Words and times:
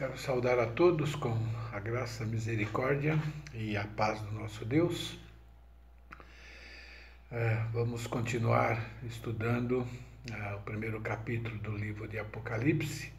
Quero 0.00 0.16
saudar 0.16 0.58
a 0.58 0.66
todos 0.66 1.14
com 1.14 1.36
a 1.74 1.78
graça, 1.78 2.24
a 2.24 2.26
misericórdia 2.26 3.18
e 3.52 3.76
a 3.76 3.84
paz 3.84 4.18
do 4.22 4.32
nosso 4.32 4.64
Deus. 4.64 5.18
É, 7.30 7.62
vamos 7.70 8.06
continuar 8.06 8.82
estudando 9.02 9.86
é, 10.32 10.54
o 10.54 10.60
primeiro 10.60 11.02
capítulo 11.02 11.58
do 11.58 11.76
livro 11.76 12.08
de 12.08 12.18
Apocalipse. 12.18 13.12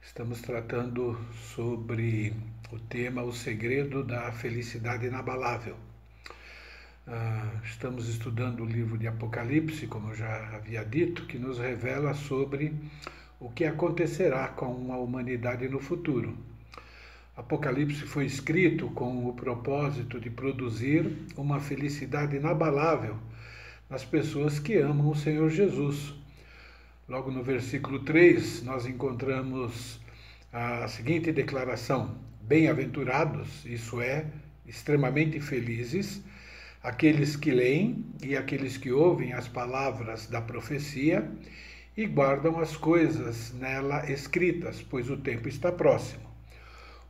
Estamos 0.00 0.40
tratando 0.40 1.20
sobre 1.54 2.32
o 2.72 2.78
tema 2.78 3.22
O 3.22 3.34
Segredo 3.34 4.02
da 4.02 4.32
Felicidade 4.32 5.04
Inabalável. 5.04 5.76
É, 7.06 7.66
estamos 7.66 8.08
estudando 8.08 8.62
o 8.62 8.66
livro 8.66 8.96
de 8.96 9.06
Apocalipse, 9.06 9.86
como 9.86 10.12
eu 10.12 10.14
já 10.14 10.56
havia 10.56 10.82
dito, 10.82 11.26
que 11.26 11.38
nos 11.38 11.58
revela 11.58 12.14
sobre 12.14 12.74
o 13.40 13.48
que 13.50 13.64
acontecerá 13.64 14.48
com 14.48 14.92
a 14.92 14.96
humanidade 14.96 15.68
no 15.68 15.78
futuro. 15.78 16.36
Apocalipse 17.36 18.02
foi 18.02 18.26
escrito 18.26 18.88
com 18.90 19.28
o 19.28 19.32
propósito 19.32 20.18
de 20.18 20.28
produzir 20.28 21.08
uma 21.36 21.60
felicidade 21.60 22.36
inabalável 22.36 23.16
nas 23.88 24.04
pessoas 24.04 24.58
que 24.58 24.76
amam 24.76 25.08
o 25.08 25.14
Senhor 25.14 25.48
Jesus. 25.48 26.14
Logo 27.08 27.30
no 27.30 27.42
versículo 27.44 28.00
3, 28.00 28.64
nós 28.64 28.86
encontramos 28.86 30.00
a 30.52 30.88
seguinte 30.88 31.30
declaração: 31.30 32.18
Bem-aventurados, 32.42 33.64
isso 33.64 34.00
é, 34.00 34.26
extremamente 34.66 35.38
felizes, 35.40 36.20
aqueles 36.82 37.36
que 37.36 37.52
leem 37.52 38.04
e 38.20 38.36
aqueles 38.36 38.76
que 38.76 38.90
ouvem 38.90 39.32
as 39.32 39.46
palavras 39.46 40.26
da 40.26 40.40
profecia 40.40 41.30
e 41.98 42.06
guardam 42.06 42.60
as 42.60 42.76
coisas 42.76 43.52
nela 43.54 44.08
escritas, 44.08 44.80
pois 44.80 45.10
o 45.10 45.16
tempo 45.16 45.48
está 45.48 45.72
próximo. 45.72 46.22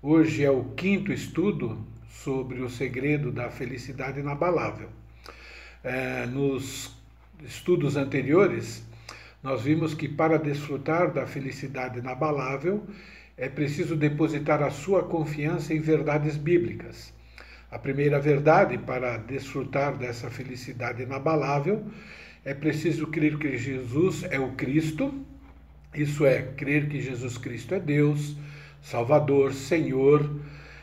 Hoje 0.00 0.42
é 0.42 0.50
o 0.50 0.64
quinto 0.64 1.12
estudo 1.12 1.86
sobre 2.08 2.62
o 2.62 2.70
segredo 2.70 3.30
da 3.30 3.50
felicidade 3.50 4.20
inabalável. 4.20 4.88
É, 5.84 6.24
nos 6.24 6.96
estudos 7.44 7.98
anteriores, 7.98 8.82
nós 9.42 9.60
vimos 9.60 9.92
que 9.92 10.08
para 10.08 10.38
desfrutar 10.38 11.12
da 11.12 11.26
felicidade 11.26 11.98
inabalável 11.98 12.82
é 13.36 13.46
preciso 13.46 13.94
depositar 13.94 14.62
a 14.62 14.70
sua 14.70 15.02
confiança 15.02 15.74
em 15.74 15.80
verdades 15.80 16.38
bíblicas. 16.38 17.12
A 17.70 17.78
primeira 17.78 18.18
verdade 18.18 18.78
para 18.78 19.18
desfrutar 19.18 19.98
dessa 19.98 20.30
felicidade 20.30 21.02
inabalável 21.02 21.84
é 22.44 22.54
preciso 22.54 23.06
crer 23.06 23.38
que 23.38 23.56
Jesus 23.56 24.24
é 24.24 24.38
o 24.38 24.52
Cristo, 24.52 25.12
isso 25.94 26.24
é, 26.24 26.42
crer 26.42 26.88
que 26.88 27.00
Jesus 27.00 27.36
Cristo 27.38 27.74
é 27.74 27.80
Deus, 27.80 28.36
Salvador, 28.82 29.52
Senhor, 29.52 30.30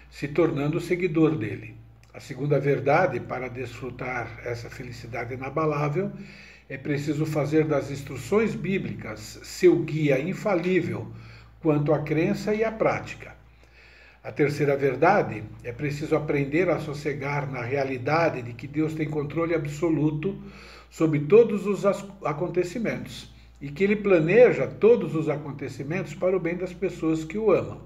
se 0.10 0.28
tornando 0.28 0.80
seguidor 0.80 1.38
dele. 1.38 1.76
A 2.14 2.20
segunda 2.20 2.60
verdade 2.60 3.20
para 3.20 3.50
desfrutar 3.50 4.40
essa 4.46 4.70
felicidade 4.70 5.34
inabalável 5.34 6.12
é 6.70 6.78
preciso 6.78 7.26
fazer 7.26 7.66
das 7.66 7.92
instruções 7.92 8.56
bíblicas 8.56 9.40
seu 9.44 9.80
guia 9.80 10.20
infalível 10.20 11.12
quanto 11.60 11.94
à 11.94 12.00
crença 12.00 12.54
e 12.54 12.64
à 12.64 12.72
prática. 12.72 13.36
A 14.24 14.32
terceira 14.32 14.76
verdade 14.76 15.44
é 15.64 15.72
preciso 15.72 16.16
aprender 16.16 16.70
a 16.70 16.80
sossegar 16.80 17.52
na 17.52 17.62
realidade 17.62 18.42
de 18.42 18.54
que 18.54 18.66
Deus 18.66 18.94
tem 18.94 19.08
controle 19.08 19.54
absoluto 19.54 20.42
sobre 20.96 21.20
todos 21.20 21.68
os 21.68 21.86
acontecimentos 22.24 23.30
e 23.60 23.70
que 23.70 23.84
ele 23.84 23.98
planeja 23.98 24.66
todos 24.66 25.14
os 25.14 25.28
acontecimentos 25.28 26.16
para 26.16 26.38
o 26.38 26.40
bem 26.40 26.56
das 26.56 26.72
pessoas 26.72 27.26
que 27.26 27.38
o 27.38 27.52
amam. 27.52 27.82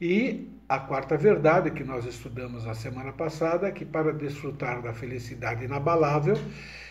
E 0.00 0.48
a 0.68 0.80
quarta 0.80 1.16
verdade 1.16 1.70
que 1.70 1.84
nós 1.84 2.04
estudamos 2.04 2.64
na 2.64 2.74
semana 2.74 3.12
passada 3.12 3.68
é 3.68 3.70
que 3.70 3.84
para 3.84 4.12
desfrutar 4.12 4.82
da 4.82 4.92
felicidade 4.92 5.64
inabalável 5.64 6.36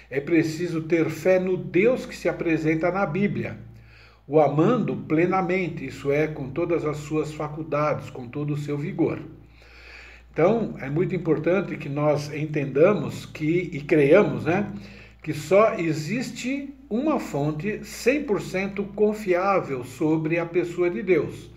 é 0.09 0.21
preciso 0.21 0.83
ter 0.83 1.09
fé 1.09 1.37
no 1.39 1.57
Deus 1.57 2.05
que 2.05 2.15
se 2.15 2.29
apresenta 2.29 2.89
na 2.89 3.05
Bíblia, 3.05 3.57
o 4.25 4.39
amando 4.39 4.95
plenamente, 4.95 5.85
isso 5.85 6.09
é, 6.09 6.27
com 6.27 6.51
todas 6.51 6.85
as 6.85 6.99
suas 6.99 7.33
faculdades, 7.33 8.09
com 8.09 8.29
todo 8.29 8.53
o 8.53 8.57
seu 8.57 8.77
vigor. 8.77 9.19
Então, 10.31 10.75
é 10.79 10.89
muito 10.89 11.13
importante 11.13 11.75
que 11.75 11.89
nós 11.89 12.33
entendamos 12.33 13.25
que 13.25 13.69
e 13.73 13.81
creiamos, 13.81 14.45
né, 14.45 14.71
que 15.27 15.33
só 15.33 15.73
existe 15.73 16.73
uma 16.89 17.19
fonte 17.19 17.81
100% 17.83 18.93
confiável 18.95 19.83
sobre 19.83 20.39
a 20.39 20.45
pessoa 20.45 20.89
de 20.89 21.03
Deus. 21.03 21.51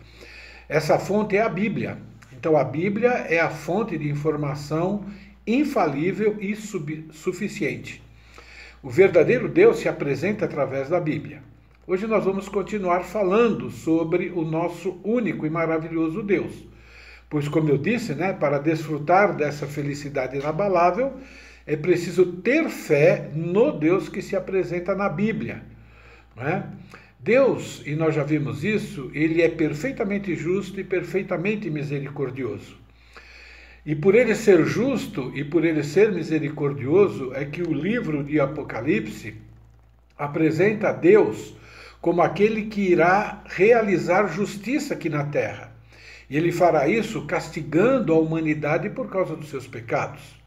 Essa 0.68 0.98
fonte 0.98 1.36
é 1.36 1.42
a 1.42 1.48
Bíblia. 1.48 1.96
Então, 2.32 2.56
a 2.56 2.64
Bíblia 2.64 3.10
é 3.10 3.38
a 3.38 3.48
fonte 3.48 3.96
de 3.96 4.08
informação 4.08 5.04
infalível 5.46 6.36
e 6.40 6.56
suficiente. 6.56 8.02
O 8.82 8.90
verdadeiro 8.90 9.48
Deus 9.48 9.78
se 9.78 9.88
apresenta 9.88 10.46
através 10.46 10.88
da 10.88 10.98
Bíblia. 10.98 11.40
Hoje 11.86 12.08
nós 12.08 12.24
vamos 12.24 12.48
continuar 12.48 13.04
falando 13.04 13.70
sobre 13.70 14.30
o 14.30 14.42
nosso 14.42 14.98
único 15.04 15.46
e 15.46 15.50
maravilhoso 15.50 16.24
Deus. 16.24 16.66
Pois, 17.28 17.46
como 17.46 17.68
eu 17.68 17.78
disse, 17.78 18.16
né, 18.16 18.32
para 18.32 18.58
desfrutar 18.58 19.36
dessa 19.36 19.64
felicidade 19.64 20.36
inabalável, 20.36 21.12
é 21.70 21.76
preciso 21.76 22.26
ter 22.26 22.68
fé 22.68 23.30
no 23.32 23.70
Deus 23.70 24.08
que 24.08 24.20
se 24.20 24.34
apresenta 24.34 24.92
na 24.92 25.08
Bíblia. 25.08 25.62
Não 26.34 26.42
é? 26.42 26.66
Deus, 27.20 27.80
e 27.86 27.94
nós 27.94 28.12
já 28.12 28.24
vimos 28.24 28.64
isso, 28.64 29.08
ele 29.14 29.40
é 29.40 29.48
perfeitamente 29.48 30.34
justo 30.34 30.80
e 30.80 30.84
perfeitamente 30.84 31.70
misericordioso. 31.70 32.76
E 33.86 33.94
por 33.94 34.16
ele 34.16 34.34
ser 34.34 34.64
justo 34.64 35.30
e 35.32 35.44
por 35.44 35.64
ele 35.64 35.84
ser 35.84 36.10
misericordioso, 36.10 37.32
é 37.34 37.44
que 37.44 37.62
o 37.62 37.72
livro 37.72 38.24
de 38.24 38.40
Apocalipse 38.40 39.36
apresenta 40.18 40.90
Deus 40.90 41.54
como 42.00 42.20
aquele 42.20 42.64
que 42.64 42.80
irá 42.80 43.44
realizar 43.46 44.26
justiça 44.26 44.94
aqui 44.94 45.08
na 45.08 45.22
terra. 45.22 45.72
E 46.28 46.36
ele 46.36 46.50
fará 46.50 46.88
isso 46.88 47.26
castigando 47.26 48.12
a 48.12 48.18
humanidade 48.18 48.90
por 48.90 49.08
causa 49.08 49.36
dos 49.36 49.50
seus 49.50 49.68
pecados. 49.68 50.39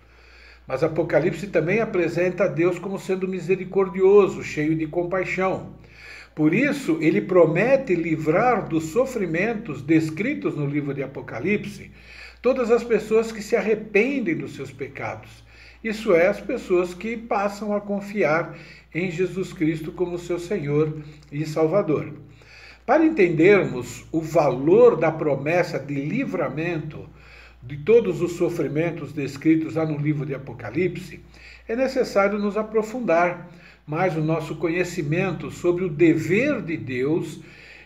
Mas 0.68 0.84
Apocalipse 0.84 1.48
também 1.48 1.82
apresenta 1.82 2.48
Deus 2.48 2.80
como 2.80 2.98
sendo 2.98 3.28
misericordioso, 3.28 4.44
cheio 4.44 4.76
de 4.76 4.88
compaixão. 4.88 5.74
Por 6.34 6.54
isso, 6.54 6.98
ele 7.02 7.22
promete 7.22 7.94
livrar 7.94 8.68
dos 8.68 8.86
sofrimentos 8.86 9.82
descritos 9.82 10.56
no 10.56 10.66
livro 10.66 10.94
de 10.94 11.04
Apocalipse 11.04 11.92
todas 12.42 12.72
as 12.72 12.84
pessoas 12.84 13.32
que 13.32 13.42
se 13.42 13.56
arrependem 13.56 14.36
dos 14.36 14.56
seus 14.56 14.72
pecados. 14.72 15.44
Isso 15.84 16.14
é, 16.14 16.28
as 16.28 16.42
pessoas 16.42 16.94
que 16.94 17.16
passam 17.16 17.76
a 17.76 17.82
confiar 17.82 18.58
em 18.94 19.12
Jesus 19.12 19.54
Cristo 19.54 19.92
como 19.92 20.18
seu 20.18 20.40
Senhor 20.40 20.98
e 21.32 21.46
Salvador. 21.46 22.14
Para 22.86 23.06
entendermos 23.06 24.06
o 24.12 24.20
valor 24.20 24.98
da 24.98 25.12
promessa 25.12 25.80
de 25.80 25.94
livramento 25.94 27.08
de 27.66 27.78
todos 27.78 28.22
os 28.22 28.34
sofrimentos 28.34 29.14
descritos 29.14 29.76
lá 29.76 29.86
no 29.86 29.98
livro 29.98 30.26
de 30.26 30.36
Apocalipse, 30.36 31.22
é 31.68 31.76
necessário 31.76 32.38
nos 32.38 32.58
aprofundar 32.58 33.50
mais 33.88 34.16
o 34.16 34.22
nosso 34.22 34.56
conhecimento 34.56 35.50
sobre 35.50 35.86
o 35.86 35.90
dever 35.90 36.62
de 36.62 36.78
Deus 36.78 37.42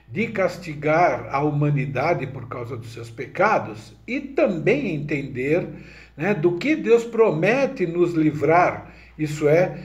de 0.10 0.28
castigar 0.28 1.28
a 1.32 1.42
humanidade 1.42 2.26
por 2.28 2.48
causa 2.48 2.78
dos 2.78 2.94
seus 2.94 3.10
pecados 3.10 3.94
e 4.08 4.20
também 4.20 4.96
entender 4.96 5.68
né, 6.16 6.34
do 6.34 6.58
que 6.58 6.76
Deus 6.76 7.04
promete 7.04 7.86
nos 7.86 8.14
livrar, 8.14 8.94
isso 9.18 9.48
é, 9.50 9.78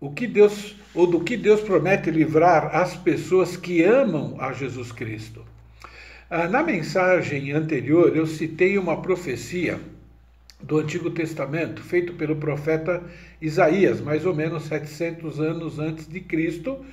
o 0.00 0.10
que 0.10 0.26
Deus 0.26 0.76
ou 0.94 1.06
do 1.06 1.20
que 1.20 1.36
Deus 1.36 1.60
promete 1.60 2.10
livrar 2.10 2.74
as 2.74 2.96
pessoas 2.96 3.56
que 3.56 3.82
amam 3.82 4.36
a 4.40 4.52
Jesus 4.52 4.90
Cristo. 4.90 5.44
Ah, 6.28 6.48
na 6.48 6.60
mensagem 6.60 7.52
anterior, 7.52 8.16
eu 8.16 8.26
citei 8.26 8.76
uma 8.76 9.00
profecia 9.00 9.78
do 10.60 10.78
Antigo 10.78 11.08
Testamento, 11.08 11.80
feito 11.80 12.14
pelo 12.14 12.34
profeta 12.34 13.00
Isaías, 13.40 14.00
mais 14.00 14.26
ou 14.26 14.34
menos 14.34 14.64
700 14.64 15.38
anos 15.38 15.78
antes 15.78 16.08
de 16.08 16.18
Cristo. 16.18 16.84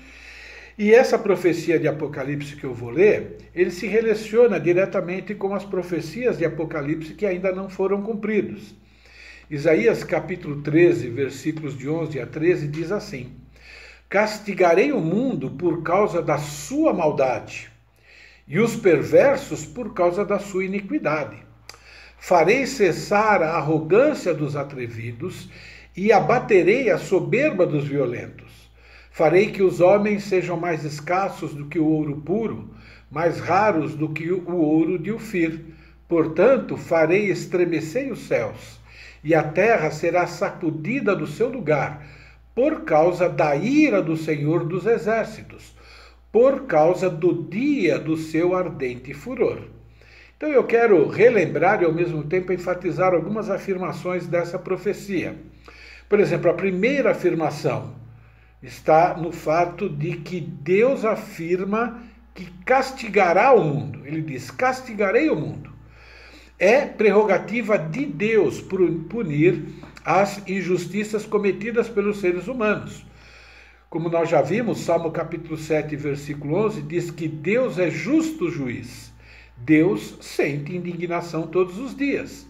E 0.77 0.93
essa 0.93 1.17
profecia 1.17 1.79
de 1.79 1.87
Apocalipse 1.87 2.55
que 2.55 2.63
eu 2.63 2.75
vou 2.75 2.91
ler, 2.91 3.37
ele 3.55 3.71
se 3.71 3.87
relaciona 3.87 4.59
diretamente 4.59 5.33
com 5.33 5.55
as 5.55 5.65
profecias 5.65 6.37
de 6.37 6.45
Apocalipse 6.45 7.15
que 7.15 7.25
ainda 7.25 7.51
não 7.51 7.67
foram 7.67 8.03
cumpridas. 8.03 8.75
Isaías 9.49 10.03
capítulo 10.03 10.61
13, 10.61 11.09
versículos 11.09 11.75
de 11.75 11.89
11 11.89 12.19
a 12.19 12.27
13 12.27 12.67
diz 12.67 12.91
assim: 12.91 13.31
Castigarei 14.07 14.91
o 14.91 15.01
mundo 15.01 15.49
por 15.49 15.81
causa 15.81 16.21
da 16.21 16.37
sua 16.37 16.93
maldade 16.93 17.72
e 18.47 18.59
os 18.59 18.75
perversos 18.75 19.65
por 19.65 19.93
causa 19.93 20.25
da 20.25 20.39
sua 20.39 20.65
iniquidade. 20.65 21.37
Farei 22.17 22.65
cessar 22.65 23.41
a 23.41 23.55
arrogância 23.57 24.33
dos 24.33 24.55
atrevidos 24.55 25.49
e 25.95 26.11
abaterei 26.11 26.89
a 26.89 26.97
soberba 26.97 27.65
dos 27.65 27.85
violentos. 27.85 28.71
Farei 29.11 29.51
que 29.51 29.61
os 29.61 29.79
homens 29.79 30.23
sejam 30.23 30.57
mais 30.57 30.83
escassos 30.83 31.53
do 31.53 31.67
que 31.67 31.77
o 31.77 31.85
ouro 31.85 32.21
puro, 32.21 32.73
mais 33.11 33.39
raros 33.39 33.93
do 33.93 34.09
que 34.09 34.31
o 34.31 34.55
ouro 34.55 34.97
de 34.97 35.11
Ufir. 35.11 35.59
Portanto, 36.07 36.77
farei 36.77 37.29
estremecer 37.29 38.11
os 38.11 38.19
céus, 38.27 38.79
e 39.23 39.35
a 39.35 39.43
terra 39.43 39.91
será 39.91 40.25
sacudida 40.25 41.15
do 41.15 41.27
seu 41.27 41.47
lugar, 41.47 42.05
por 42.55 42.81
causa 42.81 43.29
da 43.29 43.55
ira 43.55 44.01
do 44.01 44.17
Senhor 44.17 44.65
dos 44.65 44.85
Exércitos, 44.85 45.72
por 46.33 46.65
causa 46.65 47.11
do 47.11 47.43
dia 47.43 47.99
do 47.99 48.17
seu 48.17 48.55
ardente 48.55 49.13
furor. 49.13 49.67
Então 50.35 50.49
eu 50.49 50.63
quero 50.63 51.07
relembrar 51.07 51.83
e 51.83 51.85
ao 51.85 51.93
mesmo 51.93 52.23
tempo 52.23 52.51
enfatizar 52.51 53.13
algumas 53.13 53.51
afirmações 53.51 54.25
dessa 54.25 54.57
profecia. 54.57 55.35
Por 56.09 56.19
exemplo, 56.19 56.49
a 56.49 56.55
primeira 56.55 57.11
afirmação 57.11 57.93
está 58.63 59.15
no 59.15 59.31
fato 59.31 59.87
de 59.87 60.17
que 60.17 60.41
Deus 60.41 61.05
afirma 61.05 62.01
que 62.33 62.45
castigará 62.65 63.53
o 63.53 63.63
mundo. 63.63 64.01
Ele 64.03 64.23
diz: 64.23 64.49
castigarei 64.49 65.29
o 65.29 65.35
mundo. 65.35 65.71
É 66.57 66.81
prerrogativa 66.81 67.77
de 67.77 68.07
Deus 68.07 68.59
punir 68.59 69.65
as 70.03 70.41
injustiças 70.47 71.27
cometidas 71.27 71.87
pelos 71.87 72.19
seres 72.19 72.47
humanos. 72.47 73.05
Como 73.93 74.09
nós 74.09 74.27
já 74.27 74.41
vimos, 74.41 74.79
Salmo 74.79 75.11
capítulo 75.11 75.55
7, 75.55 75.95
versículo 75.95 76.55
11 76.65 76.81
diz 76.81 77.11
que 77.11 77.27
Deus 77.27 77.77
é 77.77 77.91
justo 77.91 78.49
juiz. 78.49 79.13
Deus 79.55 80.17
sente 80.19 80.75
indignação 80.75 81.45
todos 81.45 81.77
os 81.77 81.95
dias. 81.95 82.47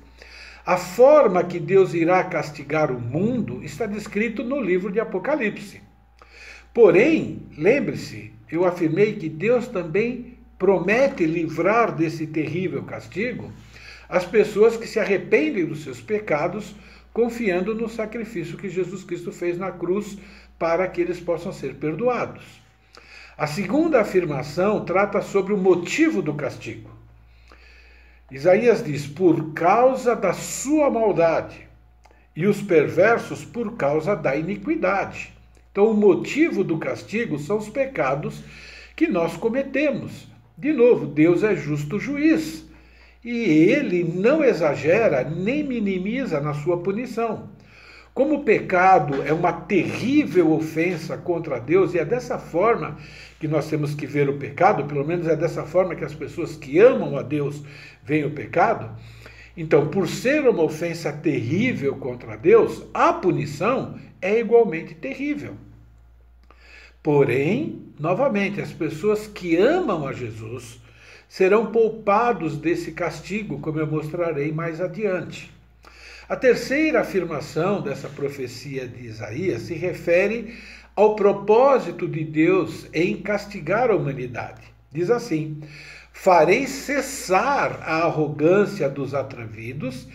A 0.66 0.78
forma 0.78 1.44
que 1.44 1.60
Deus 1.60 1.94
irá 1.94 2.24
castigar 2.24 2.90
o 2.94 2.98
mundo 2.98 3.62
está 3.62 3.86
descrito 3.86 4.42
no 4.42 4.62
livro 4.62 4.90
de 4.90 5.02
Apocalipse. 5.02 5.82
Porém, 6.74 7.42
lembre-se, 7.58 8.32
eu 8.50 8.64
afirmei 8.64 9.18
que 9.18 9.28
Deus 9.28 9.68
também 9.68 10.38
promete 10.58 11.26
livrar 11.26 11.94
desse 11.94 12.26
terrível 12.26 12.84
castigo 12.84 13.52
as 14.08 14.24
pessoas 14.24 14.78
que 14.78 14.88
se 14.88 14.98
arrependem 14.98 15.66
dos 15.66 15.84
seus 15.84 16.00
pecados, 16.00 16.74
confiando 17.12 17.76
no 17.76 17.90
sacrifício 17.90 18.58
que 18.58 18.70
Jesus 18.70 19.04
Cristo 19.04 19.32
fez 19.32 19.58
na 19.58 19.72
cruz 19.72 20.18
para 20.58 20.88
que 20.88 21.02
eles 21.02 21.20
possam 21.20 21.52
ser 21.52 21.76
perdoados. 21.76 22.44
A 23.38 23.48
segunda 23.48 24.02
afirmação 24.02 24.86
trata 24.86 25.22
sobre 25.22 25.54
o 25.54 25.58
motivo 25.58 26.22
do 26.22 26.34
castigo. 26.34 26.90
Isaías 28.32 28.84
diz: 28.84 29.08
por 29.08 29.54
causa 29.54 30.16
da 30.16 30.34
sua 30.34 30.90
maldade, 30.90 31.68
e 32.36 32.48
os 32.48 32.62
perversos 32.62 33.46
por 33.46 33.76
causa 33.76 34.16
da 34.16 34.36
iniquidade. 34.36 35.34
Então, 35.72 35.90
o 35.90 35.94
motivo 35.94 36.64
do 36.64 36.78
castigo 36.78 37.40
são 37.40 37.58
os 37.58 37.70
pecados 37.70 38.44
que 38.96 39.08
nós 39.08 39.36
cometemos. 39.36 40.28
De 40.58 40.72
novo, 40.72 41.08
Deus 41.08 41.44
é 41.44 41.56
justo 41.56 42.00
juiz 42.00 42.66
e 43.24 43.32
ele 43.32 44.04
não 44.04 44.44
exagera 44.44 45.24
nem 45.24 45.64
minimiza 45.64 46.40
na 46.40 46.54
sua 46.54 46.78
punição. 46.78 47.50
Como 48.14 48.36
o 48.36 48.44
pecado 48.44 49.24
é 49.24 49.34
uma 49.34 49.52
terrível 49.52 50.52
ofensa 50.52 51.18
contra 51.18 51.60
Deus, 51.60 51.96
e 51.96 52.00
é 52.00 52.06
dessa 52.06 52.38
forma 52.38 52.98
que 53.40 53.48
nós 53.48 53.68
temos 53.68 53.96
que 53.96 54.06
ver 54.06 54.30
o 54.30 54.38
pecado, 54.38 54.86
pelo 54.86 55.06
menos 55.06 55.28
é 55.28 55.36
dessa 55.36 55.64
forma 55.64 55.96
que 55.96 56.06
as 56.06 56.14
pessoas 56.14 56.56
que 56.56 56.78
amam 56.80 57.18
a 57.18 57.24
Deus 57.24 57.64
veem 58.04 58.26
o 58.26 58.32
pecado. 58.32 58.96
Então, 59.58 59.88
por 59.88 60.08
ser 60.08 60.48
uma 60.48 60.62
ofensa 60.62 61.12
terrível 61.12 61.96
contra 61.96 62.38
Deus, 62.38 62.84
a 62.94 63.14
punição 63.14 63.98
é 64.22 64.40
igualmente 64.40 64.94
terrível. 64.94 65.56
Porém, 67.02 67.82
novamente, 68.00 68.62
as 68.62 68.72
pessoas 68.72 69.26
que 69.26 69.58
amam 69.58 70.08
a 70.08 70.14
Jesus 70.14 70.80
serão 71.28 71.72
poupados 71.72 72.58
desse 72.58 72.92
castigo, 72.92 73.60
como 73.60 73.80
eu 73.80 73.88
mostrarei 73.88 74.52
mais 74.52 74.80
adiante. 74.80 75.52
A 76.34 76.36
terceira 76.36 77.02
afirmação 77.02 77.80
dessa 77.80 78.10
profecia 78.10 78.88
de 78.88 79.06
Isaías 79.06 79.62
se 79.62 79.76
refere 79.76 80.58
ao 80.96 81.16
propósito 81.16 82.08
de 82.08 82.24
Deus 82.24 82.88
em 82.92 83.18
castigar 83.18 83.92
a 83.92 83.96
humanidade. 83.96 84.64
Diz 84.92 85.12
assim: 85.12 85.62
Farei 86.12 86.66
cessar 86.66 87.84
a 87.84 88.06
arrogância 88.06 88.90
dos 88.90 89.14
atrevidos 89.14 90.08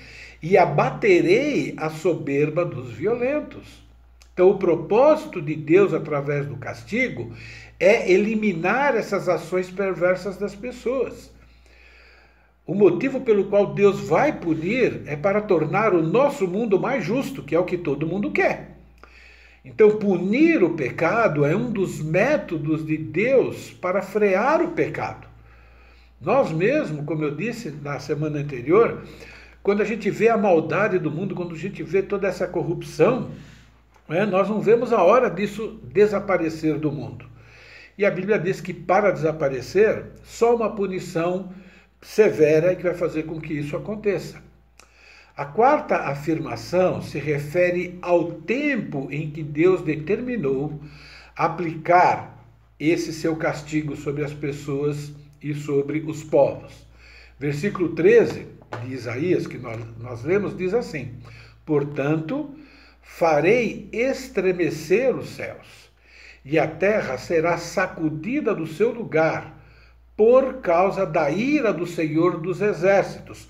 e 0.42 0.58
abaterei 0.58 1.76
a 1.76 1.88
soberba 1.88 2.64
dos 2.64 2.90
violentos. 2.90 3.80
Então, 4.34 4.50
o 4.50 4.58
propósito 4.58 5.40
de 5.40 5.54
Deus 5.54 5.94
através 5.94 6.46
do 6.46 6.56
castigo 6.56 7.32
é 7.78 8.10
eliminar 8.10 8.96
essas 8.96 9.28
ações 9.28 9.70
perversas 9.70 10.36
das 10.36 10.56
pessoas. 10.56 11.30
O 12.68 12.74
motivo 12.74 13.22
pelo 13.22 13.46
qual 13.46 13.72
Deus 13.72 13.98
vai 13.98 14.30
punir 14.30 15.00
é 15.06 15.16
para 15.16 15.40
tornar 15.40 15.94
o 15.94 16.02
nosso 16.02 16.46
mundo 16.46 16.78
mais 16.78 17.02
justo, 17.02 17.42
que 17.42 17.54
é 17.54 17.58
o 17.58 17.64
que 17.64 17.78
todo 17.78 18.06
mundo 18.06 18.30
quer. 18.30 18.76
Então, 19.64 19.96
punir 19.96 20.62
o 20.62 20.74
pecado 20.74 21.46
é 21.46 21.56
um 21.56 21.72
dos 21.72 21.98
métodos 21.98 22.84
de 22.84 22.98
Deus 22.98 23.70
para 23.70 24.02
frear 24.02 24.60
o 24.60 24.72
pecado. 24.72 25.26
Nós 26.20 26.52
mesmos, 26.52 27.06
como 27.06 27.24
eu 27.24 27.34
disse 27.34 27.70
na 27.70 27.98
semana 27.98 28.38
anterior, 28.38 29.02
quando 29.62 29.80
a 29.80 29.86
gente 29.86 30.10
vê 30.10 30.28
a 30.28 30.36
maldade 30.36 30.98
do 30.98 31.10
mundo, 31.10 31.34
quando 31.34 31.54
a 31.54 31.58
gente 31.58 31.82
vê 31.82 32.02
toda 32.02 32.28
essa 32.28 32.46
corrupção, 32.46 33.30
é, 34.10 34.26
nós 34.26 34.46
não 34.46 34.60
vemos 34.60 34.92
a 34.92 35.02
hora 35.02 35.30
disso 35.30 35.80
desaparecer 35.84 36.78
do 36.78 36.92
mundo. 36.92 37.24
E 37.96 38.04
a 38.04 38.10
Bíblia 38.10 38.38
diz 38.38 38.60
que 38.60 38.74
para 38.74 39.10
desaparecer, 39.10 40.04
só 40.22 40.54
uma 40.54 40.68
punição 40.74 41.48
severa 42.00 42.72
é 42.72 42.74
que 42.74 42.82
vai 42.82 42.94
fazer 42.94 43.24
com 43.24 43.40
que 43.40 43.54
isso 43.54 43.76
aconteça. 43.76 44.42
A 45.36 45.44
quarta 45.44 45.96
afirmação 45.96 47.00
se 47.00 47.18
refere 47.18 47.98
ao 48.02 48.32
tempo 48.32 49.08
em 49.10 49.30
que 49.30 49.42
Deus 49.42 49.82
determinou 49.82 50.80
aplicar 51.36 52.44
esse 52.78 53.12
seu 53.12 53.36
castigo 53.36 53.96
sobre 53.96 54.24
as 54.24 54.32
pessoas 54.34 55.12
e 55.40 55.54
sobre 55.54 56.00
os 56.00 56.24
povos. 56.24 56.86
Versículo 57.38 57.90
13 57.90 58.46
de 58.84 58.92
Isaías, 58.92 59.46
que 59.46 59.58
nós, 59.58 59.78
nós 59.98 60.24
lemos, 60.24 60.56
diz 60.56 60.74
assim: 60.74 61.14
Portanto, 61.64 62.54
farei 63.00 63.88
estremecer 63.92 65.14
os 65.16 65.30
céus, 65.30 65.90
e 66.44 66.58
a 66.58 66.66
terra 66.66 67.16
será 67.16 67.56
sacudida 67.56 68.54
do 68.54 68.66
seu 68.66 68.92
lugar, 68.92 69.57
por 70.18 70.54
causa 70.54 71.06
da 71.06 71.30
ira 71.30 71.72
do 71.72 71.86
Senhor 71.86 72.40
dos 72.40 72.60
Exércitos, 72.60 73.48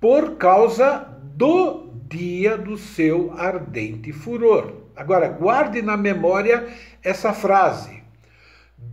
por 0.00 0.36
causa 0.36 1.06
do 1.22 1.90
dia 2.08 2.56
do 2.56 2.78
seu 2.78 3.34
ardente 3.36 4.14
furor. 4.14 4.72
Agora, 4.96 5.28
guarde 5.28 5.82
na 5.82 5.94
memória 5.94 6.66
essa 7.02 7.34
frase: 7.34 8.02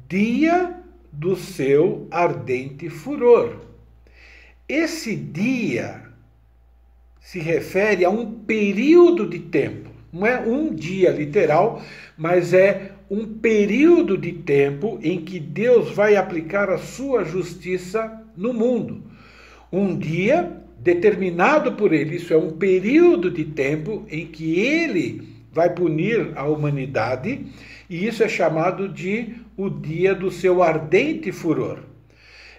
dia 0.10 0.82
do 1.14 1.38
seu 1.38 2.10
ardente 2.12 2.90
furor. 2.90 3.56
Esse 4.68 5.16
dia 5.16 6.04
se 7.22 7.40
refere 7.40 8.04
a 8.04 8.10
um 8.10 8.40
período 8.40 9.30
de 9.30 9.40
tempo 9.40 9.94
não 10.14 10.28
é 10.28 10.40
um 10.40 10.72
dia 10.72 11.10
literal, 11.10 11.82
mas 12.16 12.54
é 12.54 12.92
um 13.10 13.26
período 13.26 14.18
de 14.18 14.32
tempo 14.32 15.00
em 15.02 15.22
que 15.22 15.40
Deus 15.40 15.92
vai 15.92 16.16
aplicar 16.16 16.70
a 16.70 16.78
sua 16.78 17.24
justiça 17.24 18.22
no 18.36 18.54
mundo. 18.54 19.04
Um 19.72 19.98
dia 19.98 20.62
determinado 20.80 21.74
por 21.74 21.94
ele, 21.94 22.18
isso 22.18 22.34
é 22.34 22.38
um 22.38 22.52
período 22.52 23.32
de 23.32 23.46
tempo 23.46 24.06
em 24.10 24.26
que 24.28 24.60
ele 24.60 25.28
vai 25.52 25.70
punir 25.70 26.32
a 26.36 26.46
humanidade, 26.46 27.46
e 27.90 28.08
isso 28.08 28.24
é 28.24 28.28
chamado 28.28 28.90
de 28.90 29.36
o 29.56 29.70
dia 29.70 30.16
do 30.16 30.32
seu 30.32 30.64
ardente 30.64 31.32
furor. 31.32 31.80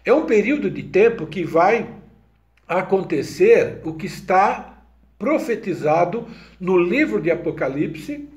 É 0.05 0.13
um 0.13 0.27
período 0.27 0.71
de 0.71 0.83
tempo 0.83 1.27
que 1.27 1.45
vai 1.45 1.89
acontecer 2.69 3.81
o 3.85 3.93
que 3.95 4.07
está 4.07 4.83
profetizado 5.19 6.27
no 6.61 6.79
livro 6.79 7.21
de 7.21 7.31
Apocalipse, 7.31 8.29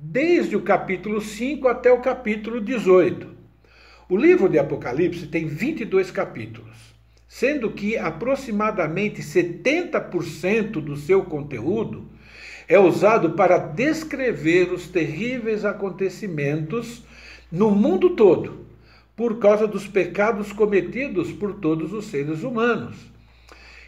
desde 0.00 0.54
o 0.54 0.62
capítulo 0.62 1.20
5 1.20 1.66
até 1.66 1.90
o 1.90 2.00
capítulo 2.00 2.60
18. 2.60 3.26
O 4.08 4.16
livro 4.16 4.48
de 4.48 4.56
Apocalipse 4.56 5.26
tem 5.26 5.46
22 5.46 6.12
capítulos, 6.12 6.94
sendo 7.26 7.72
que 7.72 7.98
aproximadamente 7.98 9.20
70% 9.20 10.80
do 10.80 10.96
seu 10.96 11.24
conteúdo 11.24 12.08
é 12.68 12.78
usado 12.78 13.30
para 13.30 13.58
descrever 13.58 14.72
os 14.72 14.86
terríveis 14.86 15.64
acontecimentos 15.64 17.02
no 17.50 17.72
mundo 17.72 18.10
todo, 18.10 18.66
por 19.16 19.40
causa 19.40 19.66
dos 19.66 19.88
pecados 19.88 20.52
cometidos 20.52 21.32
por 21.32 21.54
todos 21.54 21.92
os 21.92 22.04
seres 22.04 22.44
humanos. 22.44 22.94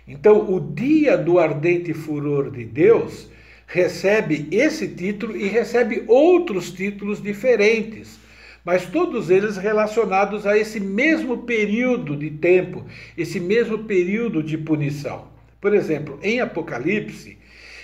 Então, 0.08 0.52
o 0.52 0.58
dia 0.58 1.16
do 1.16 1.38
ardente 1.38 1.94
furor 1.94 2.50
de 2.50 2.64
Deus 2.64 3.30
recebe 3.70 4.48
esse 4.50 4.88
título 4.88 5.36
e 5.36 5.46
recebe 5.46 6.02
outros 6.08 6.72
títulos 6.72 7.22
diferentes, 7.22 8.18
mas 8.64 8.84
todos 8.86 9.30
eles 9.30 9.56
relacionados 9.56 10.44
a 10.44 10.58
esse 10.58 10.80
mesmo 10.80 11.44
período 11.44 12.16
de 12.16 12.30
tempo, 12.30 12.84
esse 13.16 13.38
mesmo 13.38 13.84
período 13.84 14.42
de 14.42 14.58
punição. 14.58 15.28
Por 15.60 15.72
exemplo, 15.72 16.18
em 16.20 16.40
Apocalipse, 16.40 17.38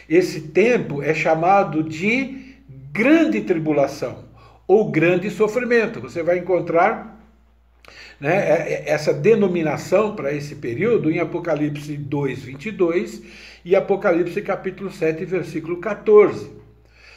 esse 0.08 0.40
tempo 0.40 1.02
é 1.02 1.14
chamado 1.14 1.84
de 1.84 2.56
grande 2.92 3.42
tribulação 3.42 4.24
ou 4.66 4.90
grande 4.90 5.30
sofrimento. 5.30 6.00
Você 6.00 6.20
vai 6.20 6.38
encontrar 6.38 7.16
né, 8.18 8.34
é, 8.34 8.72
é, 8.72 8.90
essa 8.90 9.14
denominação 9.14 10.16
para 10.16 10.32
esse 10.32 10.56
período 10.56 11.10
em 11.10 11.20
Apocalipse 11.20 11.96
2, 11.96 12.42
22 12.42 13.22
e 13.66 13.74
Apocalipse 13.74 14.40
capítulo 14.42 14.92
7, 14.92 15.24
versículo 15.24 15.78
14. 15.78 16.52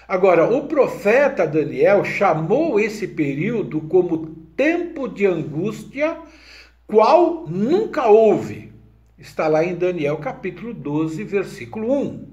Agora, 0.08 0.52
o 0.52 0.68
profeta 0.68 1.46
Daniel 1.46 2.04
chamou 2.04 2.80
esse 2.80 3.08
período 3.08 3.80
como 3.82 4.30
tempo 4.58 5.08
de 5.08 5.28
angústia, 5.28 6.18
qual 6.88 7.46
nunca 7.48 8.08
houve. 8.08 8.74
Está 9.16 9.48
lá 9.48 9.64
em 9.64 9.76
Daniel 9.76 10.18
capítulo 10.18 10.74
12, 10.74 11.24
versículo 11.24 11.94
1. 11.94 12.28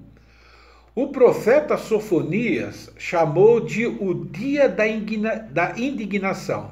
O 0.94 1.08
profeta 1.08 1.76
Sofonias 1.76 2.90
chamou 2.96 3.60
de 3.60 3.84
o 3.84 4.14
dia 4.14 4.66
da, 4.66 4.88
indignação. 5.76 6.70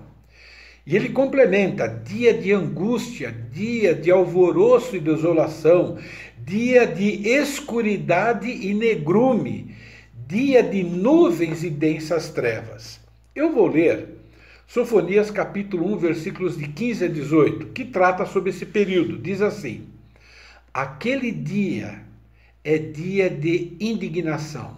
E 0.87 0.97
ele 0.97 1.11
complementa: 1.11 1.89
dia 1.89 2.35
de 2.35 2.53
angústia, 2.53 3.35
dia 3.51 3.95
de 3.95 4.11
alvoroço 4.11 4.97
e 4.97 5.01
desolação, 5.01 5.99
dia 6.45 6.87
de 6.87 7.27
escuridade 7.27 8.51
e 8.51 8.75
negrume, 8.75 9.75
dia 10.29 10.63
de 10.63 10.83
nuvens 10.83 11.65
e 11.65 11.71
densas 11.71 12.29
trevas. 12.29 13.01
Eu 13.35 13.55
vou 13.55 13.67
ler 13.67 14.09
Sofonias 14.67 15.31
capítulo 15.31 15.91
1, 15.95 15.97
versículos 15.97 16.59
de 16.59 16.69
15 16.69 17.05
a 17.07 17.09
18, 17.09 17.67
que 17.69 17.87
trata 17.87 18.27
sobre 18.27 18.51
esse 18.51 18.67
período. 18.67 19.17
Diz 19.17 19.41
assim: 19.41 19.87
Aquele 20.73 21.33
dia 21.33 22.03
é 22.63 22.77
dia 22.77 23.31
de 23.31 23.73
indignação, 23.81 24.77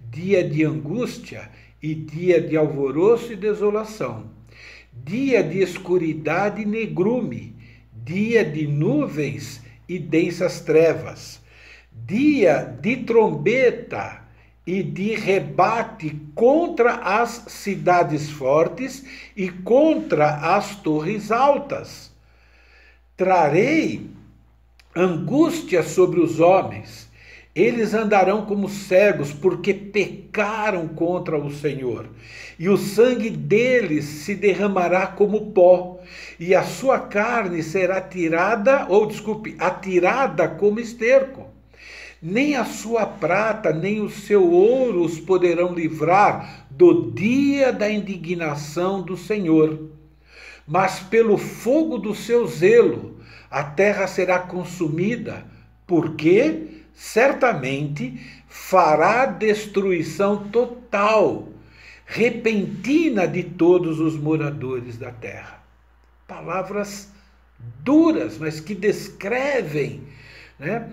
dia 0.00 0.48
de 0.48 0.64
angústia 0.64 1.50
e 1.82 1.96
dia 1.96 2.40
de 2.40 2.56
alvoroço 2.56 3.32
e 3.32 3.36
desolação, 3.36 4.30
dia 4.92 5.42
de 5.42 5.58
escuridade 5.58 6.62
e 6.62 6.64
negrume, 6.64 7.56
dia 7.92 8.44
de 8.44 8.68
nuvens 8.68 9.65
e 9.88 9.98
densas 9.98 10.60
trevas, 10.60 11.40
dia 11.92 12.62
de 12.80 12.96
trombeta 12.98 14.22
e 14.66 14.82
de 14.82 15.14
rebate 15.14 16.10
contra 16.34 16.94
as 16.96 17.44
cidades 17.46 18.28
fortes 18.30 19.04
e 19.36 19.48
contra 19.48 20.56
as 20.56 20.76
torres 20.76 21.30
altas. 21.30 22.12
Trarei 23.16 24.10
angústia 24.94 25.82
sobre 25.82 26.20
os 26.20 26.40
homens. 26.40 27.05
Eles 27.56 27.94
andarão 27.94 28.44
como 28.44 28.68
cegos, 28.68 29.32
porque 29.32 29.72
pecaram 29.72 30.86
contra 30.86 31.38
o 31.38 31.50
Senhor. 31.50 32.06
E 32.58 32.68
o 32.68 32.76
sangue 32.76 33.30
deles 33.30 34.04
se 34.04 34.34
derramará 34.34 35.06
como 35.06 35.52
pó, 35.52 35.98
e 36.38 36.54
a 36.54 36.62
sua 36.62 36.98
carne 36.98 37.62
será 37.62 37.98
tirada, 37.98 38.84
ou 38.90 39.06
desculpe, 39.06 39.56
atirada 39.58 40.46
como 40.46 40.78
esterco. 40.78 41.46
Nem 42.20 42.56
a 42.56 42.64
sua 42.66 43.06
prata, 43.06 43.72
nem 43.72 44.02
o 44.02 44.10
seu 44.10 44.52
ouro 44.52 45.02
os 45.02 45.18
poderão 45.18 45.72
livrar 45.72 46.66
do 46.70 47.10
dia 47.10 47.72
da 47.72 47.90
indignação 47.90 49.00
do 49.00 49.16
Senhor. 49.16 49.88
Mas 50.68 51.00
pelo 51.00 51.38
fogo 51.38 51.96
do 51.96 52.14
seu 52.14 52.46
zelo, 52.46 53.18
a 53.50 53.64
terra 53.64 54.06
será 54.06 54.40
consumida, 54.40 55.46
porque 55.86 56.75
certamente 56.96 58.18
fará 58.48 59.26
destruição 59.26 60.48
total, 60.48 61.48
repentina 62.06 63.28
de 63.28 63.44
todos 63.44 64.00
os 64.00 64.18
moradores 64.18 64.96
da 64.96 65.12
terra. 65.12 65.62
Palavras 66.26 67.12
duras, 67.84 68.38
mas 68.38 68.60
que 68.60 68.74
descrevem 68.74 70.02
né, 70.58 70.90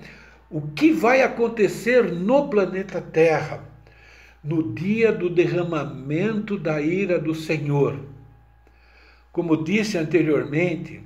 o 0.50 0.62
que 0.62 0.92
vai 0.92 1.22
acontecer 1.22 2.12
no 2.12 2.50
planeta 2.50 3.02
Terra 3.02 3.64
no 4.44 4.74
dia 4.74 5.12
do 5.12 5.30
derramamento 5.30 6.58
da 6.58 6.82
ira 6.82 7.18
do 7.18 7.34
Senhor. 7.34 7.98
Como 9.32 9.64
disse 9.64 9.98
anteriormente, 9.98 11.02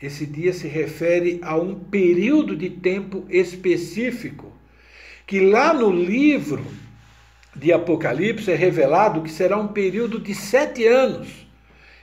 esse 0.00 0.26
dia 0.26 0.52
se 0.52 0.68
refere 0.68 1.40
a 1.42 1.56
um 1.56 1.74
período 1.74 2.54
de 2.54 2.68
tempo 2.68 3.24
específico, 3.30 4.52
que 5.26 5.40
lá 5.40 5.72
no 5.72 5.90
livro 5.90 6.64
de 7.54 7.72
Apocalipse 7.72 8.50
é 8.50 8.54
revelado 8.54 9.22
que 9.22 9.30
será 9.30 9.56
um 9.56 9.68
período 9.68 10.20
de 10.20 10.34
sete 10.34 10.86
anos, 10.86 11.28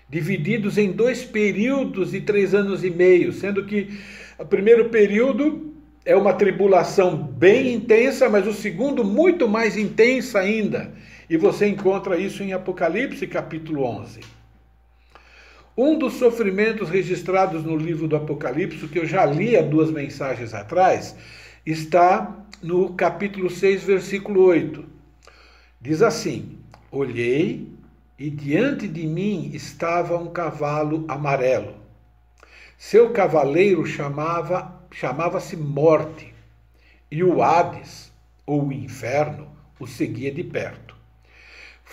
divididos 0.09 0.77
em 0.77 0.91
dois 0.91 1.23
períodos 1.23 2.11
de 2.11 2.21
três 2.21 2.55
anos 2.55 2.83
e 2.83 2.89
meio, 2.89 3.31
sendo 3.31 3.65
que 3.65 3.89
o 4.39 4.45
primeiro 4.45 4.89
período 4.89 5.73
é 6.03 6.15
uma 6.15 6.33
tribulação 6.33 7.15
bem 7.15 7.73
intensa, 7.73 8.27
mas 8.27 8.47
o 8.47 8.53
segundo 8.53 9.03
muito 9.03 9.47
mais 9.47 9.77
intensa 9.77 10.39
ainda. 10.39 10.91
E 11.29 11.37
você 11.37 11.67
encontra 11.67 12.17
isso 12.17 12.43
em 12.43 12.51
Apocalipse 12.51 13.25
capítulo 13.27 13.83
11. 13.83 14.42
Um 15.75 15.97
dos 15.97 16.13
sofrimentos 16.13 16.87
registrados 16.87 17.63
no 17.63 17.75
livro 17.75 18.07
do 18.07 18.15
Apocalipse, 18.15 18.87
que 18.87 18.99
eu 18.99 19.07
já 19.07 19.25
li 19.25 19.57
há 19.57 19.61
duas 19.63 19.89
mensagens 19.89 20.53
atrás, 20.53 21.15
está 21.65 22.45
no 22.61 22.93
capítulo 22.93 23.49
6, 23.49 23.83
versículo 23.83 24.43
8. 24.43 24.85
Diz 25.81 26.03
assim: 26.03 26.59
Olhei 26.91 27.67
e 28.19 28.29
diante 28.29 28.87
de 28.87 29.07
mim 29.07 29.49
estava 29.51 30.15
um 30.15 30.27
cavalo 30.27 31.05
amarelo. 31.07 31.73
Seu 32.77 33.09
cavaleiro 33.09 33.83
chamava 33.83 34.79
chamava-se 34.91 35.57
Morte, 35.57 36.31
e 37.09 37.23
o 37.23 37.41
Hades, 37.41 38.11
ou 38.45 38.67
o 38.67 38.71
inferno, 38.71 39.47
o 39.79 39.87
seguia 39.87 40.31
de 40.31 40.43
perto 40.43 40.82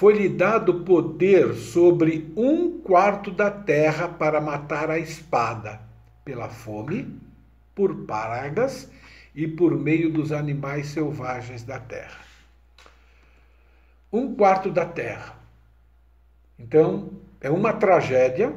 foi-lhe 0.00 0.30
dado 0.30 0.80
poder 0.80 1.52
sobre 1.52 2.32
um 2.34 2.80
quarto 2.80 3.30
da 3.30 3.50
terra 3.50 4.08
para 4.08 4.40
matar 4.40 4.88
a 4.88 4.98
espada, 4.98 5.78
pela 6.24 6.48
fome, 6.48 7.20
por 7.74 7.94
pragas 8.06 8.90
e 9.34 9.46
por 9.46 9.78
meio 9.78 10.10
dos 10.10 10.32
animais 10.32 10.86
selvagens 10.86 11.64
da 11.64 11.78
terra. 11.78 12.18
Um 14.10 14.34
quarto 14.34 14.70
da 14.70 14.86
terra. 14.86 15.38
Então, 16.58 17.10
é 17.38 17.50
uma 17.50 17.74
tragédia 17.74 18.56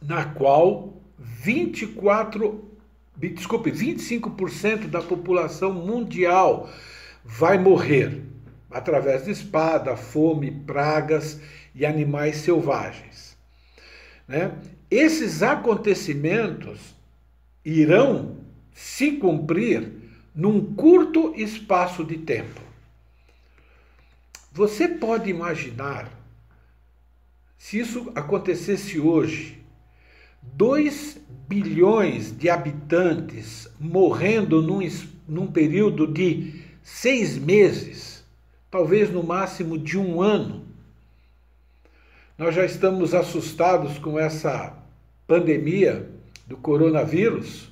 na 0.00 0.24
qual 0.24 1.00
24, 1.20 2.68
desculpe, 3.16 3.70
25% 3.70 4.88
da 4.88 5.00
população 5.00 5.72
mundial 5.72 6.68
vai 7.24 7.56
morrer 7.58 8.31
através 8.72 9.24
de 9.24 9.30
espada, 9.30 9.96
fome, 9.96 10.50
pragas 10.50 11.40
e 11.74 11.86
animais 11.86 12.36
selvagens. 12.36 13.36
Né? 14.26 14.52
Esses 14.90 15.42
acontecimentos 15.42 16.94
irão 17.64 18.36
se 18.72 19.12
cumprir 19.12 19.90
num 20.34 20.74
curto 20.74 21.34
espaço 21.36 22.04
de 22.04 22.18
tempo. 22.18 22.60
Você 24.52 24.88
pode 24.88 25.30
imaginar 25.30 26.10
se 27.56 27.78
isso 27.78 28.10
acontecesse 28.14 28.98
hoje, 28.98 29.62
2 30.42 31.20
bilhões 31.48 32.36
de 32.36 32.50
habitantes 32.50 33.68
morrendo 33.78 34.60
num, 34.60 34.80
num 35.28 35.46
período 35.46 36.06
de 36.06 36.60
seis 36.82 37.38
meses 37.38 38.11
talvez 38.72 39.10
no 39.10 39.22
máximo 39.22 39.76
de 39.78 39.98
um 39.98 40.22
ano. 40.22 40.64
Nós 42.38 42.54
já 42.54 42.64
estamos 42.64 43.12
assustados 43.12 43.98
com 43.98 44.18
essa 44.18 44.74
pandemia 45.26 46.08
do 46.46 46.56
coronavírus, 46.56 47.70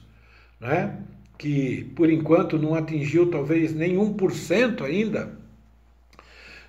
né? 0.61 0.99
que 1.39 1.85
por 1.97 2.11
enquanto 2.11 2.59
não 2.59 2.75
atingiu 2.75 3.31
talvez 3.31 3.75
nem 3.75 3.97
1% 3.97 4.83
ainda 4.83 5.39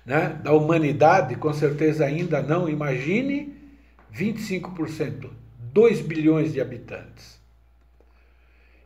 né? 0.04 0.40
da 0.42 0.52
humanidade, 0.52 1.36
com 1.36 1.52
certeza 1.52 2.06
ainda 2.06 2.42
não. 2.42 2.70
Imagine 2.70 3.54
25%, 4.14 5.28
2 5.74 6.00
bilhões 6.00 6.54
de 6.54 6.60
habitantes. 6.60 7.38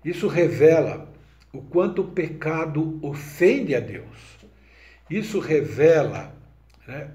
Isso 0.05 0.27
revela 0.27 1.09
o 1.53 1.63
quanto 1.63 2.03
o 2.03 2.09
pecado 2.09 2.99
ofende 3.01 3.77
a 3.77 3.81
Deus. 3.81 4.36
Isso 5.09 5.39
revela 5.39 6.33
né, 6.87 7.11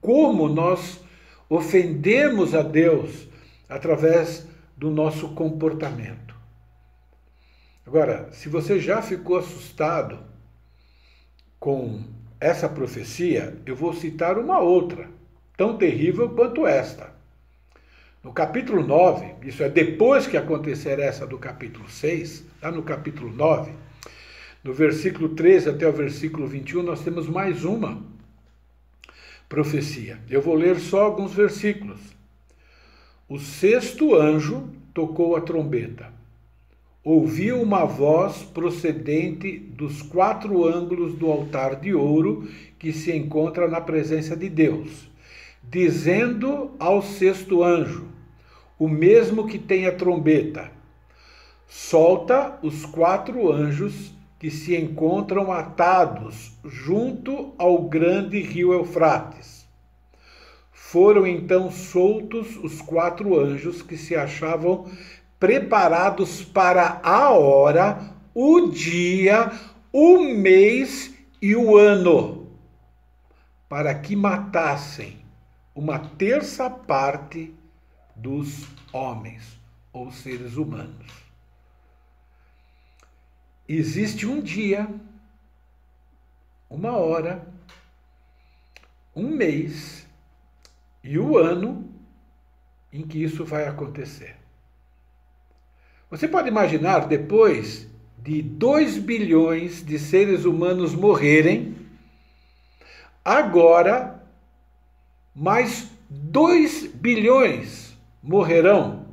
como 0.00 0.48
nós 0.48 1.00
ofendemos 1.48 2.54
a 2.54 2.62
Deus 2.62 3.28
através 3.68 4.46
do 4.76 4.90
nosso 4.90 5.28
comportamento. 5.30 6.34
Agora, 7.86 8.28
se 8.32 8.48
você 8.48 8.80
já 8.80 9.00
ficou 9.00 9.38
assustado 9.38 10.18
com 11.58 12.02
essa 12.40 12.68
profecia, 12.68 13.56
eu 13.64 13.76
vou 13.76 13.92
citar 13.92 14.38
uma 14.38 14.58
outra, 14.58 15.08
tão 15.56 15.76
terrível 15.78 16.28
quanto 16.30 16.66
esta. 16.66 17.14
No 18.22 18.32
capítulo 18.32 18.84
9, 18.84 19.36
isso 19.42 19.62
é 19.62 19.68
depois 19.68 20.26
que 20.26 20.36
acontecer 20.36 20.98
essa 20.98 21.24
do 21.24 21.38
capítulo 21.38 21.88
6, 21.88 22.44
lá 22.60 22.72
no 22.72 22.82
capítulo 22.82 23.32
9, 23.32 23.72
no 24.66 24.72
versículo 24.72 25.28
13 25.28 25.68
até 25.68 25.88
o 25.88 25.92
versículo 25.92 26.44
21, 26.44 26.82
nós 26.82 27.00
temos 27.04 27.28
mais 27.28 27.64
uma 27.64 28.02
profecia. 29.48 30.18
Eu 30.28 30.42
vou 30.42 30.56
ler 30.56 30.80
só 30.80 31.04
alguns 31.04 31.32
versículos. 31.32 32.00
O 33.28 33.38
sexto 33.38 34.16
anjo 34.16 34.68
tocou 34.92 35.36
a 35.36 35.40
trombeta. 35.40 36.12
Ouviu 37.04 37.62
uma 37.62 37.84
voz 37.84 38.42
procedente 38.42 39.56
dos 39.56 40.02
quatro 40.02 40.66
ângulos 40.66 41.14
do 41.14 41.30
altar 41.30 41.76
de 41.76 41.94
ouro 41.94 42.48
que 42.76 42.92
se 42.92 43.16
encontra 43.16 43.68
na 43.68 43.80
presença 43.80 44.36
de 44.36 44.48
Deus, 44.48 45.08
dizendo 45.62 46.72
ao 46.80 47.02
sexto 47.02 47.62
anjo: 47.62 48.08
o 48.76 48.88
mesmo 48.88 49.46
que 49.46 49.60
tem 49.60 49.86
a 49.86 49.92
trombeta. 49.92 50.72
Solta 51.68 52.58
os 52.62 52.84
quatro 52.84 53.52
anjos 53.52 54.15
que 54.38 54.50
se 54.50 54.76
encontram 54.76 55.50
atados 55.50 56.52
junto 56.64 57.54
ao 57.58 57.82
grande 57.84 58.40
rio 58.40 58.72
Eufrates. 58.72 59.66
Foram 60.70 61.26
então 61.26 61.70
soltos 61.70 62.56
os 62.56 62.80
quatro 62.80 63.38
anjos 63.38 63.82
que 63.82 63.96
se 63.96 64.14
achavam 64.14 64.90
preparados 65.38 66.44
para 66.44 67.00
a 67.02 67.30
hora, 67.30 68.14
o 68.34 68.68
dia, 68.68 69.50
o 69.92 70.20
mês 70.20 71.14
e 71.40 71.56
o 71.56 71.76
ano, 71.76 72.48
para 73.68 73.94
que 73.94 74.14
matassem 74.14 75.18
uma 75.74 75.98
terça 75.98 76.70
parte 76.70 77.52
dos 78.14 78.66
homens 78.92 79.58
ou 79.92 80.10
seres 80.10 80.56
humanos. 80.56 81.25
Existe 83.68 84.26
um 84.26 84.40
dia, 84.40 84.88
uma 86.70 86.96
hora, 86.96 87.46
um 89.14 89.28
mês 89.28 90.06
e 91.02 91.18
o 91.18 91.36
ano 91.36 91.90
em 92.92 93.02
que 93.06 93.22
isso 93.22 93.44
vai 93.44 93.66
acontecer. 93.66 94.36
Você 96.08 96.28
pode 96.28 96.48
imaginar 96.48 97.08
depois 97.08 97.88
de 98.18 98.40
2 98.40 98.98
bilhões 98.98 99.84
de 99.84 99.98
seres 99.98 100.44
humanos 100.44 100.94
morrerem, 100.94 101.76
agora 103.24 104.22
mais 105.34 105.90
2 106.08 106.86
bilhões 106.86 107.96
morrerão, 108.22 109.06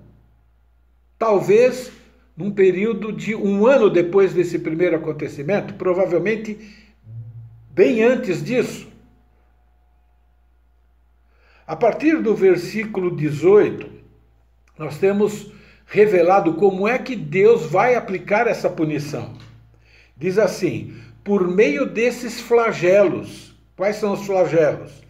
talvez 1.17 1.91
num 2.35 2.51
período 2.51 3.11
de 3.11 3.35
um 3.35 3.65
ano 3.67 3.89
depois 3.89 4.33
desse 4.33 4.59
primeiro 4.59 4.95
acontecimento, 4.95 5.75
provavelmente 5.75 6.57
bem 7.71 8.03
antes 8.03 8.43
disso. 8.43 8.87
A 11.65 11.75
partir 11.75 12.21
do 12.21 12.35
versículo 12.35 13.15
18, 13.15 13.89
nós 14.77 14.97
temos 14.97 15.51
revelado 15.85 16.55
como 16.55 16.87
é 16.87 16.97
que 16.97 17.15
Deus 17.15 17.65
vai 17.67 17.95
aplicar 17.95 18.47
essa 18.47 18.69
punição. 18.69 19.33
Diz 20.17 20.37
assim: 20.37 20.95
por 21.23 21.47
meio 21.47 21.85
desses 21.85 22.41
flagelos. 22.41 23.53
Quais 23.75 23.95
são 23.95 24.13
os 24.13 24.25
flagelos? 24.25 25.01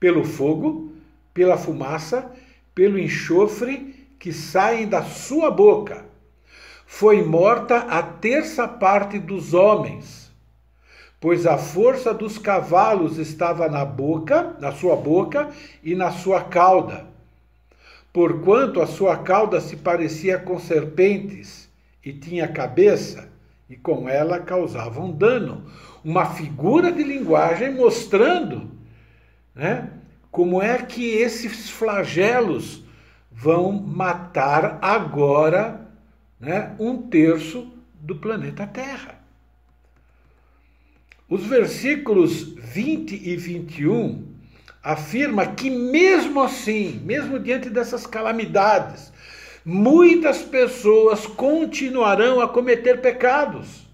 Pelo 0.00 0.24
fogo, 0.24 0.92
pela 1.32 1.56
fumaça 1.56 2.32
pelo 2.78 2.96
enxofre 2.96 4.08
que 4.20 4.32
saem 4.32 4.86
da 4.86 5.02
sua 5.02 5.50
boca. 5.50 6.06
Foi 6.90 7.22
morta 7.22 7.76
a 7.80 8.02
terça 8.02 8.66
parte 8.66 9.18
dos 9.18 9.52
homens, 9.52 10.32
pois 11.20 11.46
a 11.46 11.58
força 11.58 12.14
dos 12.14 12.38
cavalos 12.38 13.18
estava 13.18 13.68
na 13.68 13.84
boca, 13.84 14.56
na 14.58 14.72
sua 14.72 14.96
boca 14.96 15.50
e 15.84 15.94
na 15.94 16.10
sua 16.10 16.42
cauda. 16.42 17.04
Porquanto 18.10 18.80
a 18.80 18.86
sua 18.86 19.18
cauda 19.18 19.60
se 19.60 19.76
parecia 19.76 20.38
com 20.38 20.58
serpentes 20.58 21.68
e 22.02 22.12
tinha 22.12 22.48
cabeça, 22.48 23.28
e 23.68 23.76
com 23.76 24.08
ela 24.08 24.40
causavam 24.40 25.12
dano. 25.12 25.70
Uma 26.02 26.24
figura 26.24 26.90
de 26.90 27.04
linguagem 27.04 27.70
mostrando 27.70 28.68
né, 29.54 29.90
como 30.32 30.60
é 30.60 30.78
que 30.78 31.06
esses 31.06 31.68
flagelos 31.68 32.82
vão 33.30 33.72
matar 33.72 34.78
agora 34.80 35.86
né, 36.40 36.74
um 36.78 37.02
terço 37.08 37.72
do 38.00 38.16
planeta 38.16 38.66
Terra. 38.66 39.18
Os 41.28 41.44
versículos 41.44 42.54
20 42.54 43.14
e 43.14 43.36
21 43.36 44.26
afirma 44.82 45.46
que 45.46 45.68
mesmo 45.68 46.40
assim, 46.40 47.00
mesmo 47.04 47.38
diante 47.38 47.68
dessas 47.68 48.06
calamidades, 48.06 49.12
muitas 49.64 50.40
pessoas 50.40 51.26
continuarão 51.26 52.40
a 52.40 52.48
cometer 52.48 53.00
pecados 53.02 53.86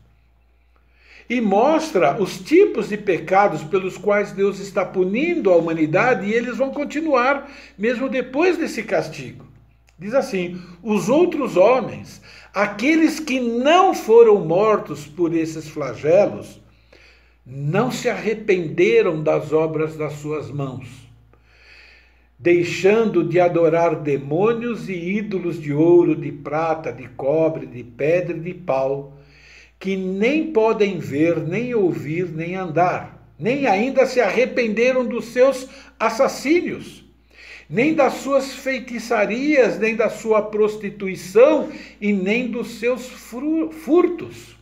e 1.28 1.40
mostra 1.40 2.20
os 2.22 2.38
tipos 2.38 2.90
de 2.90 2.98
pecados 2.98 3.64
pelos 3.64 3.96
quais 3.96 4.30
Deus 4.32 4.60
está 4.60 4.84
punindo 4.84 5.50
a 5.50 5.56
humanidade 5.56 6.26
e 6.26 6.34
eles 6.34 6.58
vão 6.58 6.70
continuar 6.70 7.50
mesmo 7.76 8.08
depois 8.08 8.56
desse 8.56 8.82
castigo. 8.82 9.53
Diz 9.98 10.14
assim: 10.14 10.60
os 10.82 11.08
outros 11.08 11.56
homens, 11.56 12.20
aqueles 12.52 13.20
que 13.20 13.40
não 13.40 13.94
foram 13.94 14.44
mortos 14.44 15.06
por 15.06 15.34
esses 15.34 15.68
flagelos, 15.68 16.60
não 17.46 17.90
se 17.90 18.08
arrependeram 18.08 19.22
das 19.22 19.52
obras 19.52 19.96
das 19.96 20.14
suas 20.14 20.50
mãos, 20.50 20.88
deixando 22.38 23.22
de 23.22 23.38
adorar 23.38 23.96
demônios 23.96 24.88
e 24.88 24.94
ídolos 24.94 25.60
de 25.60 25.72
ouro, 25.72 26.16
de 26.16 26.32
prata, 26.32 26.92
de 26.92 27.06
cobre, 27.10 27.66
de 27.66 27.84
pedra 27.84 28.36
e 28.36 28.40
de 28.40 28.54
pau 28.54 29.12
que 29.78 29.96
nem 29.96 30.50
podem 30.50 30.98
ver, 30.98 31.46
nem 31.46 31.74
ouvir, 31.74 32.30
nem 32.30 32.54
andar, 32.54 33.28
nem 33.38 33.66
ainda 33.66 34.06
se 34.06 34.18
arrependeram 34.18 35.04
dos 35.04 35.26
seus 35.26 35.68
assassínios, 36.00 37.03
nem 37.74 37.92
das 37.92 38.14
suas 38.14 38.54
feitiçarias, 38.54 39.80
nem 39.80 39.96
da 39.96 40.08
sua 40.08 40.40
prostituição 40.42 41.72
e 42.00 42.12
nem 42.12 42.48
dos 42.48 42.78
seus 42.78 43.08
furtos. 43.08 44.54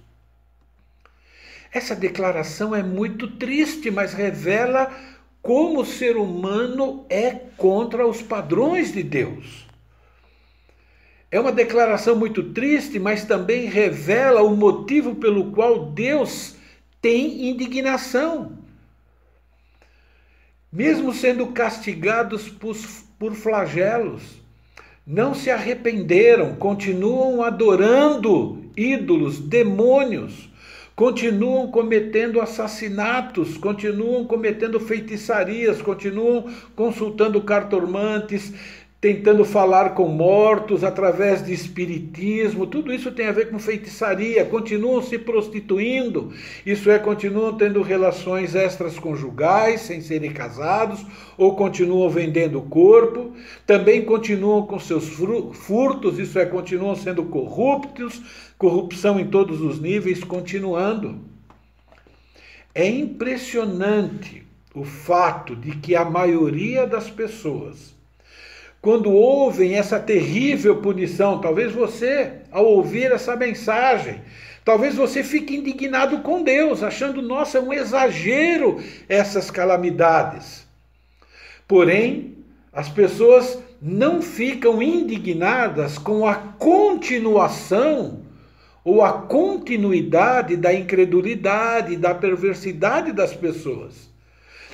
Essa 1.71 1.95
declaração 1.95 2.75
é 2.75 2.83
muito 2.83 3.29
triste, 3.29 3.91
mas 3.91 4.15
revela 4.15 4.91
como 5.43 5.83
o 5.83 5.85
ser 5.85 6.17
humano 6.17 7.05
é 7.11 7.33
contra 7.59 8.07
os 8.07 8.23
padrões 8.23 8.95
de 8.95 9.03
Deus. 9.03 9.69
É 11.31 11.39
uma 11.39 11.53
declaração 11.53 12.17
muito 12.17 12.43
triste, 12.55 12.99
mas 12.99 13.27
também 13.27 13.67
revela 13.67 14.43
o 14.43 14.57
motivo 14.57 15.17
pelo 15.17 15.53
qual 15.53 15.85
Deus 15.91 16.57
tem 17.03 17.51
indignação. 17.51 18.62
Mesmo 20.73 21.13
sendo 21.13 21.49
castigados 21.49 22.49
por, 22.49 22.75
por 23.19 23.35
flagelos, 23.35 24.23
não 25.07 25.35
se 25.35 25.51
arrependeram, 25.51 26.55
continuam 26.55 27.43
adorando 27.43 28.65
ídolos, 28.75 29.39
demônios, 29.39 30.49
continuam 30.97 31.71
cometendo 31.71 32.41
assassinatos, 32.41 33.59
continuam 33.59 34.25
cometendo 34.25 34.81
feitiçarias, 34.81 35.83
continuam 35.83 36.51
consultando 36.75 37.43
cartomantes, 37.43 38.55
tentando 39.03 39.45
falar 39.45 39.97
com 39.97 40.07
mortos 40.07 40.85
através 40.85 41.45
de 41.45 41.53
espiritismo, 41.53 42.69
tudo 42.69 42.95
isso 42.95 43.11
tem 43.11 43.27
a 43.27 43.33
ver 43.33 43.51
com 43.51 43.59
feitiçaria, 43.59 44.45
continuam 44.45 45.03
se 45.03 45.19
prostituindo, 45.19 46.33
isso 46.65 46.89
é, 46.89 47.01
continuam 47.01 47.57
tendo 47.57 47.83
relações 47.83 48.55
extras 48.55 49.01
conjugais 49.01 49.81
sem 49.81 50.01
serem 50.01 50.31
casados, 50.31 51.05
ou 51.37 51.57
continuam 51.57 52.09
vendendo 52.09 52.61
o 52.61 52.63
corpo, 52.63 53.33
também 53.67 54.05
continuam 54.05 54.65
com 54.67 54.79
seus 54.79 55.09
furtos, 55.09 56.21
isso 56.21 56.39
é, 56.39 56.47
continuam 56.47 56.95
sendo 56.95 57.25
corruptos, 57.25 58.23
corrupção 58.57 59.19
em 59.19 59.27
todos 59.27 59.61
os 59.61 59.81
níveis, 59.81 60.23
continuando. 60.23 61.19
É 62.73 62.89
impressionante 62.89 64.47
o 64.73 64.85
fato 64.85 65.57
de 65.57 65.73
que 65.73 65.97
a 65.97 66.05
maioria 66.05 66.87
das 66.87 67.11
pessoas 67.11 68.01
quando 68.83 69.13
ouvem 69.13 69.75
essa 69.75 70.01
terrível 70.01 70.83
punição. 70.83 71.41
Talvez 71.41 71.73
você, 71.73 72.33
ao 72.51 72.67
ouvir 72.67 73.13
essa 73.13 73.37
mensagem, 73.37 74.21
talvez 74.65 74.97
você 74.97 75.23
fique 75.23 75.57
indignado 75.57 76.19
com 76.19 76.43
Deus, 76.43 76.83
achando, 76.83 77.23
nossa, 77.23 77.59
é 77.59 77.61
um 77.61 77.73
exagero 77.73 78.83
essas 79.09 79.53
calamidades. 79.53 80.67
Porém, 81.69 82.35
as 82.73 82.89
pessoas 82.89 83.57
não 83.81 84.21
ficam 84.21 84.83
indignadas 84.83 85.97
com 85.97 86.27
a 86.27 86.35
continuação 86.35 88.21
ou 88.85 89.01
a 89.03 89.13
continuidade 89.13 90.57
da 90.57 90.75
incredulidade, 90.75 91.97
da 91.97 92.13
perversidade 92.13 93.13
das 93.13 93.33
pessoas. 93.33 94.12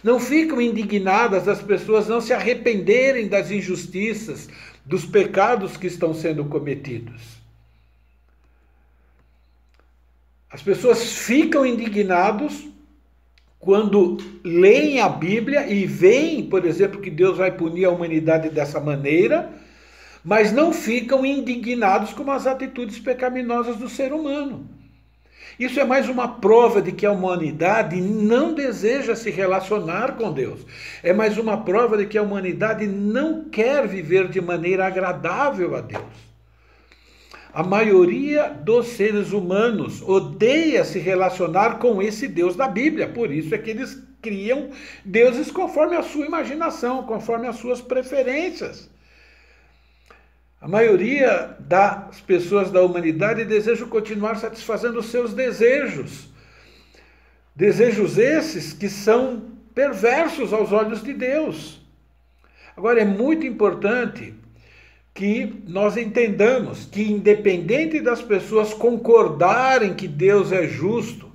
Não 0.02 0.20
ficam 0.20 0.60
indignadas 0.60 1.48
as 1.48 1.60
pessoas 1.60 2.06
não 2.06 2.20
se 2.20 2.32
arrependerem 2.32 3.28
das 3.28 3.50
injustiças, 3.50 4.48
dos 4.84 5.04
pecados 5.04 5.76
que 5.76 5.86
estão 5.86 6.14
sendo 6.14 6.44
cometidos. 6.44 7.38
As 10.50 10.62
pessoas 10.62 11.12
ficam 11.12 11.66
indignados 11.66 12.66
quando 13.58 14.16
leem 14.42 15.00
a 15.00 15.08
Bíblia 15.08 15.70
e 15.70 15.84
veem, 15.84 16.48
por 16.48 16.64
exemplo, 16.64 17.00
que 17.00 17.10
Deus 17.10 17.36
vai 17.36 17.50
punir 17.50 17.84
a 17.84 17.90
humanidade 17.90 18.48
dessa 18.48 18.80
maneira, 18.80 19.52
mas 20.24 20.52
não 20.52 20.72
ficam 20.72 21.26
indignados 21.26 22.12
com 22.12 22.30
as 22.30 22.46
atitudes 22.46 22.98
pecaminosas 22.98 23.76
do 23.76 23.88
ser 23.88 24.12
humano. 24.12 24.66
Isso 25.58 25.80
é 25.80 25.84
mais 25.84 26.08
uma 26.08 26.28
prova 26.28 26.80
de 26.80 26.92
que 26.92 27.04
a 27.04 27.10
humanidade 27.10 28.00
não 28.00 28.54
deseja 28.54 29.16
se 29.16 29.28
relacionar 29.28 30.16
com 30.16 30.32
Deus. 30.32 30.60
É 31.02 31.12
mais 31.12 31.36
uma 31.36 31.64
prova 31.64 31.96
de 31.96 32.06
que 32.06 32.16
a 32.16 32.22
humanidade 32.22 32.86
não 32.86 33.44
quer 33.44 33.88
viver 33.88 34.28
de 34.28 34.40
maneira 34.40 34.86
agradável 34.86 35.74
a 35.74 35.80
Deus. 35.80 36.28
A 37.52 37.64
maioria 37.64 38.50
dos 38.50 38.86
seres 38.88 39.32
humanos 39.32 40.00
odeia 40.02 40.84
se 40.84 41.00
relacionar 41.00 41.78
com 41.78 42.00
esse 42.00 42.28
Deus 42.28 42.54
da 42.54 42.68
Bíblia, 42.68 43.08
por 43.08 43.32
isso 43.32 43.52
é 43.52 43.58
que 43.58 43.70
eles 43.70 44.00
criam 44.22 44.68
deuses 45.04 45.50
conforme 45.50 45.96
a 45.96 46.02
sua 46.02 46.26
imaginação, 46.26 47.02
conforme 47.02 47.48
as 47.48 47.56
suas 47.56 47.80
preferências. 47.80 48.88
A 50.60 50.66
maioria 50.66 51.56
das 51.60 52.20
pessoas 52.20 52.72
da 52.72 52.82
humanidade 52.82 53.44
deseja 53.44 53.86
continuar 53.86 54.36
satisfazendo 54.36 54.98
os 54.98 55.06
seus 55.06 55.32
desejos. 55.32 56.28
Desejos 57.54 58.18
esses 58.18 58.72
que 58.72 58.88
são 58.88 59.52
perversos 59.72 60.52
aos 60.52 60.72
olhos 60.72 61.00
de 61.00 61.12
Deus. 61.12 61.80
Agora, 62.76 63.00
é 63.00 63.04
muito 63.04 63.46
importante 63.46 64.34
que 65.14 65.62
nós 65.66 65.96
entendamos 65.96 66.86
que, 66.86 67.02
independente 67.02 68.00
das 68.00 68.20
pessoas 68.20 68.74
concordarem 68.74 69.94
que 69.94 70.08
Deus 70.08 70.50
é 70.50 70.66
justo, 70.66 71.30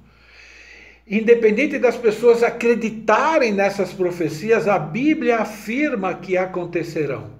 independente 1.08 1.80
das 1.80 1.96
pessoas 1.96 2.44
acreditarem 2.44 3.54
nessas 3.54 3.94
profecias, 3.94 4.68
a 4.68 4.78
Bíblia 4.78 5.40
afirma 5.40 6.14
que 6.14 6.38
acontecerão. 6.38 7.33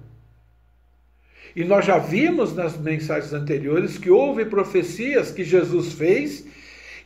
E 1.54 1.62
nós 1.64 1.84
já 1.84 1.98
vimos 1.98 2.54
nas 2.54 2.76
mensagens 2.76 3.32
anteriores 3.32 3.96
que 3.96 4.10
houve 4.10 4.44
profecias 4.44 5.30
que 5.30 5.44
Jesus 5.44 5.92
fez 5.92 6.44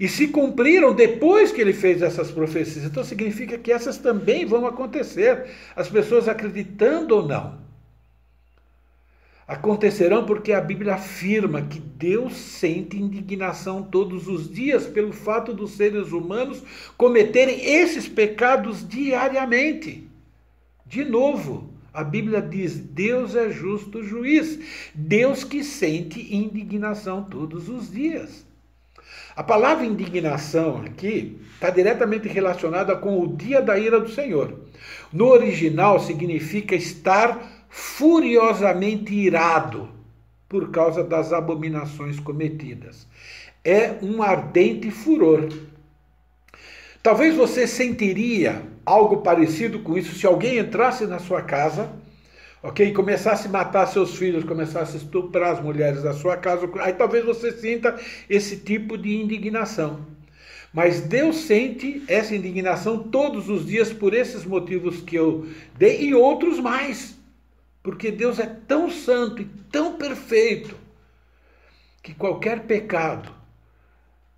e 0.00 0.08
se 0.08 0.28
cumpriram 0.28 0.94
depois 0.94 1.52
que 1.52 1.60
ele 1.60 1.72
fez 1.72 2.00
essas 2.00 2.30
profecias. 2.30 2.84
Então 2.84 3.04
significa 3.04 3.58
que 3.58 3.72
essas 3.72 3.98
também 3.98 4.46
vão 4.46 4.66
acontecer, 4.66 5.46
as 5.76 5.88
pessoas 5.88 6.28
acreditando 6.28 7.16
ou 7.16 7.26
não. 7.26 7.58
Acontecerão 9.46 10.26
porque 10.26 10.52
a 10.52 10.60
Bíblia 10.60 10.94
afirma 10.94 11.62
que 11.62 11.80
Deus 11.80 12.34
sente 12.36 12.98
indignação 12.98 13.82
todos 13.82 14.28
os 14.28 14.52
dias 14.52 14.86
pelo 14.86 15.12
fato 15.12 15.54
dos 15.54 15.72
seres 15.72 16.12
humanos 16.12 16.62
cometerem 16.98 17.64
esses 17.64 18.06
pecados 18.06 18.86
diariamente. 18.86 20.06
De 20.84 21.02
novo, 21.02 21.70
a 21.98 22.04
Bíblia 22.04 22.40
diz: 22.40 22.76
Deus 22.76 23.34
é 23.34 23.50
justo 23.50 24.04
juiz, 24.04 24.60
Deus 24.94 25.42
que 25.42 25.64
sente 25.64 26.32
indignação 26.32 27.24
todos 27.24 27.68
os 27.68 27.90
dias. 27.90 28.46
A 29.34 29.42
palavra 29.42 29.84
indignação 29.84 30.80
aqui 30.82 31.40
está 31.54 31.70
diretamente 31.70 32.28
relacionada 32.28 32.94
com 32.94 33.20
o 33.20 33.36
dia 33.36 33.60
da 33.60 33.76
ira 33.76 33.98
do 33.98 34.08
Senhor. 34.08 34.60
No 35.12 35.26
original 35.26 35.98
significa 35.98 36.76
estar 36.76 37.66
furiosamente 37.68 39.12
irado 39.12 39.88
por 40.48 40.70
causa 40.70 41.02
das 41.02 41.32
abominações 41.32 42.20
cometidas. 42.20 43.08
É 43.64 43.96
um 44.02 44.22
ardente 44.22 44.88
furor. 44.92 45.48
Talvez 47.02 47.34
você 47.34 47.66
sentiria 47.66 48.62
algo 48.88 49.18
parecido 49.18 49.80
com 49.80 49.96
isso 49.96 50.14
se 50.14 50.26
alguém 50.26 50.58
entrasse 50.58 51.06
na 51.06 51.18
sua 51.18 51.42
casa, 51.42 51.90
ok, 52.62 52.88
e 52.88 52.92
começasse 52.92 53.46
a 53.46 53.50
matar 53.50 53.86
seus 53.86 54.16
filhos, 54.16 54.44
começasse 54.44 54.94
a 54.96 54.98
estuprar 54.98 55.52
as 55.52 55.62
mulheres 55.62 56.02
da 56.02 56.12
sua 56.12 56.36
casa, 56.36 56.68
aí 56.80 56.92
talvez 56.94 57.24
você 57.24 57.52
sinta 57.52 57.98
esse 58.28 58.56
tipo 58.56 58.96
de 58.96 59.14
indignação. 59.14 60.00
Mas 60.72 61.00
Deus 61.00 61.36
sente 61.36 62.02
essa 62.08 62.34
indignação 62.34 62.98
todos 62.98 63.48
os 63.48 63.66
dias 63.66 63.92
por 63.92 64.12
esses 64.12 64.44
motivos 64.44 65.00
que 65.00 65.16
eu 65.16 65.46
dei 65.76 66.02
e 66.02 66.14
outros 66.14 66.60
mais. 66.60 67.16
Porque 67.82 68.10
Deus 68.10 68.38
é 68.38 68.46
tão 68.46 68.90
santo 68.90 69.40
e 69.40 69.46
tão 69.72 69.94
perfeito 69.94 70.76
que 72.02 72.14
qualquer 72.14 72.60
pecado 72.60 73.37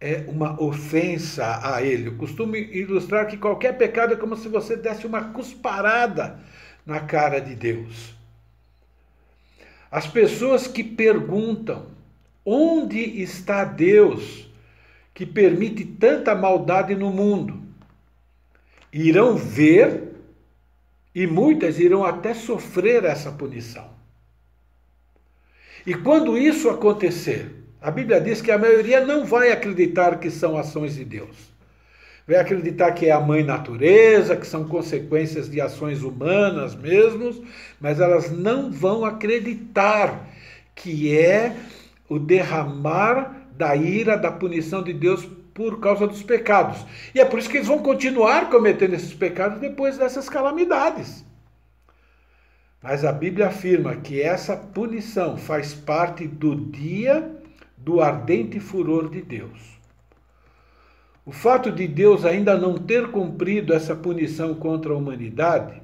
é 0.00 0.24
uma 0.26 0.60
ofensa 0.60 1.60
a 1.62 1.82
ele. 1.82 2.08
Eu 2.08 2.16
costumo 2.16 2.56
ilustrar 2.56 3.26
que 3.26 3.36
qualquer 3.36 3.76
pecado 3.76 4.14
é 4.14 4.16
como 4.16 4.36
se 4.36 4.48
você 4.48 4.76
desse 4.76 5.06
uma 5.06 5.24
cusparada 5.32 6.40
na 6.86 7.00
cara 7.00 7.38
de 7.38 7.54
Deus. 7.54 8.14
As 9.90 10.06
pessoas 10.06 10.66
que 10.66 10.82
perguntam 10.82 11.86
onde 12.44 12.98
está 13.20 13.64
Deus 13.64 14.48
que 15.12 15.26
permite 15.26 15.84
tanta 15.84 16.34
maldade 16.34 16.94
no 16.94 17.10
mundo, 17.10 17.60
irão 18.90 19.36
ver 19.36 20.14
e 21.14 21.26
muitas 21.26 21.78
irão 21.78 22.04
até 22.04 22.32
sofrer 22.32 23.04
essa 23.04 23.30
punição. 23.30 23.90
E 25.84 25.94
quando 25.94 26.38
isso 26.38 26.70
acontecer, 26.70 27.59
a 27.80 27.90
Bíblia 27.90 28.20
diz 28.20 28.42
que 28.42 28.50
a 28.50 28.58
maioria 28.58 29.04
não 29.04 29.24
vai 29.24 29.50
acreditar 29.50 30.18
que 30.18 30.30
são 30.30 30.56
ações 30.56 30.96
de 30.96 31.04
Deus. 31.04 31.50
Vai 32.26 32.36
acreditar 32.36 32.92
que 32.92 33.06
é 33.06 33.10
a 33.10 33.20
mãe 33.20 33.42
natureza, 33.42 34.36
que 34.36 34.46
são 34.46 34.64
consequências 34.64 35.48
de 35.50 35.60
ações 35.60 36.02
humanas 36.02 36.74
mesmos, 36.74 37.40
mas 37.80 37.98
elas 37.98 38.30
não 38.30 38.70
vão 38.70 39.04
acreditar 39.04 40.28
que 40.74 41.16
é 41.16 41.56
o 42.08 42.18
derramar 42.18 43.48
da 43.56 43.74
ira, 43.74 44.16
da 44.16 44.30
punição 44.30 44.82
de 44.82 44.92
Deus 44.92 45.26
por 45.54 45.80
causa 45.80 46.06
dos 46.06 46.22
pecados. 46.22 46.84
E 47.14 47.20
é 47.20 47.24
por 47.24 47.38
isso 47.38 47.48
que 47.48 47.56
eles 47.56 47.68
vão 47.68 47.78
continuar 47.78 48.50
cometendo 48.50 48.94
esses 48.94 49.14
pecados 49.14 49.58
depois 49.58 49.96
dessas 49.96 50.28
calamidades. 50.28 51.24
Mas 52.82 53.04
a 53.04 53.12
Bíblia 53.12 53.48
afirma 53.48 53.96
que 53.96 54.22
essa 54.22 54.56
punição 54.56 55.36
faz 55.36 55.74
parte 55.74 56.26
do 56.26 56.54
dia 56.56 57.39
do 57.80 58.00
ardente 58.00 58.60
furor 58.60 59.08
de 59.08 59.22
Deus. 59.22 59.78
O 61.24 61.32
fato 61.32 61.70
de 61.70 61.86
Deus 61.86 62.24
ainda 62.24 62.56
não 62.56 62.76
ter 62.76 63.10
cumprido 63.10 63.72
essa 63.72 63.94
punição 63.94 64.54
contra 64.54 64.92
a 64.92 64.96
humanidade 64.96 65.80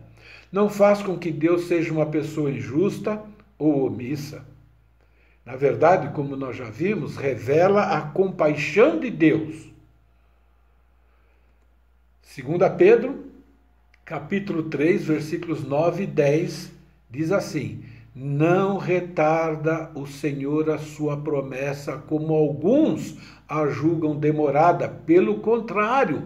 não 0.50 0.68
faz 0.68 1.02
com 1.02 1.18
que 1.18 1.30
Deus 1.30 1.64
seja 1.64 1.92
uma 1.92 2.06
pessoa 2.06 2.50
injusta 2.50 3.22
ou 3.58 3.86
omissa. 3.86 4.46
Na 5.44 5.54
verdade, 5.54 6.12
como 6.14 6.36
nós 6.36 6.56
já 6.56 6.68
vimos, 6.68 7.16
revela 7.16 7.96
a 7.96 8.02
compaixão 8.02 8.98
de 8.98 9.10
Deus. 9.10 9.70
Segunda 12.22 12.68
Pedro, 12.68 13.26
capítulo 14.04 14.64
3, 14.64 15.04
versículos 15.04 15.62
9 15.62 16.02
e 16.02 16.06
10, 16.06 16.72
diz 17.10 17.30
assim: 17.30 17.84
não 18.18 18.78
retarda 18.78 19.90
o 19.94 20.06
Senhor 20.06 20.70
a 20.70 20.78
sua 20.78 21.18
promessa, 21.18 22.02
como 22.08 22.32
alguns 22.32 23.14
a 23.46 23.66
julgam 23.66 24.16
demorada. 24.16 24.88
Pelo 24.88 25.40
contrário, 25.40 26.22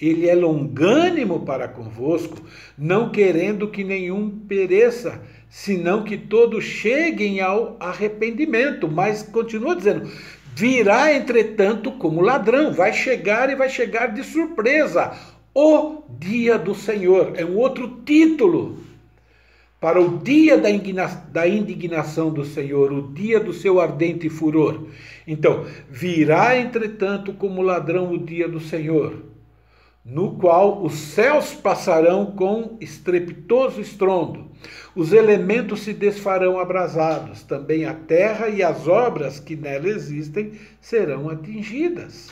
ele 0.00 0.26
é 0.26 0.34
longânimo 0.34 1.40
para 1.40 1.68
convosco, 1.68 2.38
não 2.78 3.10
querendo 3.10 3.68
que 3.68 3.84
nenhum 3.84 4.30
pereça, 4.30 5.20
senão 5.50 6.02
que 6.02 6.16
todos 6.16 6.64
cheguem 6.64 7.42
ao 7.42 7.76
arrependimento. 7.78 8.88
Mas 8.88 9.22
continua 9.22 9.76
dizendo: 9.76 10.10
virá, 10.56 11.14
entretanto, 11.14 11.92
como 11.92 12.22
ladrão, 12.22 12.72
vai 12.72 12.94
chegar 12.94 13.50
e 13.50 13.54
vai 13.54 13.68
chegar 13.68 14.14
de 14.14 14.24
surpresa. 14.24 15.12
O 15.54 16.04
dia 16.18 16.58
do 16.58 16.74
Senhor 16.74 17.34
é 17.36 17.44
um 17.44 17.58
outro 17.58 18.00
título 18.06 18.93
para 19.84 20.00
o 20.00 20.16
dia 20.16 20.56
da, 20.56 20.70
indigna, 20.70 21.06
da 21.30 21.46
indignação 21.46 22.32
do 22.32 22.42
Senhor, 22.42 22.90
o 22.90 23.12
dia 23.12 23.38
do 23.38 23.52
seu 23.52 23.78
ardente 23.78 24.30
furor. 24.30 24.86
Então, 25.26 25.66
virá, 25.90 26.58
entretanto, 26.58 27.34
como 27.34 27.60
ladrão 27.60 28.10
o 28.10 28.16
dia 28.16 28.48
do 28.48 28.58
Senhor, 28.58 29.22
no 30.02 30.38
qual 30.38 30.82
os 30.82 30.94
céus 30.94 31.52
passarão 31.52 32.32
com 32.32 32.78
estrepitoso 32.80 33.78
estrondo, 33.78 34.50
os 34.96 35.12
elementos 35.12 35.80
se 35.80 35.92
desfarão 35.92 36.58
abrasados, 36.58 37.42
também 37.42 37.84
a 37.84 37.92
terra 37.92 38.48
e 38.48 38.62
as 38.62 38.88
obras 38.88 39.38
que 39.38 39.54
nela 39.54 39.86
existem 39.86 40.52
serão 40.80 41.28
atingidas. 41.28 42.30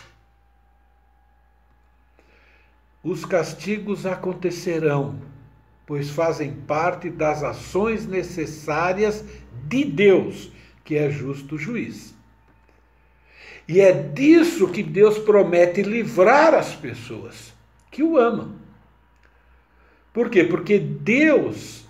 Os 3.05 3.27
castigos 3.27 4.07
acontecerão, 4.07 5.31
pois 5.87 6.11
fazem 6.11 6.53
parte 6.53 7.11
das 7.11 7.43
ações 7.43 8.07
necessárias 8.07 9.25
de 9.69 9.85
Deus, 9.85 10.51
que 10.85 10.97
é 10.97 11.11
justo 11.11 11.59
juiz. 11.59 12.15
E 13.69 13.81
é 13.81 13.93
disso 13.93 14.69
que 14.69 14.83
Deus 14.83 15.19
promete 15.19 15.83
livrar 15.83 16.55
as 16.55 16.75
pessoas 16.75 17.53
que 17.91 18.03
o 18.03 18.17
amam. 18.17 18.57
Por 20.13 20.29
quê? 20.29 20.45
Porque 20.45 20.79
Deus 20.79 21.87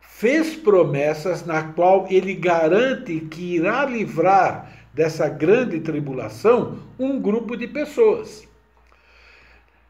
fez 0.00 0.56
promessas 0.56 1.46
na 1.46 1.62
qual 1.62 2.06
ele 2.10 2.34
garante 2.34 3.20
que 3.20 3.54
irá 3.54 3.84
livrar 3.84 4.72
dessa 4.92 5.28
grande 5.28 5.78
tribulação 5.78 6.80
um 6.98 7.20
grupo 7.20 7.56
de 7.56 7.68
pessoas. 7.68 8.48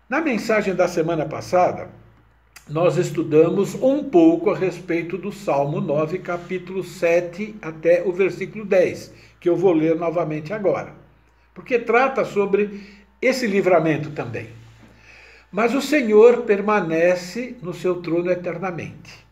Na 0.07 0.21
mensagem 0.21 0.75
da 0.75 0.87
semana 0.87 1.25
passada, 1.25 1.89
nós 2.69 2.97
estudamos 2.97 3.75
um 3.75 4.05
pouco 4.05 4.51
a 4.51 4.57
respeito 4.57 5.17
do 5.17 5.33
Salmo 5.33 5.81
9, 5.81 6.19
capítulo 6.19 6.85
7 6.85 7.57
até 7.63 8.03
o 8.05 8.13
versículo 8.13 8.65
10, 8.65 9.13
que 9.41 9.49
eu 9.49 9.57
vou 9.57 9.73
ler 9.73 9.97
novamente 9.97 10.53
agora, 10.53 10.95
porque 11.55 11.79
trata 11.79 12.25
sobre 12.25 12.81
esse 13.21 13.47
livramento 13.47 14.11
também. 14.11 14.49
Mas 15.51 15.75
o 15.75 15.81
Senhor 15.81 16.43
permanece 16.43 17.57
no 17.63 17.73
seu 17.73 18.03
trono 18.03 18.31
eternamente. 18.31 19.27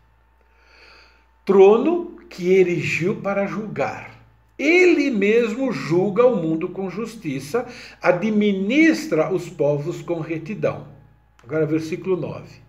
Trono 1.45 2.17
que 2.29 2.53
erigiu 2.53 3.17
para 3.17 3.45
julgar 3.45 4.17
ele 4.57 5.11
mesmo 5.11 5.71
julga 5.71 6.25
o 6.25 6.35
mundo 6.35 6.69
com 6.69 6.89
justiça, 6.89 7.67
administra 8.01 9.31
os 9.31 9.47
povos 9.47 10.01
com 10.01 10.19
retidão. 10.19 10.87
Agora, 11.43 11.65
versículo 11.65 12.17
9. 12.17 12.66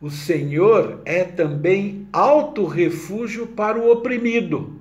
O 0.00 0.10
Senhor 0.10 1.02
é 1.04 1.24
também 1.24 2.08
alto 2.10 2.64
refúgio 2.64 3.46
para 3.48 3.78
o 3.78 3.92
oprimido, 3.92 4.80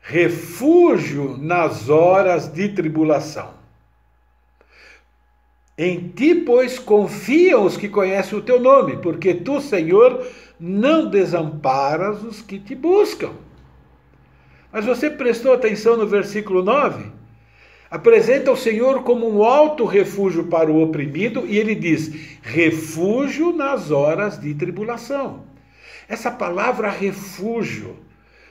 refúgio 0.00 1.36
nas 1.36 1.88
horas 1.88 2.46
de 2.46 2.68
tribulação. 2.68 3.52
Em 5.76 6.08
ti, 6.08 6.34
pois, 6.34 6.78
confiam 6.78 7.64
os 7.64 7.76
que 7.76 7.88
conhecem 7.88 8.38
o 8.38 8.42
teu 8.42 8.60
nome, 8.60 8.98
porque 8.98 9.34
tu, 9.34 9.60
Senhor, 9.60 10.24
não 10.58 11.10
desamparas 11.10 12.22
os 12.22 12.42
que 12.42 12.58
te 12.60 12.74
buscam. 12.74 13.30
Mas 14.70 14.84
você 14.84 15.10
prestou 15.10 15.52
atenção 15.52 15.96
no 15.96 16.06
versículo 16.06 16.62
9? 16.62 17.19
Apresenta 17.90 18.52
o 18.52 18.56
Senhor 18.56 19.02
como 19.02 19.28
um 19.28 19.42
alto 19.42 19.84
refúgio 19.84 20.44
para 20.44 20.70
o 20.70 20.80
oprimido 20.80 21.44
e 21.46 21.58
ele 21.58 21.74
diz: 21.74 22.38
refúgio 22.40 23.52
nas 23.52 23.90
horas 23.90 24.40
de 24.40 24.54
tribulação. 24.54 25.44
Essa 26.08 26.30
palavra 26.30 26.88
refúgio 26.88 27.96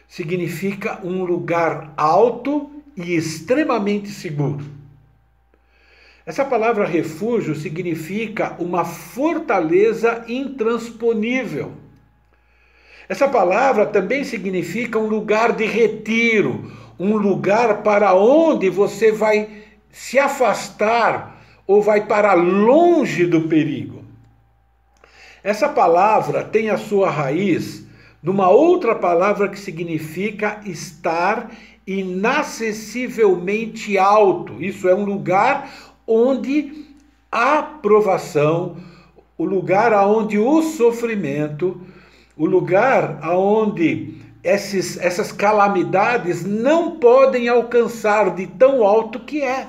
significa 0.07 0.99
um 1.03 1.23
lugar 1.23 1.93
alto 1.95 2.69
e 2.97 3.15
extremamente 3.15 4.09
seguro. 4.09 4.65
Essa 6.25 6.43
palavra 6.43 6.85
refúgio 6.85 7.55
significa 7.55 8.55
uma 8.59 8.83
fortaleza 8.83 10.25
intransponível 10.27 11.73
essa 13.09 13.27
palavra 13.27 13.87
também 13.87 14.23
significa 14.23 14.99
um 14.99 15.07
lugar 15.07 15.53
de 15.53 15.65
retiro, 15.65 16.71
um 16.99 17.15
lugar 17.15 17.81
para 17.81 18.13
onde 18.13 18.69
você 18.69 19.11
vai 19.11 19.47
se 19.89 20.19
afastar 20.19 21.41
ou 21.65 21.81
vai 21.81 22.05
para 22.05 22.33
longe 22.33 23.25
do 23.25 23.47
perigo. 23.47 24.03
Essa 25.41 25.69
palavra 25.69 26.43
tem 26.43 26.69
a 26.69 26.77
sua 26.77 27.09
raiz 27.09 27.87
numa 28.21 28.49
outra 28.49 28.93
palavra 28.93 29.47
que 29.47 29.57
significa 29.57 30.59
estar 30.65 31.49
inacessivelmente 31.87 33.97
alto. 33.97 34.61
Isso 34.61 34.89
é 34.89 34.93
um 34.93 35.05
lugar 35.05 35.71
onde 36.05 36.85
a 37.31 37.63
provação, 37.63 38.75
o 39.37 39.45
lugar 39.45 39.93
onde 40.05 40.37
o 40.37 40.61
sofrimento, 40.61 41.79
o 42.35 42.45
lugar 42.45 43.19
aonde 43.21 44.18
esses, 44.43 44.97
essas 44.97 45.31
calamidades 45.31 46.45
não 46.45 46.97
podem 46.99 47.47
alcançar 47.47 48.33
de 48.35 48.47
tão 48.47 48.83
alto 48.83 49.19
que 49.19 49.41
é. 49.41 49.67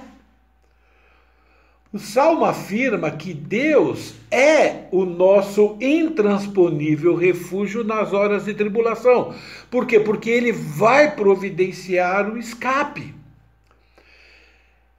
O 1.93 1.99
Salmo 1.99 2.45
afirma 2.45 3.11
que 3.11 3.35
Deus 3.35 4.15
é 4.31 4.85
o 4.93 5.05
nosso 5.05 5.77
intransponível 5.81 7.17
refúgio 7.17 7.83
nas 7.83 8.13
horas 8.13 8.45
de 8.45 8.55
tribulação. 8.55 9.35
Por 9.69 9.87
quê? 9.87 9.99
Porque 9.99 10.31
ele 10.31 10.53
vai 10.53 11.17
providenciar 11.17 12.31
o 12.31 12.39
escape. 12.39 13.13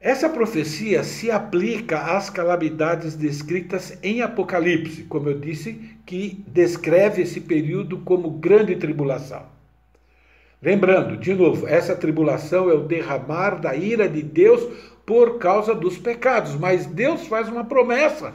Essa 0.01 0.27
profecia 0.27 1.03
se 1.03 1.31
aplica 1.31 2.17
às 2.17 2.29
calamidades 2.29 3.15
descritas 3.15 3.97
em 4.03 4.21
Apocalipse, 4.21 5.03
como 5.03 5.29
eu 5.29 5.39
disse, 5.39 5.79
que 6.05 6.43
descreve 6.45 7.21
esse 7.21 7.39
período 7.39 7.99
como 7.99 8.31
grande 8.31 8.75
tribulação. 8.75 9.50
Lembrando, 10.62 11.17
de 11.17 11.34
novo, 11.34 11.67
essa 11.67 11.95
tribulação 11.95 12.69
é 12.69 12.74
o 12.74 12.84
derramar 12.84 13.60
da 13.60 13.76
ira 13.76 14.08
de 14.08 14.21
Deus 14.21 14.62
por 15.06 15.39
causa 15.39 15.74
dos 15.74 15.97
pecados, 15.97 16.56
mas 16.56 16.86
Deus 16.86 17.26
faz 17.26 17.50
uma 17.50 17.63
promessa, 17.63 18.34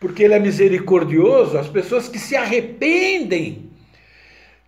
porque 0.00 0.24
Ele 0.24 0.34
é 0.34 0.40
misericordioso, 0.40 1.56
as 1.56 1.68
pessoas 1.68 2.08
que 2.08 2.18
se 2.18 2.34
arrependem, 2.34 3.70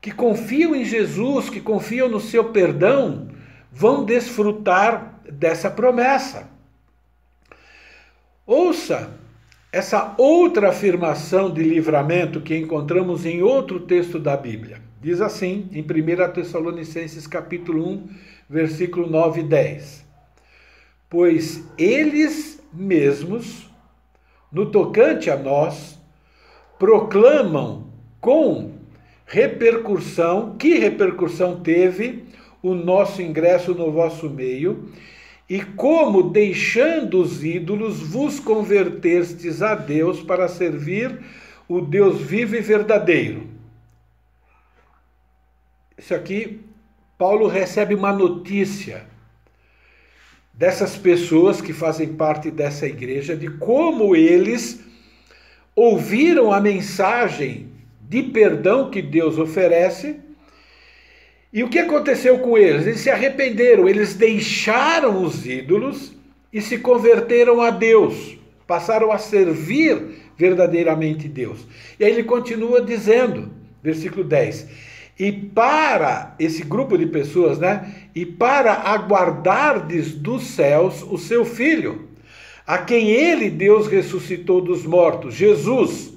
que 0.00 0.12
confiam 0.12 0.72
em 0.72 0.84
Jesus, 0.84 1.50
que 1.50 1.60
confiam 1.60 2.08
no 2.08 2.20
seu 2.20 2.44
perdão, 2.44 3.28
vão 3.72 4.04
desfrutar 4.04 5.20
dessa 5.28 5.68
promessa. 5.68 6.48
Ouça 8.46 9.10
essa 9.72 10.14
outra 10.16 10.70
afirmação 10.70 11.52
de 11.52 11.62
livramento 11.62 12.40
que 12.40 12.56
encontramos 12.56 13.26
em 13.26 13.42
outro 13.42 13.80
texto 13.80 14.18
da 14.18 14.36
Bíblia. 14.36 14.87
Diz 15.00 15.20
assim, 15.20 15.68
em 15.72 15.80
1 15.80 16.32
Tessalonicenses 16.32 17.24
capítulo 17.24 17.88
1, 17.88 18.08
versículo 18.50 19.08
9 19.08 19.42
e 19.42 19.44
10. 19.44 20.04
Pois 21.08 21.64
eles 21.78 22.60
mesmos, 22.72 23.70
no 24.50 24.66
tocante 24.66 25.30
a 25.30 25.36
nós, 25.36 25.96
proclamam 26.80 27.86
com 28.20 28.72
repercussão, 29.24 30.56
que 30.56 30.78
repercussão 30.78 31.60
teve 31.60 32.24
o 32.60 32.74
nosso 32.74 33.22
ingresso 33.22 33.74
no 33.74 33.92
vosso 33.92 34.28
meio 34.28 34.90
e 35.48 35.62
como, 35.62 36.24
deixando 36.24 37.22
os 37.22 37.44
ídolos, 37.44 38.00
vos 38.00 38.40
convertestes 38.40 39.62
a 39.62 39.76
Deus 39.76 40.20
para 40.22 40.48
servir 40.48 41.20
o 41.68 41.80
Deus 41.80 42.20
vivo 42.20 42.56
e 42.56 42.60
verdadeiro. 42.60 43.57
Isso 45.98 46.14
aqui, 46.14 46.60
Paulo 47.18 47.48
recebe 47.48 47.94
uma 47.94 48.12
notícia 48.12 49.04
dessas 50.54 50.96
pessoas 50.96 51.60
que 51.60 51.72
fazem 51.72 52.14
parte 52.14 52.50
dessa 52.50 52.86
igreja, 52.86 53.36
de 53.36 53.50
como 53.50 54.14
eles 54.14 54.80
ouviram 55.74 56.52
a 56.52 56.60
mensagem 56.60 57.72
de 58.00 58.22
perdão 58.22 58.90
que 58.90 59.02
Deus 59.02 59.38
oferece 59.38 60.20
e 61.52 61.62
o 61.62 61.68
que 61.68 61.78
aconteceu 61.78 62.38
com 62.38 62.58
eles? 62.58 62.86
Eles 62.86 63.00
se 63.00 63.10
arrependeram, 63.10 63.88
eles 63.88 64.14
deixaram 64.14 65.22
os 65.22 65.46
ídolos 65.46 66.12
e 66.52 66.60
se 66.60 66.78
converteram 66.78 67.60
a 67.60 67.70
Deus, 67.70 68.36
passaram 68.66 69.10
a 69.10 69.18
servir 69.18 70.20
verdadeiramente 70.36 71.26
Deus. 71.26 71.66
E 71.98 72.04
aí 72.04 72.12
ele 72.12 72.24
continua 72.24 72.82
dizendo, 72.82 73.50
versículo 73.82 74.24
10: 74.24 74.68
E 75.18 75.32
para 75.32 76.34
esse 76.38 76.62
grupo 76.62 76.96
de 76.96 77.06
pessoas, 77.06 77.58
né? 77.58 78.08
E 78.14 78.24
para 78.24 78.72
aguardardes 78.72 80.12
dos 80.12 80.44
céus 80.44 81.02
o 81.02 81.18
seu 81.18 81.44
filho, 81.44 82.08
a 82.66 82.78
quem 82.78 83.08
ele, 83.08 83.50
Deus, 83.50 83.88
ressuscitou 83.88 84.60
dos 84.60 84.84
mortos, 84.84 85.34
Jesus, 85.34 86.12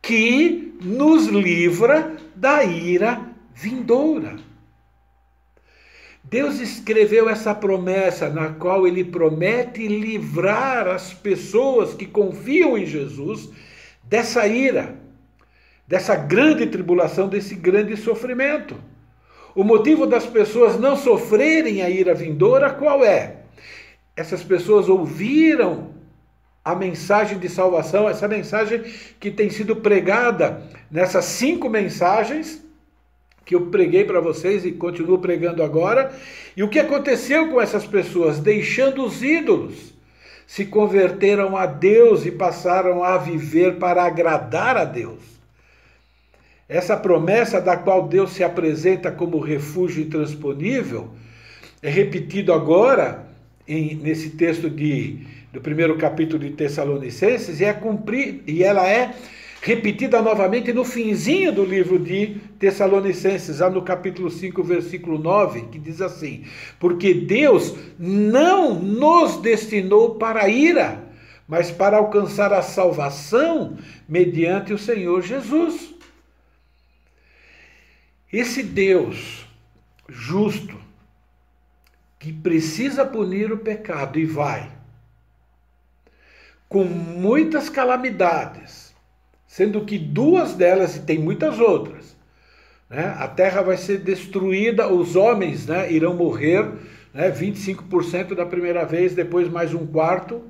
que 0.00 0.72
nos 0.80 1.26
livra 1.26 2.16
da 2.34 2.64
ira 2.64 3.20
vindoura. 3.54 4.36
Deus 6.24 6.60
escreveu 6.60 7.28
essa 7.28 7.54
promessa 7.54 8.28
na 8.28 8.50
qual 8.50 8.86
ele 8.86 9.02
promete 9.02 9.88
livrar 9.88 10.86
as 10.86 11.12
pessoas 11.12 11.92
que 11.92 12.06
confiam 12.06 12.78
em 12.78 12.86
Jesus 12.86 13.50
dessa 14.04 14.46
ira, 14.46 14.96
dessa 15.90 16.14
grande 16.14 16.68
tribulação, 16.68 17.28
desse 17.28 17.56
grande 17.56 17.96
sofrimento. 17.96 18.76
O 19.56 19.64
motivo 19.64 20.06
das 20.06 20.24
pessoas 20.24 20.78
não 20.78 20.96
sofrerem 20.96 21.82
a 21.82 21.90
ira 21.90 22.14
vindoura 22.14 22.70
qual 22.70 23.04
é? 23.04 23.38
Essas 24.14 24.40
pessoas 24.44 24.88
ouviram 24.88 25.90
a 26.64 26.76
mensagem 26.76 27.40
de 27.40 27.48
salvação, 27.48 28.08
essa 28.08 28.28
mensagem 28.28 28.84
que 29.18 29.32
tem 29.32 29.50
sido 29.50 29.74
pregada 29.74 30.62
nessas 30.88 31.24
cinco 31.24 31.68
mensagens 31.68 32.64
que 33.44 33.56
eu 33.56 33.66
preguei 33.66 34.04
para 34.04 34.20
vocês 34.20 34.64
e 34.64 34.70
continuo 34.70 35.18
pregando 35.18 35.60
agora. 35.60 36.14
E 36.56 36.62
o 36.62 36.68
que 36.68 36.78
aconteceu 36.78 37.48
com 37.48 37.60
essas 37.60 37.84
pessoas? 37.84 38.38
Deixando 38.38 39.04
os 39.04 39.24
ídolos, 39.24 39.92
se 40.46 40.66
converteram 40.66 41.56
a 41.56 41.66
Deus 41.66 42.24
e 42.24 42.30
passaram 42.30 43.02
a 43.02 43.18
viver 43.18 43.80
para 43.80 44.04
agradar 44.04 44.76
a 44.76 44.84
Deus. 44.84 45.39
Essa 46.70 46.96
promessa 46.96 47.60
da 47.60 47.76
qual 47.76 48.06
Deus 48.06 48.30
se 48.30 48.44
apresenta 48.44 49.10
como 49.10 49.40
refúgio 49.40 50.04
intransponível 50.04 51.10
é 51.82 51.90
repetido 51.90 52.52
agora 52.52 53.26
em, 53.66 53.96
nesse 53.96 54.30
texto 54.30 54.70
de, 54.70 55.18
do 55.52 55.60
primeiro 55.60 55.98
capítulo 55.98 56.38
de 56.38 56.50
Tessalonicenses 56.50 57.58
e, 57.58 57.64
é 57.64 57.72
cumprir, 57.72 58.44
e 58.46 58.62
ela 58.62 58.88
é 58.88 59.12
repetida 59.60 60.22
novamente 60.22 60.72
no 60.72 60.84
finzinho 60.84 61.50
do 61.50 61.64
livro 61.64 61.98
de 61.98 62.36
Tessalonicenses, 62.60 63.56
já 63.56 63.68
no 63.68 63.82
capítulo 63.82 64.30
5, 64.30 64.62
versículo 64.62 65.18
9, 65.18 65.62
que 65.72 65.78
diz 65.78 66.00
assim: 66.00 66.44
Porque 66.78 67.12
Deus 67.12 67.74
não 67.98 68.74
nos 68.74 69.38
destinou 69.38 70.14
para 70.14 70.44
a 70.44 70.48
ira, 70.48 71.02
mas 71.48 71.72
para 71.72 71.96
alcançar 71.96 72.52
a 72.52 72.62
salvação 72.62 73.76
mediante 74.08 74.72
o 74.72 74.78
Senhor 74.78 75.20
Jesus. 75.20 75.98
Esse 78.32 78.62
Deus 78.62 79.46
justo, 80.10 80.78
que 82.18 82.32
precisa 82.32 83.04
punir 83.04 83.50
o 83.52 83.58
pecado 83.58 84.18
e 84.18 84.26
vai, 84.26 84.70
com 86.68 86.84
muitas 86.84 87.68
calamidades, 87.68 88.94
sendo 89.46 89.84
que 89.84 89.98
duas 89.98 90.54
delas, 90.54 90.96
e 90.96 91.02
tem 91.02 91.18
muitas 91.18 91.58
outras, 91.58 92.16
né? 92.88 93.14
a 93.18 93.26
terra 93.26 93.62
vai 93.62 93.76
ser 93.76 93.98
destruída, 93.98 94.92
os 94.92 95.16
homens 95.16 95.66
né, 95.66 95.90
irão 95.90 96.14
morrer, 96.14 96.70
né, 97.14 97.30
25% 97.30 98.34
da 98.34 98.44
primeira 98.44 98.84
vez, 98.84 99.14
depois 99.14 99.48
mais 99.48 99.72
um 99.74 99.86
quarto. 99.86 100.44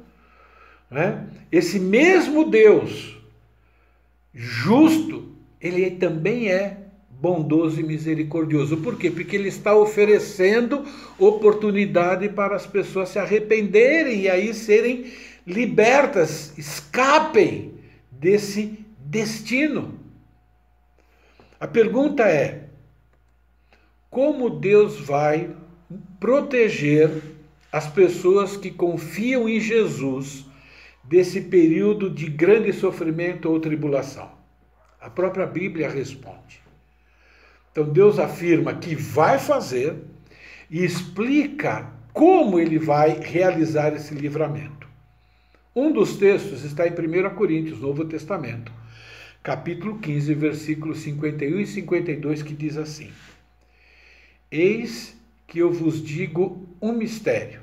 Né? 0.91 1.27
Esse 1.53 1.79
mesmo 1.79 2.51
Deus, 2.51 3.17
justo, 4.35 5.35
ele 5.61 5.91
também 5.93 6.51
é 6.51 6.80
bondoso 7.21 7.79
e 7.79 7.83
misericordioso. 7.83 8.79
Por 8.79 8.97
quê? 8.97 9.11
Porque 9.11 9.37
ele 9.37 9.49
está 9.49 9.75
oferecendo 9.75 10.85
oportunidade 11.19 12.31
para 12.31 12.57
as 12.57 12.67
pessoas 12.67 13.11
se 13.11 13.19
arrependerem 13.19 14.23
e 14.23 14.29
aí 14.29 14.55
serem 14.55 15.13
libertas, 15.47 16.57
escapem 16.57 17.75
desse 18.11 18.79
destino. 18.99 19.99
A 21.59 21.67
pergunta 21.67 22.23
é: 22.27 22.65
como 24.09 24.49
Deus 24.49 24.99
vai 24.99 25.55
proteger 26.19 27.11
as 27.71 27.87
pessoas 27.87 28.57
que 28.57 28.71
confiam 28.71 29.47
em 29.47 29.61
Jesus 29.61 30.47
desse 31.05 31.43
período 31.43 32.09
de 32.09 32.27
grande 32.31 32.73
sofrimento 32.73 33.51
ou 33.51 33.61
tribulação? 33.61 34.31
A 34.99 35.11
própria 35.11 35.47
Bíblia 35.47 35.89
responde. 35.89 36.70
Então 37.73 37.85
Deus 37.85 38.19
afirma 38.19 38.75
que 38.75 38.95
vai 38.95 39.39
fazer 39.39 39.97
e 40.69 40.85
explica 40.85 41.91
como 42.13 42.59
ele 42.59 42.79
vai 42.79 43.21
realizar 43.21 43.95
esse 43.95 44.15
livramento. 44.15 44.89
Um 45.75 45.93
dos 45.93 46.17
textos 46.17 46.65
está 46.65 46.87
em 46.87 46.91
1 46.91 47.35
Coríntios, 47.35 47.81
Novo 47.81 48.05
Testamento, 48.05 48.73
capítulo 49.43 49.99
15, 49.99 50.35
versículos 50.35 50.99
51 50.99 51.61
e 51.61 51.67
52, 51.67 52.43
que 52.43 52.55
diz 52.55 52.77
assim: 52.77 53.11
Eis 54.51 55.17
que 55.47 55.61
eu 55.61 55.73
vos 55.73 56.03
digo 56.03 56.69
um 56.81 56.93
mistério. 56.93 57.61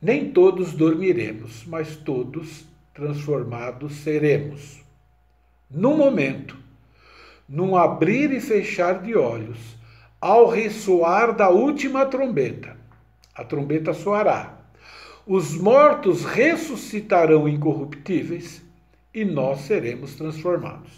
Nem 0.00 0.30
todos 0.30 0.72
dormiremos, 0.72 1.64
mas 1.66 1.96
todos 1.96 2.64
transformados 2.94 3.94
seremos. 3.94 4.80
Num 5.70 5.96
momento, 5.96 6.56
num 7.48 7.76
abrir 7.76 8.32
e 8.32 8.40
fechar 8.40 9.02
de 9.02 9.16
olhos, 9.16 9.58
ao 10.20 10.48
ressoar 10.48 11.34
da 11.34 11.48
última 11.48 12.04
trombeta, 12.04 12.76
a 13.34 13.44
trombeta 13.44 13.94
soará. 13.94 14.58
Os 15.26 15.56
mortos 15.56 16.24
ressuscitarão 16.24 17.48
incorruptíveis 17.48 18.62
e 19.14 19.24
nós 19.24 19.60
seremos 19.60 20.14
transformados. 20.14 20.90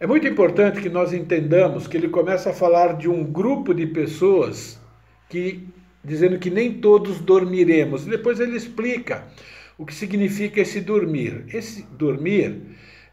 É 0.00 0.06
muito 0.06 0.26
importante 0.26 0.80
que 0.80 0.88
nós 0.88 1.12
entendamos 1.12 1.86
que 1.86 1.96
ele 1.96 2.08
começa 2.08 2.50
a 2.50 2.54
falar 2.54 2.96
de 2.96 3.08
um 3.08 3.24
grupo 3.24 3.74
de 3.74 3.86
pessoas 3.86 4.78
que 5.28 5.66
dizendo 6.04 6.38
que 6.38 6.50
nem 6.50 6.74
todos 6.74 7.20
dormiremos. 7.20 8.04
Depois 8.04 8.38
ele 8.40 8.56
explica 8.56 9.26
o 9.76 9.84
que 9.84 9.94
significa 9.94 10.60
esse 10.60 10.80
dormir. 10.80 11.44
Esse 11.52 11.82
dormir 11.82 12.62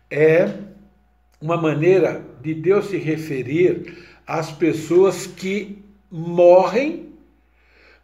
é 0.09 0.51
uma 1.45 1.57
maneira 1.57 2.25
de 2.41 2.55
Deus 2.55 2.87
se 2.87 2.97
referir 2.97 3.99
às 4.25 4.51
pessoas 4.51 5.27
que 5.27 5.77
morrem, 6.09 7.09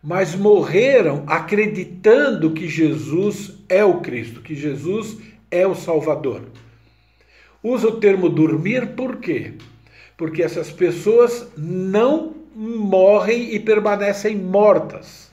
mas 0.04 0.36
morreram 0.36 1.23
acreditando 1.25 2.51
que 2.51 2.67
Jesus 2.67 3.54
é 3.67 3.84
o 3.84 3.99
Cristo, 3.99 4.41
que 4.41 4.54
Jesus 4.54 5.17
é 5.49 5.65
o 5.65 5.73
Salvador. 5.73 6.43
Usa 7.63 7.88
o 7.88 7.99
termo 7.99 8.30
dormir 8.30 8.89
por 8.89 9.17
quê? 9.17 9.54
Porque 10.15 10.43
essas 10.43 10.69
pessoas 10.69 11.47
não 11.58 12.36
morrem 12.56 13.56
e 13.56 13.60
permanecem 13.60 14.36
mortas. 14.36 15.32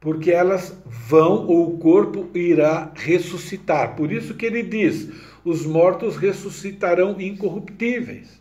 Porque 0.00 0.32
elas 0.32 0.76
vão 0.84 1.46
ou 1.46 1.74
o 1.74 1.78
corpo 1.78 2.28
irá 2.34 2.90
ressuscitar. 2.96 3.94
Por 3.94 4.10
isso 4.10 4.34
que 4.34 4.46
ele 4.46 4.62
diz: 4.62 5.10
os 5.44 5.64
mortos 5.64 6.16
ressuscitarão 6.16 7.20
incorruptíveis. 7.20 8.40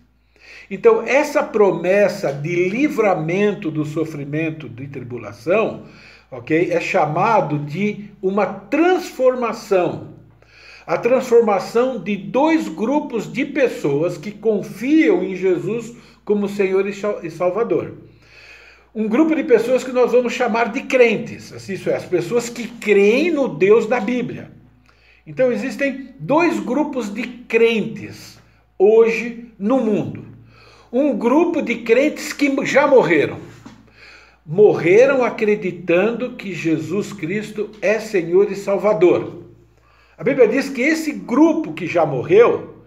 Então, 0.70 1.02
essa 1.04 1.44
promessa 1.44 2.32
de 2.32 2.70
livramento 2.70 3.72
do 3.72 3.86
sofrimento 3.86 4.70
de 4.70 4.88
tribulação 4.88 5.86
ok? 6.32 6.72
É 6.72 6.80
chamado 6.80 7.60
de 7.60 8.12
uma 8.22 8.46
transformação. 8.46 10.10
A 10.86 10.98
transformação 10.98 12.02
de 12.02 12.18
dois 12.18 12.68
grupos 12.68 13.32
de 13.32 13.46
pessoas 13.46 14.18
que 14.18 14.32
confiam 14.32 15.24
em 15.24 15.36
Jesus 15.36 15.94
como 16.26 16.50
Senhor 16.50 16.88
e 16.88 17.30
Salvador. 17.30 17.94
Um 18.94 19.08
grupo 19.08 19.36
de 19.36 19.44
pessoas 19.44 19.84
que 19.84 19.92
nós 19.92 20.12
vamos 20.12 20.34
chamar 20.34 20.72
de 20.72 20.82
crentes, 20.82 21.54
assim, 21.54 21.74
isso 21.74 21.92
é, 21.92 21.96
as 21.96 22.06
pessoas 22.06 22.50
que 22.50 22.68
creem 22.68 23.30
no 23.30 23.48
Deus 23.48 23.86
da 23.86 24.00
Bíblia. 24.00 24.52
Então 25.30 25.52
existem 25.52 26.16
dois 26.20 26.60
grupos 26.60 27.14
de 27.14 27.22
crentes 27.22 28.40
hoje 28.80 29.54
no 29.60 29.80
mundo. 29.80 30.26
Um 30.92 31.16
grupo 31.16 31.62
de 31.62 31.84
crentes 31.84 32.34
que 32.34 32.66
já 32.66 32.88
morreram, 32.88 33.38
morreram 34.44 35.24
acreditando 35.24 36.32
que 36.32 36.52
Jesus 36.52 37.14
Cristo 37.14 37.70
é 37.80 38.00
Senhor 38.00 38.52
e 38.52 38.56
Salvador. 38.56 39.44
A 40.18 40.24
Bíblia 40.24 40.48
diz 40.48 40.68
que 40.68 40.82
esse 40.82 41.12
grupo 41.12 41.74
que 41.74 41.86
já 41.86 42.08
morreu 42.08 42.84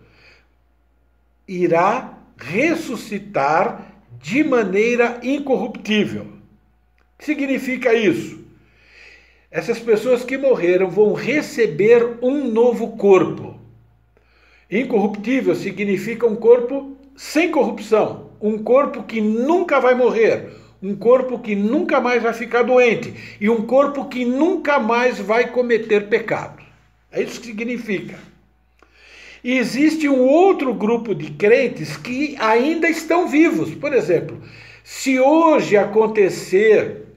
irá 1.47 2.19
ressuscitar 2.37 4.03
de 4.21 4.43
maneira 4.43 5.21
incorruptível. 5.23 6.23
O 6.25 7.19
que 7.19 7.25
significa 7.25 7.95
isso? 7.95 8.42
Essas 9.53 9.79
pessoas 9.79 10.25
que 10.25 10.39
morreram 10.39 10.89
vão 10.89 11.13
receber 11.13 12.17
um 12.23 12.51
novo 12.51 12.97
corpo. 12.97 13.55
Incorruptível 14.71 15.55
significa 15.55 16.27
um 16.27 16.35
corpo 16.35 16.97
sem 17.15 17.51
corrupção, 17.51 18.31
um 18.41 18.57
corpo 18.57 19.03
que 19.03 19.21
nunca 19.21 19.79
vai 19.79 19.95
morrer, 19.95 20.49
um 20.83 20.97
corpo 20.97 21.39
que 21.39 21.55
nunca 21.55 22.01
mais 22.01 22.23
vai 22.23 22.33
ficar 22.33 22.63
doente 22.63 23.13
e 23.39 23.51
um 23.51 23.67
corpo 23.67 24.07
que 24.07 24.25
nunca 24.25 24.79
mais 24.79 25.19
vai 25.19 25.51
cometer 25.51 26.09
pecado. 26.09 26.63
É 27.13 27.23
isso 27.23 27.39
que 27.39 27.49
significa. 27.49 28.19
E 29.45 29.59
existe 29.59 30.09
um 30.09 30.23
outro 30.23 30.73
grupo 30.73 31.15
de 31.15 31.31
crentes 31.31 31.95
que 31.99 32.37
ainda 32.41 32.89
estão 32.89 33.29
vivos. 33.29 33.75
Por 33.75 33.93
exemplo, 33.93 34.41
se 34.83 35.21
hoje 35.21 35.77
acontecer 35.77 37.12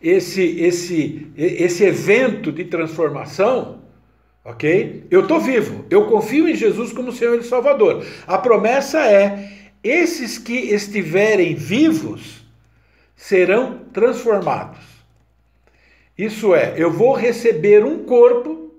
esse, 0.00 0.42
esse, 0.60 1.26
esse 1.36 1.84
evento 1.84 2.52
de 2.52 2.64
transformação, 2.64 3.82
ok? 4.44 5.04
Eu 5.10 5.22
estou 5.22 5.40
vivo, 5.40 5.84
eu 5.90 6.06
confio 6.06 6.48
em 6.48 6.54
Jesus 6.54 6.92
como 6.92 7.12
Senhor 7.12 7.38
e 7.38 7.42
Salvador. 7.42 8.04
A 8.26 8.38
promessa 8.38 9.00
é: 9.04 9.52
esses 9.82 10.38
que 10.38 10.54
estiverem 10.54 11.54
vivos 11.54 12.44
serão 13.16 13.80
transformados. 13.92 14.78
Isso 16.16 16.54
é, 16.54 16.74
eu 16.76 16.90
vou 16.90 17.12
receber 17.12 17.84
um 17.84 18.04
corpo 18.04 18.72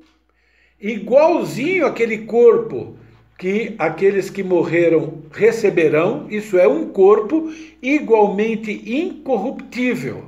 igualzinho 0.80 1.86
aquele 1.86 2.20
corpo 2.20 2.98
que 3.38 3.76
aqueles 3.80 4.30
que 4.30 4.44
morreram 4.44 5.24
receberão, 5.32 6.28
isso 6.30 6.58
é, 6.58 6.68
um 6.68 6.90
corpo 6.90 7.50
igualmente 7.82 8.72
incorruptível. 8.86 10.26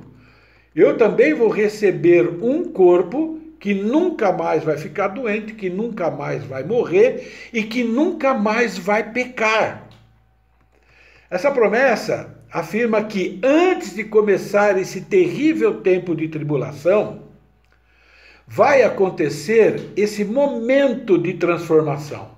Eu 0.74 0.96
também 0.96 1.34
vou 1.34 1.48
receber 1.48 2.26
um 2.42 2.64
corpo 2.64 3.40
que 3.60 3.74
nunca 3.74 4.32
mais 4.32 4.64
vai 4.64 4.76
ficar 4.76 5.08
doente, 5.08 5.52
que 5.52 5.70
nunca 5.70 6.10
mais 6.10 6.44
vai 6.44 6.64
morrer 6.64 7.50
e 7.52 7.62
que 7.62 7.84
nunca 7.84 8.34
mais 8.34 8.76
vai 8.76 9.12
pecar. 9.12 9.88
Essa 11.30 11.50
promessa 11.50 12.42
afirma 12.50 13.04
que 13.04 13.40
antes 13.42 13.94
de 13.94 14.04
começar 14.04 14.78
esse 14.78 15.02
terrível 15.02 15.80
tempo 15.80 16.14
de 16.14 16.28
tribulação, 16.28 17.22
vai 18.46 18.82
acontecer 18.82 19.92
esse 19.96 20.24
momento 20.24 21.16
de 21.16 21.34
transformação, 21.34 22.32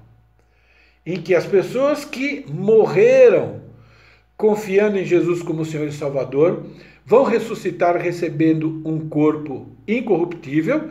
em 1.05 1.21
que 1.21 1.35
as 1.35 1.47
pessoas 1.47 2.05
que 2.05 2.45
morreram 2.49 3.63
confiando 4.37 4.99
em 4.99 5.05
Jesus 5.05 5.43
como 5.43 5.65
Senhor 5.65 5.89
e 5.89 5.93
Salvador 5.93 6.67
vão 7.05 7.25
ressuscitar 7.25 7.97
recebendo 7.97 8.81
um 8.85 9.09
corpo 9.09 9.69
incorruptível, 9.87 10.91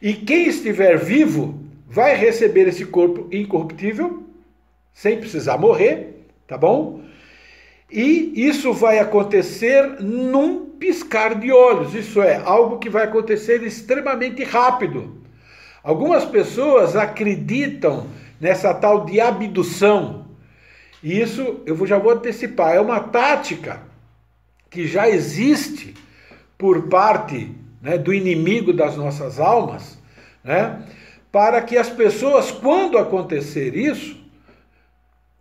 e 0.00 0.12
quem 0.12 0.46
estiver 0.46 0.96
vivo 0.96 1.58
vai 1.86 2.14
receber 2.14 2.68
esse 2.68 2.84
corpo 2.84 3.26
incorruptível 3.32 4.22
sem 4.92 5.18
precisar 5.18 5.58
morrer, 5.58 6.26
tá 6.46 6.56
bom? 6.56 7.02
E 7.90 8.32
isso 8.34 8.72
vai 8.72 8.98
acontecer 8.98 10.00
num 10.00 10.66
piscar 10.66 11.34
de 11.34 11.50
olhos, 11.50 11.94
isso 11.94 12.20
é, 12.20 12.36
algo 12.36 12.78
que 12.78 12.90
vai 12.90 13.04
acontecer 13.04 13.62
extremamente 13.62 14.44
rápido. 14.44 15.18
Algumas 15.82 16.24
pessoas 16.24 16.94
acreditam 16.94 18.06
nessa 18.40 18.74
tal 18.74 19.04
de 19.04 19.20
abdução. 19.20 20.26
E 21.02 21.20
isso 21.20 21.60
eu 21.64 21.86
já 21.86 21.98
vou 21.98 22.12
antecipar, 22.12 22.74
é 22.74 22.80
uma 22.80 23.00
tática 23.00 23.87
que 24.70 24.86
já 24.86 25.08
existe 25.08 25.94
por 26.56 26.88
parte 26.88 27.52
né, 27.80 27.96
do 27.96 28.12
inimigo 28.12 28.72
das 28.72 28.96
nossas 28.96 29.38
almas, 29.38 29.98
né, 30.42 30.82
para 31.30 31.62
que 31.62 31.76
as 31.76 31.88
pessoas, 31.88 32.50
quando 32.50 32.98
acontecer 32.98 33.76
isso, 33.76 34.16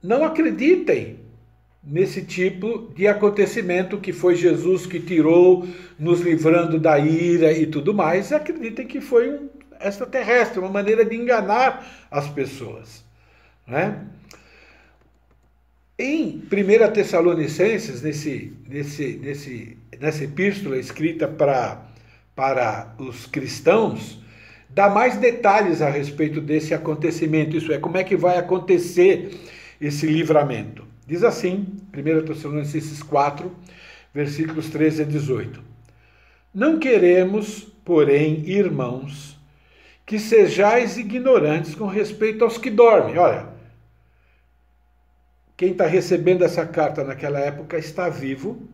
não 0.01 0.23
acreditem 0.23 1.19
nesse 1.83 2.21
tipo 2.21 2.91
de 2.93 3.07
acontecimento 3.07 3.97
que 3.97 4.11
foi 4.11 4.35
Jesus 4.35 4.85
que 4.85 4.99
tirou, 4.99 5.67
nos 5.97 6.19
livrando 6.19 6.77
da 6.79 6.99
ira 6.99 7.51
e 7.51 7.65
tudo 7.65 7.93
mais, 7.93 8.31
acreditem 8.33 8.85
que 8.85 8.99
foi 8.99 9.31
um 9.31 9.49
extraterrestre, 9.79 10.59
uma 10.59 10.69
maneira 10.69 11.05
de 11.05 11.15
enganar 11.15 12.07
as 12.11 12.27
pessoas. 12.27 13.05
Né? 13.65 14.05
Em 15.99 16.43
1 16.51 16.91
Tessalonicenses, 16.93 18.03
nesse, 18.03 18.53
nesse, 18.69 19.19
nesse, 19.19 19.77
nessa 19.99 20.23
epístola 20.25 20.77
escrita 20.77 21.27
para, 21.27 21.81
para 22.35 22.93
os 22.99 23.25
cristãos, 23.25 24.21
dá 24.69 24.91
mais 24.91 25.17
detalhes 25.17 25.81
a 25.81 25.89
respeito 25.89 26.39
desse 26.39 26.71
acontecimento, 26.71 27.57
isso 27.57 27.73
é, 27.73 27.79
como 27.79 27.97
é 27.97 28.03
que 28.03 28.15
vai 28.15 28.37
acontecer 28.37 29.39
esse 29.81 30.05
livramento. 30.05 30.85
Diz 31.07 31.23
assim, 31.23 31.65
1 31.91 32.25
Tessalonicenses 32.25 33.01
4, 33.01 33.51
versículos 34.13 34.69
13 34.69 35.01
a 35.01 35.05
18: 35.05 35.63
Não 36.53 36.77
queremos, 36.77 37.61
porém, 37.83 38.47
irmãos, 38.47 39.35
que 40.05 40.19
sejais 40.19 40.95
ignorantes 40.95 41.73
com 41.73 41.87
respeito 41.87 42.43
aos 42.43 42.59
que 42.59 42.69
dormem. 42.69 43.17
Olha, 43.17 43.56
quem 45.57 45.71
está 45.71 45.87
recebendo 45.87 46.45
essa 46.45 46.65
carta 46.67 47.03
naquela 47.03 47.39
época 47.39 47.79
está 47.79 48.07
vivo, 48.07 48.69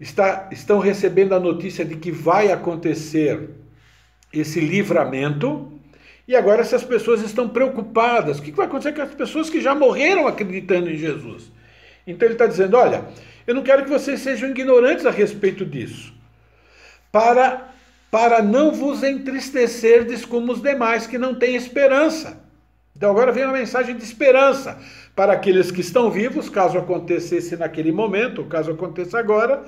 está, 0.00 0.48
estão 0.50 0.80
recebendo 0.80 1.32
a 1.32 1.38
notícia 1.38 1.84
de 1.84 1.94
que 1.94 2.10
vai 2.10 2.50
acontecer 2.50 3.50
esse 4.32 4.58
livramento, 4.58 5.72
e 6.26 6.34
agora 6.34 6.60
essas 6.60 6.82
pessoas 6.82 7.22
estão 7.22 7.48
preocupadas. 7.48 8.38
O 8.38 8.42
que 8.42 8.50
vai 8.50 8.66
acontecer 8.66 8.94
com 8.94 9.02
as 9.02 9.14
pessoas 9.14 9.48
que 9.48 9.60
já 9.60 9.74
morreram 9.74 10.26
acreditando 10.26 10.90
em 10.90 10.96
Jesus? 10.96 11.52
Então 12.04 12.26
ele 12.26 12.34
está 12.34 12.46
dizendo: 12.46 12.76
olha, 12.76 13.04
eu 13.46 13.54
não 13.54 13.62
quero 13.62 13.84
que 13.84 13.90
vocês 13.90 14.20
sejam 14.20 14.50
ignorantes 14.50 15.06
a 15.06 15.10
respeito 15.10 15.64
disso, 15.64 16.12
para, 17.12 17.72
para 18.10 18.42
não 18.42 18.72
vos 18.72 19.04
entristecerdes 19.04 20.24
como 20.24 20.50
os 20.50 20.60
demais 20.60 21.06
que 21.06 21.16
não 21.16 21.32
têm 21.32 21.54
esperança. 21.54 22.42
Então 22.96 23.10
agora 23.10 23.30
vem 23.30 23.44
uma 23.44 23.52
mensagem 23.52 23.96
de 23.96 24.02
esperança 24.02 24.80
para 25.14 25.32
aqueles 25.32 25.70
que 25.70 25.80
estão 25.80 26.10
vivos, 26.10 26.48
caso 26.48 26.76
acontecesse 26.76 27.56
naquele 27.56 27.92
momento, 27.92 28.44
caso 28.44 28.72
aconteça 28.72 29.18
agora, 29.18 29.64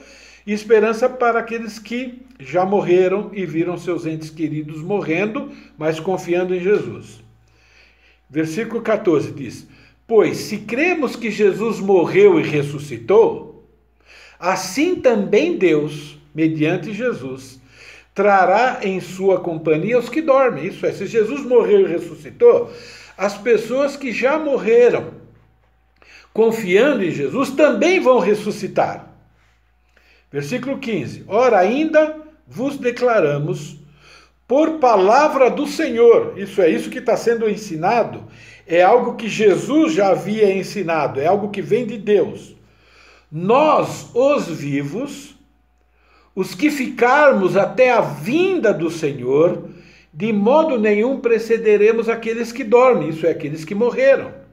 e 0.46 0.52
esperança 0.52 1.08
para 1.08 1.40
aqueles 1.40 1.78
que 1.78 2.22
já 2.38 2.64
morreram 2.64 3.30
e 3.32 3.44
viram 3.44 3.76
seus 3.76 4.06
entes 4.06 4.30
queridos 4.30 4.80
morrendo, 4.82 5.50
mas 5.76 5.98
confiando 5.98 6.54
em 6.54 6.60
Jesus. 6.60 7.20
Versículo 8.28 8.80
14 8.80 9.32
diz: 9.32 9.66
Pois 10.06 10.36
se 10.38 10.58
cremos 10.58 11.16
que 11.16 11.30
Jesus 11.30 11.80
morreu 11.80 12.38
e 12.38 12.42
ressuscitou, 12.42 13.68
assim 14.38 14.96
também 14.96 15.56
Deus, 15.56 16.18
mediante 16.34 16.92
Jesus, 16.92 17.60
trará 18.14 18.80
em 18.82 19.00
sua 19.00 19.40
companhia 19.40 19.98
os 19.98 20.08
que 20.08 20.22
dormem. 20.22 20.66
Isso 20.66 20.86
é, 20.86 20.92
se 20.92 21.06
Jesus 21.06 21.42
morreu 21.44 21.82
e 21.82 21.92
ressuscitou, 21.92 22.72
as 23.16 23.36
pessoas 23.36 23.96
que 23.96 24.12
já 24.12 24.38
morreram, 24.38 25.25
confiando 26.36 27.02
em 27.02 27.10
Jesus, 27.10 27.48
também 27.52 27.98
vão 27.98 28.18
ressuscitar. 28.18 29.08
Versículo 30.30 30.76
15: 30.76 31.24
Ora, 31.26 31.58
ainda 31.58 32.14
vos 32.46 32.76
declaramos 32.76 33.78
por 34.46 34.72
palavra 34.72 35.48
do 35.48 35.66
Senhor, 35.66 36.34
isso 36.36 36.60
é 36.60 36.68
isso 36.68 36.90
que 36.90 36.98
está 36.98 37.16
sendo 37.16 37.48
ensinado, 37.48 38.22
é 38.66 38.82
algo 38.82 39.14
que 39.14 39.30
Jesus 39.30 39.94
já 39.94 40.10
havia 40.10 40.54
ensinado, 40.54 41.18
é 41.18 41.26
algo 41.26 41.48
que 41.48 41.62
vem 41.62 41.86
de 41.86 41.96
Deus. 41.96 42.54
Nós, 43.32 44.10
os 44.14 44.46
vivos, 44.46 45.34
os 46.34 46.54
que 46.54 46.70
ficarmos 46.70 47.56
até 47.56 47.90
a 47.90 48.02
vinda 48.02 48.74
do 48.74 48.90
Senhor, 48.90 49.70
de 50.12 50.34
modo 50.34 50.78
nenhum 50.78 51.18
precederemos 51.18 52.10
aqueles 52.10 52.52
que 52.52 52.62
dormem, 52.62 53.08
isso 53.08 53.26
é, 53.26 53.30
aqueles 53.30 53.64
que 53.64 53.74
morreram. 53.74 54.45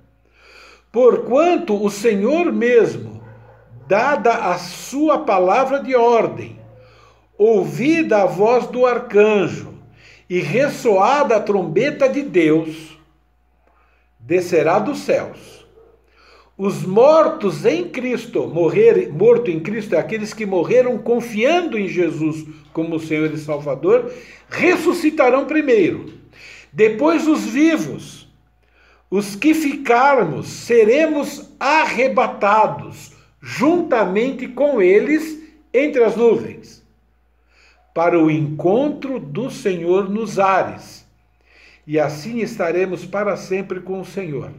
Porquanto 0.94 1.84
o 1.84 1.90
Senhor 1.90 2.54
mesmo, 2.54 3.20
dada 3.88 4.32
a 4.32 4.60
sua 4.60 5.18
palavra 5.18 5.82
de 5.82 5.96
ordem, 5.96 6.60
ouvida 7.36 8.22
a 8.22 8.26
voz 8.28 8.68
do 8.68 8.86
arcanjo 8.86 9.74
e 10.30 10.40
ressoada 10.40 11.38
a 11.38 11.40
trombeta 11.40 12.08
de 12.08 12.22
Deus, 12.22 12.96
descerá 14.20 14.78
dos 14.78 15.00
céus. 15.00 15.66
Os 16.56 16.86
mortos 16.86 17.66
em 17.66 17.90
Cristo, 17.90 18.46
morrer, 18.46 19.12
morto 19.12 19.50
em 19.50 19.60
Cristo 19.60 19.96
é 19.96 19.98
aqueles 19.98 20.32
que 20.32 20.46
morreram 20.46 21.00
confiando 21.00 21.76
em 21.76 21.88
Jesus 21.88 22.46
como 22.72 23.00
Senhor 23.00 23.34
e 23.34 23.38
Salvador, 23.40 24.14
ressuscitarão 24.48 25.48
primeiro. 25.48 26.14
Depois 26.72 27.28
os 27.28 27.46
vivos, 27.46 28.23
os 29.16 29.36
que 29.36 29.54
ficarmos, 29.54 30.48
seremos 30.48 31.52
arrebatados 31.60 33.12
juntamente 33.40 34.48
com 34.48 34.82
eles 34.82 35.40
entre 35.72 36.04
as 36.04 36.16
nuvens, 36.16 36.84
para 37.94 38.20
o 38.20 38.32
encontro 38.32 39.20
do 39.20 39.52
Senhor 39.52 40.10
nos 40.10 40.40
ares. 40.40 41.08
E 41.86 42.00
assim 42.00 42.40
estaremos 42.40 43.06
para 43.06 43.38
sempre 43.38 43.82
com 43.82 44.02
o 44.02 44.06
Senhor. 44.06 44.52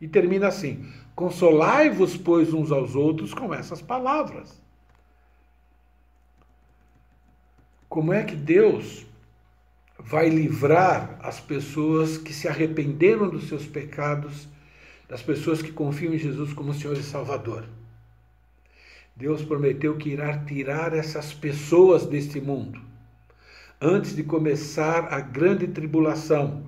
E 0.00 0.08
termina 0.08 0.48
assim: 0.48 0.90
Consolai-vos, 1.14 2.16
pois, 2.16 2.54
uns 2.54 2.72
aos 2.72 2.94
outros 2.94 3.34
com 3.34 3.52
essas 3.52 3.82
palavras. 3.82 4.58
Como 7.90 8.10
é 8.10 8.24
que 8.24 8.34
Deus 8.34 9.04
vai 9.98 10.28
livrar 10.28 11.18
as 11.22 11.40
pessoas 11.40 12.16
que 12.16 12.32
se 12.32 12.48
arrependeram 12.48 13.28
dos 13.28 13.48
seus 13.48 13.66
pecados, 13.66 14.48
das 15.08 15.22
pessoas 15.22 15.60
que 15.60 15.72
confiam 15.72 16.14
em 16.14 16.18
Jesus 16.18 16.52
como 16.52 16.74
Senhor 16.74 16.96
e 16.96 17.02
Salvador. 17.02 17.64
Deus 19.16 19.42
prometeu 19.42 19.96
que 19.96 20.10
irá 20.10 20.38
tirar 20.44 20.94
essas 20.94 21.34
pessoas 21.34 22.06
deste 22.06 22.40
mundo 22.40 22.88
antes 23.80 24.14
de 24.14 24.22
começar 24.22 25.12
a 25.12 25.20
grande 25.20 25.68
tribulação, 25.68 26.64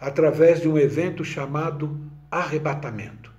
através 0.00 0.60
de 0.60 0.68
um 0.68 0.78
evento 0.78 1.24
chamado 1.24 2.00
arrebatamento. 2.30 3.32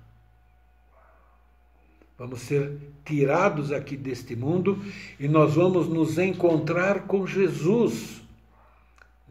Vamos 2.18 2.40
ser 2.40 2.78
tirados 3.04 3.72
aqui 3.72 3.96
deste 3.96 4.36
mundo 4.36 4.82
e 5.18 5.26
nós 5.26 5.54
vamos 5.54 5.88
nos 5.88 6.18
encontrar 6.18 7.06
com 7.06 7.26
Jesus 7.26 8.22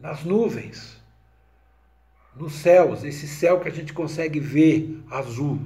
nas 0.04 0.22
nuvens, 0.22 0.98
nos 2.36 2.52
céus, 2.56 3.02
esse 3.04 3.26
céu 3.26 3.58
que 3.58 3.68
a 3.68 3.72
gente 3.72 3.94
consegue 3.94 4.38
ver 4.38 5.00
azul. 5.10 5.58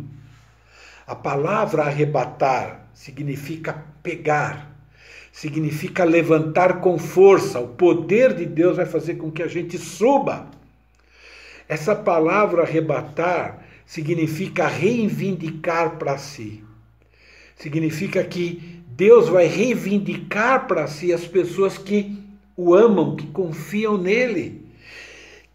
A 1.04 1.16
palavra 1.16 1.82
arrebatar 1.82 2.88
significa 2.94 3.84
pegar, 4.00 4.70
significa 5.32 6.04
levantar 6.04 6.80
com 6.80 6.96
força. 7.00 7.58
O 7.58 7.66
poder 7.66 8.32
de 8.32 8.46
Deus 8.46 8.76
vai 8.76 8.86
fazer 8.86 9.16
com 9.16 9.28
que 9.28 9.42
a 9.42 9.48
gente 9.48 9.76
suba. 9.76 10.48
Essa 11.68 11.96
palavra 11.96 12.62
arrebatar 12.62 13.66
significa 13.84 14.68
reivindicar 14.68 15.98
para 15.98 16.16
si. 16.16 16.62
Significa 17.56 18.22
que 18.22 18.84
Deus 18.86 19.28
vai 19.28 19.46
reivindicar 19.46 20.68
para 20.68 20.86
si 20.86 21.12
as 21.12 21.26
pessoas 21.26 21.76
que 21.76 22.27
o 22.58 22.74
amam, 22.74 23.14
que 23.14 23.28
confiam 23.28 23.96
nele 23.96 24.68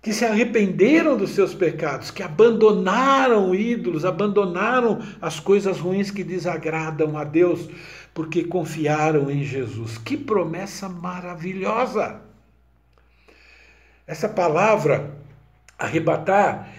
que 0.02 0.14
se 0.14 0.26
arrependeram 0.26 1.16
dos 1.16 1.30
seus 1.32 1.54
pecados, 1.54 2.12
que 2.12 2.22
abandonaram 2.22 3.56
ídolos, 3.56 4.04
abandonaram 4.04 5.00
as 5.22 5.40
coisas 5.40 5.80
ruins 5.80 6.12
que 6.12 6.26
desagradam 6.26 7.18
a 7.18 7.24
Deus, 7.24 7.70
porque 8.14 8.44
confiaram 8.44 9.32
em 9.32 9.44
Jesus. 9.44 9.98
Que 9.98 10.18
promessa 10.18 10.90
maravilhosa! 10.90 12.20
Essa 14.06 14.28
palavra, 14.28 15.10
arrebatar, 15.80 16.70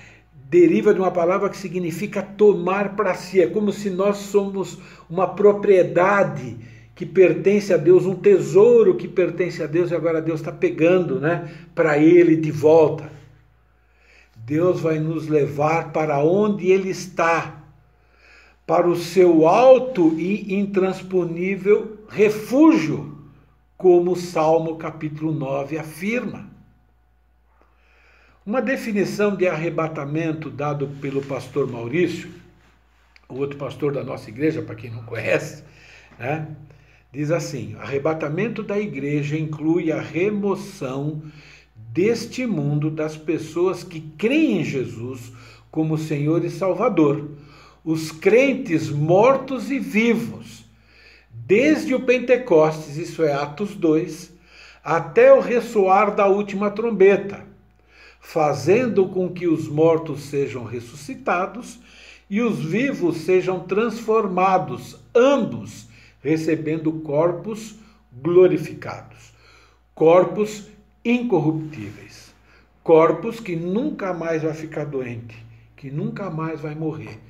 deriva 0.51 0.93
de 0.93 1.01
uma 1.01 1.11
palavra 1.11 1.49
que 1.49 1.57
significa 1.57 2.23
tomar 2.23 2.95
para 2.95 3.15
si. 3.15 3.41
É 3.41 3.47
como 3.47 3.73
se 3.73 3.89
nós 3.89 4.19
somos 4.19 4.79
uma 5.09 5.35
propriedade 5.35 6.59
que 6.95 7.05
pertence 7.05 7.73
a 7.75 7.77
Deus, 7.77 8.07
um 8.07 8.15
tesouro 8.15 8.97
que 8.97 9.09
pertence 9.09 9.63
a 9.63 9.67
Deus 9.67 9.91
e 9.91 9.95
agora 9.95 10.23
Deus 10.23 10.41
está 10.41 10.53
pegando, 10.53 11.19
né, 11.19 11.53
para 11.75 11.99
Ele 11.99 12.37
de 12.37 12.51
volta. 12.51 13.11
Deus 14.37 14.81
vai 14.81 14.99
nos 14.99 15.27
levar 15.27 15.93
para 15.93 16.23
onde 16.23 16.71
Ele 16.71 16.91
está, 16.91 17.63
para 18.67 18.87
o 18.87 18.97
seu 18.97 19.47
alto 19.47 20.19
e 20.19 20.55
intransponível 20.55 21.99
refúgio, 22.09 23.19
como 23.77 24.13
o 24.13 24.17
Salmo 24.17 24.77
capítulo 24.77 25.33
9 25.33 25.77
afirma. 25.77 26.49
Uma 28.47 28.63
definição 28.63 29.35
de 29.35 29.49
arrebatamento 29.49 30.51
dado 30.51 30.87
pelo 31.01 31.23
pastor 31.23 31.67
Maurício, 31.67 32.31
o 33.29 33.37
outro 33.37 33.59
pastor 33.59 33.93
da 33.93 34.05
nossa 34.05 34.29
igreja, 34.29 34.63
para 34.63 34.75
quem 34.75 34.91
não 34.91 35.03
conhece, 35.03 35.65
né? 36.19 36.47
Diz 37.15 37.31
assim: 37.31 37.77
arrebatamento 37.79 38.61
da 38.61 38.77
igreja 38.77 39.39
inclui 39.39 39.93
a 39.93 40.01
remoção 40.01 41.23
deste 41.77 42.45
mundo 42.45 42.91
das 42.91 43.17
pessoas 43.17 43.85
que 43.85 44.01
creem 44.01 44.61
em 44.61 44.65
Jesus 44.65 45.33
como 45.71 45.97
Senhor 45.97 46.45
e 46.45 46.51
Salvador, 46.51 47.31
os 47.85 48.11
crentes 48.11 48.91
mortos 48.91 49.71
e 49.71 49.79
vivos, 49.79 50.65
desde 51.31 51.95
o 51.95 52.01
Pentecostes, 52.01 52.97
isso 52.97 53.23
é 53.23 53.33
Atos 53.33 53.77
2, 53.77 54.33
até 54.83 55.33
o 55.33 55.39
ressoar 55.39 56.17
da 56.17 56.27
última 56.27 56.69
trombeta, 56.69 57.47
fazendo 58.21 59.07
com 59.07 59.29
que 59.29 59.47
os 59.47 59.69
mortos 59.69 60.25
sejam 60.25 60.65
ressuscitados 60.65 61.79
e 62.29 62.41
os 62.41 62.59
vivos 62.59 63.19
sejam 63.19 63.61
transformados, 63.61 64.99
ambos 65.15 65.94
recebendo 66.25 66.91
corpos 67.01 67.77
glorificados, 68.11 69.35
corpos 69.95 70.71
incorruptíveis, 71.05 72.35
corpos 72.83 73.39
que 73.39 73.55
nunca 73.55 74.15
mais 74.15 74.43
vai 74.43 74.55
ficar 74.55 74.87
doente, 74.87 75.37
que 75.77 75.91
nunca 75.91 76.31
mais 76.31 76.63
vai 76.63 76.75
morrer 76.75 77.21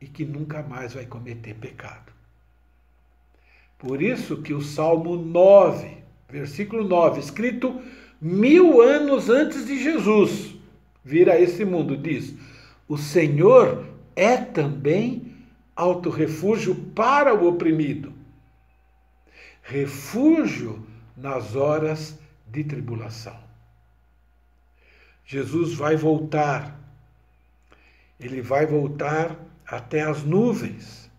e 0.00 0.06
que 0.06 0.24
nunca 0.24 0.62
mais 0.62 0.94
vai 0.94 1.04
cometer 1.04 1.54
pecado. 1.54 2.12
Por 3.76 4.00
isso 4.00 4.40
que 4.40 4.54
o 4.54 4.62
Salmo 4.62 5.16
9, 5.16 5.88
versículo 6.28 6.86
9, 6.86 7.18
escrito 7.18 7.82
mil 8.20 8.80
anos 8.80 9.28
antes 9.28 9.66
de 9.66 9.82
Jesus 9.82 10.54
vir 11.04 11.28
a 11.28 11.40
esse 11.40 11.64
mundo, 11.64 11.96
diz: 11.96 12.34
O 12.86 12.96
Senhor 12.96 13.84
é 14.14 14.36
também 14.36 15.29
alto 15.80 16.10
refúgio 16.10 16.74
para 16.74 17.34
o 17.34 17.48
oprimido, 17.48 18.12
refúgio 19.62 20.86
nas 21.16 21.56
horas 21.56 22.18
de 22.46 22.62
tribulação. 22.62 23.38
Jesus 25.24 25.72
vai 25.74 25.96
voltar, 25.96 26.78
ele 28.18 28.42
vai 28.42 28.66
voltar 28.66 29.34
até 29.66 30.02
as 30.02 30.22
nuvens, 30.22 31.10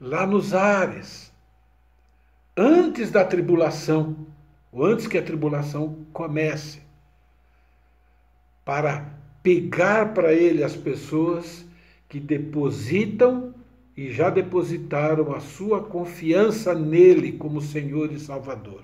lá 0.00 0.26
nos 0.26 0.54
ares, 0.54 1.30
antes 2.56 3.10
da 3.10 3.22
tribulação, 3.22 4.16
ou 4.70 4.86
antes 4.86 5.06
que 5.06 5.18
a 5.18 5.22
tribulação 5.22 6.06
comece, 6.10 6.80
para 8.64 9.12
pegar 9.42 10.14
para 10.14 10.32
ele 10.32 10.64
as 10.64 10.74
pessoas 10.74 11.66
que 12.12 12.20
depositam 12.20 13.54
e 13.96 14.12
já 14.12 14.28
depositaram 14.28 15.32
a 15.34 15.40
sua 15.40 15.82
confiança 15.82 16.74
nele 16.74 17.32
como 17.32 17.62
Senhor 17.62 18.12
e 18.12 18.20
Salvador. 18.20 18.82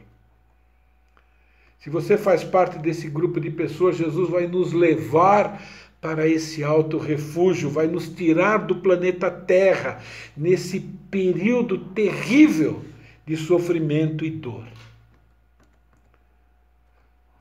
Se 1.79 1.91
você 1.91 2.17
faz 2.17 2.43
parte 2.43 2.79
desse 2.79 3.07
grupo 3.07 3.39
de 3.39 3.51
pessoas, 3.51 3.99
Jesus 3.99 4.31
vai 4.31 4.47
nos 4.47 4.73
levar 4.73 5.63
para 6.01 6.27
esse 6.27 6.65
alto 6.65 6.97
refúgio, 6.97 7.69
vai 7.69 7.87
nos 7.87 8.09
tirar 8.09 8.67
do 8.67 8.77
planeta 8.77 9.31
Terra 9.31 10.01
nesse 10.35 10.81
período 11.11 11.77
terrível 11.91 12.83
de 13.27 13.37
sofrimento 13.37 14.25
e 14.25 14.31
dor. 14.31 14.67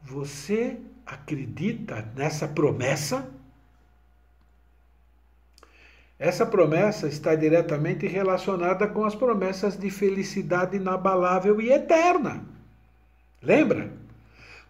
Você 0.04 0.76
acredita 1.06 2.12
nessa 2.14 2.46
promessa? 2.46 3.37
Essa 6.20 6.46
promessa 6.46 7.08
está 7.08 7.36
diretamente 7.36 8.08
relacionada 8.08 8.88
com 8.88 9.06
as 9.06 9.14
promessas 9.14 9.78
de 9.78 9.90
felicidade 9.92 10.78
inabalável 10.78 11.62
e 11.62 11.72
eterna. 11.72 12.44
Lembra? 13.42 13.92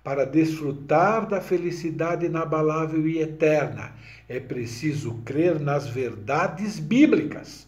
Para 0.03 0.25
desfrutar 0.25 1.25
da 1.25 1.39
felicidade 1.39 2.25
inabalável 2.25 3.07
e 3.07 3.19
eterna, 3.19 3.93
é 4.27 4.39
preciso 4.39 5.15
crer 5.25 5.59
nas 5.59 5.87
verdades 5.87 6.79
bíblicas. 6.79 7.67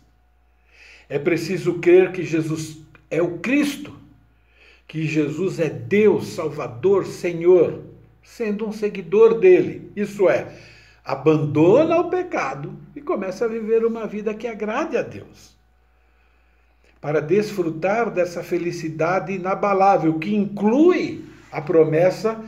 É 1.07 1.17
preciso 1.17 1.80
crer 1.80 2.11
que 2.11 2.23
Jesus 2.23 2.77
é 3.09 3.21
o 3.21 3.39
Cristo, 3.39 3.97
que 4.88 5.05
Jesus 5.05 5.59
é 5.59 5.69
Deus, 5.69 6.27
Salvador, 6.27 7.05
Senhor, 7.05 7.82
sendo 8.23 8.67
um 8.67 8.71
seguidor 8.71 9.39
dele. 9.39 9.91
Isso 9.95 10.30
é, 10.30 10.53
abandona 11.10 11.97
o 11.97 12.07
pecado 12.07 12.72
e 12.95 13.01
começa 13.01 13.45
a 13.45 13.47
viver 13.47 13.84
uma 13.84 14.05
vida 14.05 14.32
que 14.32 14.45
agrade 14.45 14.95
a 14.95 15.01
Deus. 15.01 15.57
Para 17.01 17.20
desfrutar 17.20 18.12
dessa 18.12 18.43
felicidade 18.43 19.34
inabalável, 19.34 20.20
que 20.20 20.36
inclui 20.36 21.26
a 21.51 21.60
promessa 21.60 22.39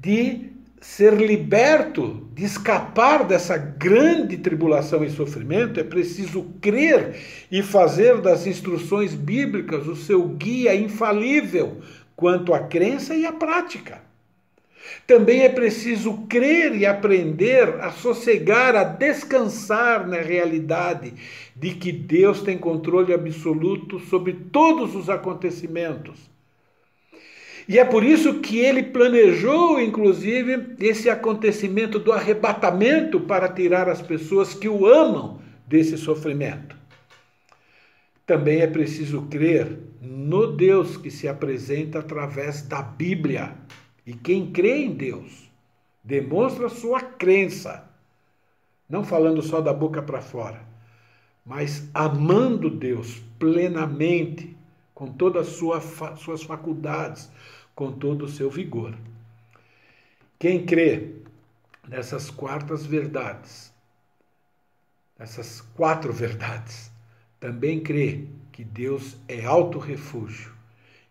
de 0.00 0.50
ser 0.80 1.12
liberto, 1.12 2.30
de 2.32 2.46
escapar 2.46 3.26
dessa 3.26 3.58
grande 3.58 4.38
tribulação 4.38 5.04
e 5.04 5.10
sofrimento, 5.10 5.78
é 5.78 5.84
preciso 5.84 6.44
crer 6.62 7.20
e 7.52 7.62
fazer 7.62 8.22
das 8.22 8.46
instruções 8.46 9.12
bíblicas 9.12 9.86
o 9.86 9.94
seu 9.94 10.26
guia 10.26 10.74
infalível 10.74 11.82
quanto 12.16 12.54
à 12.54 12.60
crença 12.60 13.14
e 13.14 13.26
à 13.26 13.32
prática. 13.32 14.07
Também 15.06 15.42
é 15.42 15.48
preciso 15.48 16.26
crer 16.28 16.74
e 16.76 16.84
aprender 16.84 17.80
a 17.80 17.90
sossegar, 17.90 18.76
a 18.76 18.84
descansar 18.84 20.06
na 20.06 20.20
realidade 20.20 21.14
de 21.56 21.74
que 21.74 21.90
Deus 21.90 22.42
tem 22.42 22.58
controle 22.58 23.12
absoluto 23.12 23.98
sobre 23.98 24.32
todos 24.32 24.94
os 24.94 25.08
acontecimentos. 25.08 26.28
E 27.68 27.78
é 27.78 27.84
por 27.84 28.02
isso 28.02 28.40
que 28.40 28.58
ele 28.58 28.82
planejou, 28.82 29.78
inclusive, 29.78 30.74
esse 30.80 31.10
acontecimento 31.10 31.98
do 31.98 32.12
arrebatamento 32.12 33.20
para 33.20 33.46
tirar 33.46 33.90
as 33.90 34.00
pessoas 34.00 34.54
que 34.54 34.68
o 34.68 34.86
amam 34.86 35.38
desse 35.66 35.98
sofrimento. 35.98 36.74
Também 38.26 38.60
é 38.60 38.66
preciso 38.66 39.22
crer 39.22 39.78
no 40.00 40.52
Deus 40.52 40.96
que 40.96 41.10
se 41.10 41.28
apresenta 41.28 41.98
através 41.98 42.62
da 42.62 42.80
Bíblia. 42.80 43.54
E 44.08 44.14
quem 44.14 44.50
crê 44.50 44.86
em 44.86 44.94
Deus 44.94 45.50
demonstra 46.02 46.70
sua 46.70 46.98
crença, 46.98 47.86
não 48.88 49.04
falando 49.04 49.42
só 49.42 49.60
da 49.60 49.70
boca 49.70 50.00
para 50.00 50.22
fora, 50.22 50.64
mas 51.44 51.90
amando 51.92 52.70
Deus 52.70 53.22
plenamente, 53.38 54.56
com 54.94 55.12
todas 55.12 55.48
as 55.48 55.52
sua, 55.56 55.82
suas 56.16 56.42
faculdades, 56.42 57.30
com 57.74 57.92
todo 57.92 58.24
o 58.24 58.28
seu 58.30 58.48
vigor. 58.48 58.96
Quem 60.38 60.64
crê 60.64 61.16
nessas 61.86 62.30
quartas 62.30 62.86
verdades, 62.86 63.70
nessas 65.18 65.60
quatro 65.60 66.14
verdades, 66.14 66.90
também 67.38 67.82
crê 67.82 68.24
que 68.52 68.64
Deus 68.64 69.18
é 69.28 69.44
alto 69.44 69.78
refúgio, 69.78 70.54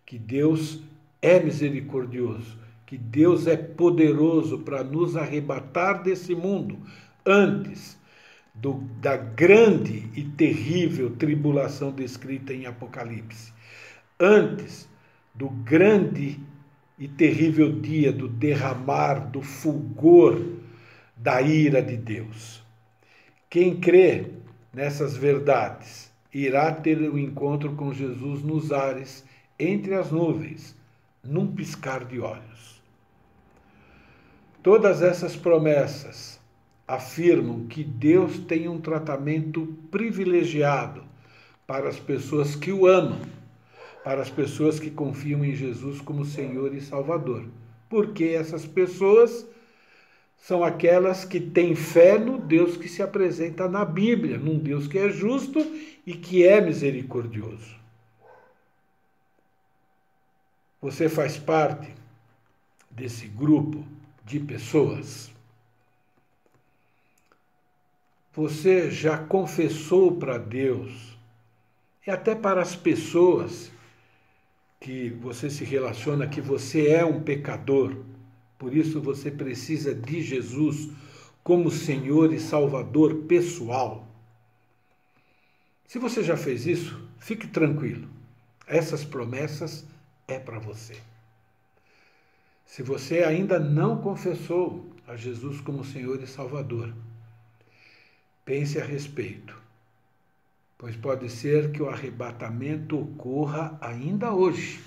que 0.04 0.18
Deus 0.18 0.82
é 1.22 1.40
misericordioso, 1.40 2.66
que 2.88 2.98
Deus 2.98 3.48
é 3.48 3.58
poderoso 3.58 4.60
para 4.60 4.82
nos 4.82 5.18
arrebatar 5.18 6.02
desse 6.02 6.34
mundo 6.34 6.80
antes 7.26 7.98
do, 8.56 8.76
da 9.02 9.18
grande 9.18 10.10
e 10.16 10.24
terrível 10.24 11.12
tribulação 11.12 11.92
descrita 11.92 12.54
em 12.54 12.66
Apocalipse, 12.66 13.52
antes 14.18 14.90
do 15.36 15.50
grande 15.50 16.40
e 16.98 17.10
terrível 17.10 17.80
dia 17.80 18.12
do 18.12 18.28
derramar 18.28 19.30
do 19.30 19.42
fulgor 19.42 20.42
da 21.16 21.42
ira 21.42 21.82
de 21.82 21.98
Deus. 21.98 22.64
Quem 23.50 23.80
crê 23.80 24.32
nessas 24.74 25.16
verdades 25.16 26.10
irá 26.34 26.72
ter 26.72 26.98
o 27.02 27.16
um 27.16 27.18
encontro 27.18 27.74
com 27.74 27.94
Jesus 27.94 28.42
nos 28.44 28.72
ares, 28.72 29.26
entre 29.60 29.94
as 29.94 30.10
nuvens, 30.10 30.76
num 31.24 31.48
piscar 31.48 32.06
de 32.06 32.20
olhos. 32.20 32.77
Todas 34.68 35.02
essas 35.02 35.34
promessas 35.34 36.38
afirmam 36.86 37.68
que 37.68 37.86
Deus 37.86 38.38
tem 38.38 38.68
um 38.68 38.82
tratamento 38.82 39.66
privilegiado 39.90 41.06
para 41.66 41.88
as 41.88 41.98
pessoas 41.98 42.54
que 42.54 42.74
o 42.74 42.86
amam 42.86 43.22
para 44.04 44.22
as 44.22 44.30
pessoas 44.30 44.78
que 44.78 44.92
confiam 44.92 45.46
em 45.46 45.56
Jesus 45.56 46.02
como 46.02 46.26
Senhor 46.26 46.76
e 46.76 46.82
Salvador. 46.82 47.46
Porque 47.90 48.26
essas 48.26 48.66
pessoas 48.66 49.48
são 50.36 50.66
aquelas 50.66 51.24
que 51.24 51.40
têm 51.40 51.74
fé 51.74 52.18
no 52.18 52.38
Deus 52.38 52.76
que 52.76 52.90
se 52.90 53.02
apresenta 53.02 53.70
na 53.70 53.86
Bíblia, 53.86 54.38
num 54.38 54.60
Deus 54.60 54.86
que 54.86 54.98
é 54.98 55.08
justo 55.08 55.60
e 56.06 56.14
que 56.14 56.46
é 56.46 56.60
misericordioso. 56.60 57.74
Você 60.82 61.08
faz 61.08 61.38
parte 61.38 61.88
desse 62.92 63.30
grupo 63.30 63.96
de 64.28 64.40
pessoas? 64.42 65.32
Você 68.34 68.92
já 68.92 69.18
confessou 69.18 70.18
para 70.18 70.38
Deus 70.38 71.18
e 72.06 72.12
até 72.12 72.36
para 72.36 72.62
as 72.62 72.76
pessoas 72.76 73.72
que 74.80 75.10
você 75.10 75.50
se 75.50 75.64
relaciona 75.64 76.28
que 76.28 76.42
você 76.42 76.90
é 76.90 77.04
um 77.04 77.24
pecador, 77.24 77.96
por 78.60 78.76
isso 78.76 79.02
você 79.02 79.32
precisa 79.32 79.96
de 79.96 80.22
Jesus 80.22 80.90
como 81.44 81.72
Senhor 81.72 82.32
e 82.34 82.40
Salvador 82.40 83.24
pessoal. 83.24 84.06
Se 85.88 85.98
você 85.98 86.22
já 86.22 86.36
fez 86.36 86.68
isso, 86.68 87.02
fique 87.18 87.48
tranquilo. 87.48 88.08
Essas 88.68 89.06
promessas 89.06 89.86
é 90.28 90.38
para 90.38 90.60
você. 90.60 90.98
Se 92.68 92.84
você 92.84 93.24
ainda 93.24 93.60
não 93.60 94.00
confessou 94.00 94.88
a 95.08 95.16
Jesus 95.16 95.60
como 95.62 95.84
Senhor 95.84 96.22
e 96.22 96.28
Salvador, 96.28 96.94
pense 98.46 98.80
a 98.80 98.86
respeito 98.86 99.68
pois 100.78 100.96
pode 100.96 101.30
ser 101.30 101.72
que 101.72 101.82
o 101.82 101.90
arrebatamento 101.90 103.00
ocorra 103.00 103.78
ainda 103.82 104.32
hoje. 104.32 104.84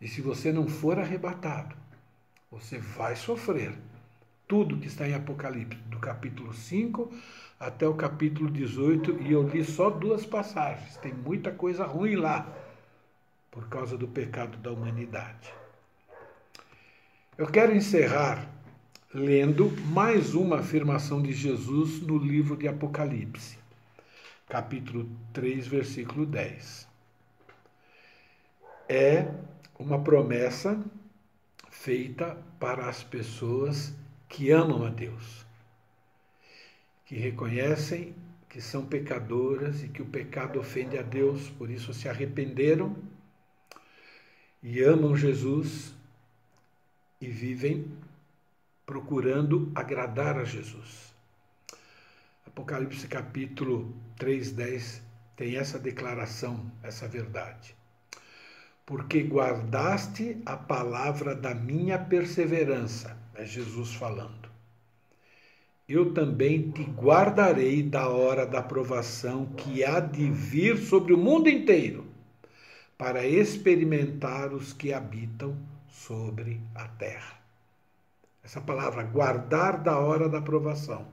E 0.00 0.08
se 0.08 0.20
você 0.20 0.52
não 0.52 0.66
for 0.66 0.98
arrebatado, 0.98 1.76
você 2.50 2.78
vai 2.78 3.14
sofrer 3.14 3.72
tudo 4.48 4.78
que 4.78 4.88
está 4.88 5.06
em 5.06 5.14
Apocalipse, 5.14 5.78
do 5.82 6.00
capítulo 6.00 6.52
5 6.52 7.12
até 7.60 7.86
o 7.86 7.94
capítulo 7.94 8.50
18, 8.50 9.22
e 9.22 9.32
eu 9.32 9.46
li 9.46 9.64
só 9.64 9.90
duas 9.90 10.26
passagens. 10.26 10.96
Tem 10.96 11.12
muita 11.12 11.52
coisa 11.52 11.84
ruim 11.84 12.16
lá, 12.16 12.52
por 13.50 13.68
causa 13.68 13.96
do 13.96 14.08
pecado 14.08 14.58
da 14.58 14.72
humanidade. 14.72 15.59
Eu 17.40 17.46
quero 17.46 17.74
encerrar 17.74 18.46
lendo 19.14 19.70
mais 19.86 20.34
uma 20.34 20.58
afirmação 20.58 21.22
de 21.22 21.32
Jesus 21.32 22.02
no 22.02 22.18
livro 22.18 22.54
de 22.54 22.68
Apocalipse 22.68 23.56
capítulo 24.46 25.08
3, 25.32 25.66
versículo 25.66 26.26
10. 26.26 26.86
É 28.86 29.26
uma 29.78 30.04
promessa 30.04 30.78
feita 31.70 32.36
para 32.58 32.86
as 32.90 33.02
pessoas 33.02 33.94
que 34.28 34.50
amam 34.50 34.84
a 34.84 34.90
Deus, 34.90 35.46
que 37.06 37.14
reconhecem 37.14 38.14
que 38.50 38.60
são 38.60 38.84
pecadoras 38.84 39.82
e 39.82 39.88
que 39.88 40.02
o 40.02 40.06
pecado 40.06 40.60
ofende 40.60 40.98
a 40.98 41.02
Deus, 41.02 41.48
por 41.48 41.70
isso 41.70 41.94
se 41.94 42.06
arrependeram 42.06 42.94
e 44.62 44.82
amam 44.82 45.16
Jesus 45.16 45.98
e 47.20 47.28
vivem 47.28 47.86
procurando 48.86 49.70
agradar 49.74 50.38
a 50.38 50.44
Jesus. 50.44 51.14
Apocalipse 52.46 53.06
capítulo 53.06 53.94
3, 54.16 54.52
10 54.52 55.02
tem 55.36 55.56
essa 55.56 55.78
declaração, 55.78 56.70
essa 56.82 57.06
verdade. 57.06 57.74
Porque 58.84 59.22
guardaste 59.22 60.42
a 60.44 60.56
palavra 60.56 61.34
da 61.34 61.54
minha 61.54 61.98
perseverança, 61.98 63.16
é 63.34 63.44
Jesus 63.44 63.94
falando. 63.94 64.50
Eu 65.88 66.12
também 66.12 66.70
te 66.70 66.82
guardarei 66.82 67.82
da 67.82 68.08
hora 68.08 68.46
da 68.46 68.62
provação 68.62 69.46
que 69.46 69.84
há 69.84 70.00
de 70.00 70.30
vir 70.30 70.76
sobre 70.76 71.12
o 71.12 71.18
mundo 71.18 71.48
inteiro, 71.48 72.06
para 72.98 73.26
experimentar 73.26 74.52
os 74.52 74.72
que 74.72 74.92
habitam 74.92 75.56
sobre 75.90 76.60
a 76.74 76.86
terra. 76.88 77.38
Essa 78.42 78.60
palavra, 78.60 79.02
guardar 79.02 79.82
da 79.82 79.98
hora 79.98 80.28
da 80.28 80.40
provação 80.40 81.06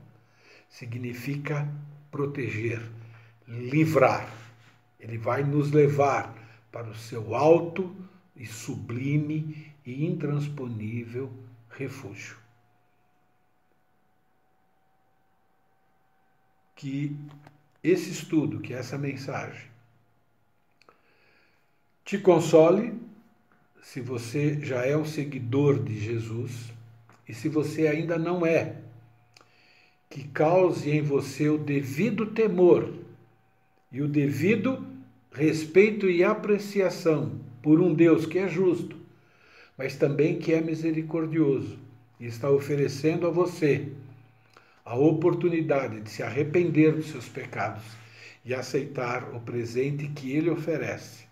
significa 0.68 1.68
proteger, 2.10 2.82
livrar. 3.46 4.28
Ele 4.98 5.18
vai 5.18 5.42
nos 5.42 5.70
levar 5.70 6.34
para 6.72 6.88
o 6.88 6.94
seu 6.94 7.34
alto 7.34 7.94
e 8.34 8.46
sublime 8.46 9.72
e 9.84 10.06
intransponível 10.06 11.32
refúgio. 11.70 12.36
Que 16.74 17.16
esse 17.82 18.10
estudo, 18.10 18.60
que 18.60 18.72
essa 18.72 18.96
mensagem, 18.96 19.68
te 22.04 22.18
console 22.18 23.07
se 23.82 24.00
você 24.00 24.58
já 24.60 24.84
é 24.84 24.96
um 24.96 25.04
seguidor 25.04 25.82
de 25.82 25.98
Jesus 25.98 26.72
e 27.28 27.34
se 27.34 27.48
você 27.48 27.86
ainda 27.86 28.18
não 28.18 28.44
é 28.44 28.76
que 30.10 30.24
cause 30.28 30.90
em 30.90 31.02
você 31.02 31.48
o 31.48 31.58
devido 31.58 32.26
temor 32.26 32.92
e 33.92 34.00
o 34.00 34.08
devido 34.08 34.86
respeito 35.32 36.08
e 36.08 36.24
apreciação 36.24 37.38
por 37.62 37.80
um 37.80 37.92
Deus 37.92 38.26
que 38.26 38.38
é 38.38 38.48
justo, 38.48 38.96
mas 39.76 39.96
também 39.96 40.38
que 40.38 40.52
é 40.52 40.60
misericordioso 40.60 41.78
e 42.18 42.26
está 42.26 42.50
oferecendo 42.50 43.26
a 43.26 43.30
você 43.30 43.88
a 44.84 44.96
oportunidade 44.96 46.00
de 46.00 46.10
se 46.10 46.22
arrepender 46.22 46.94
dos 46.94 47.10
seus 47.10 47.28
pecados 47.28 47.84
e 48.44 48.54
aceitar 48.54 49.34
o 49.34 49.40
presente 49.40 50.08
que 50.08 50.32
ele 50.32 50.48
oferece 50.48 51.26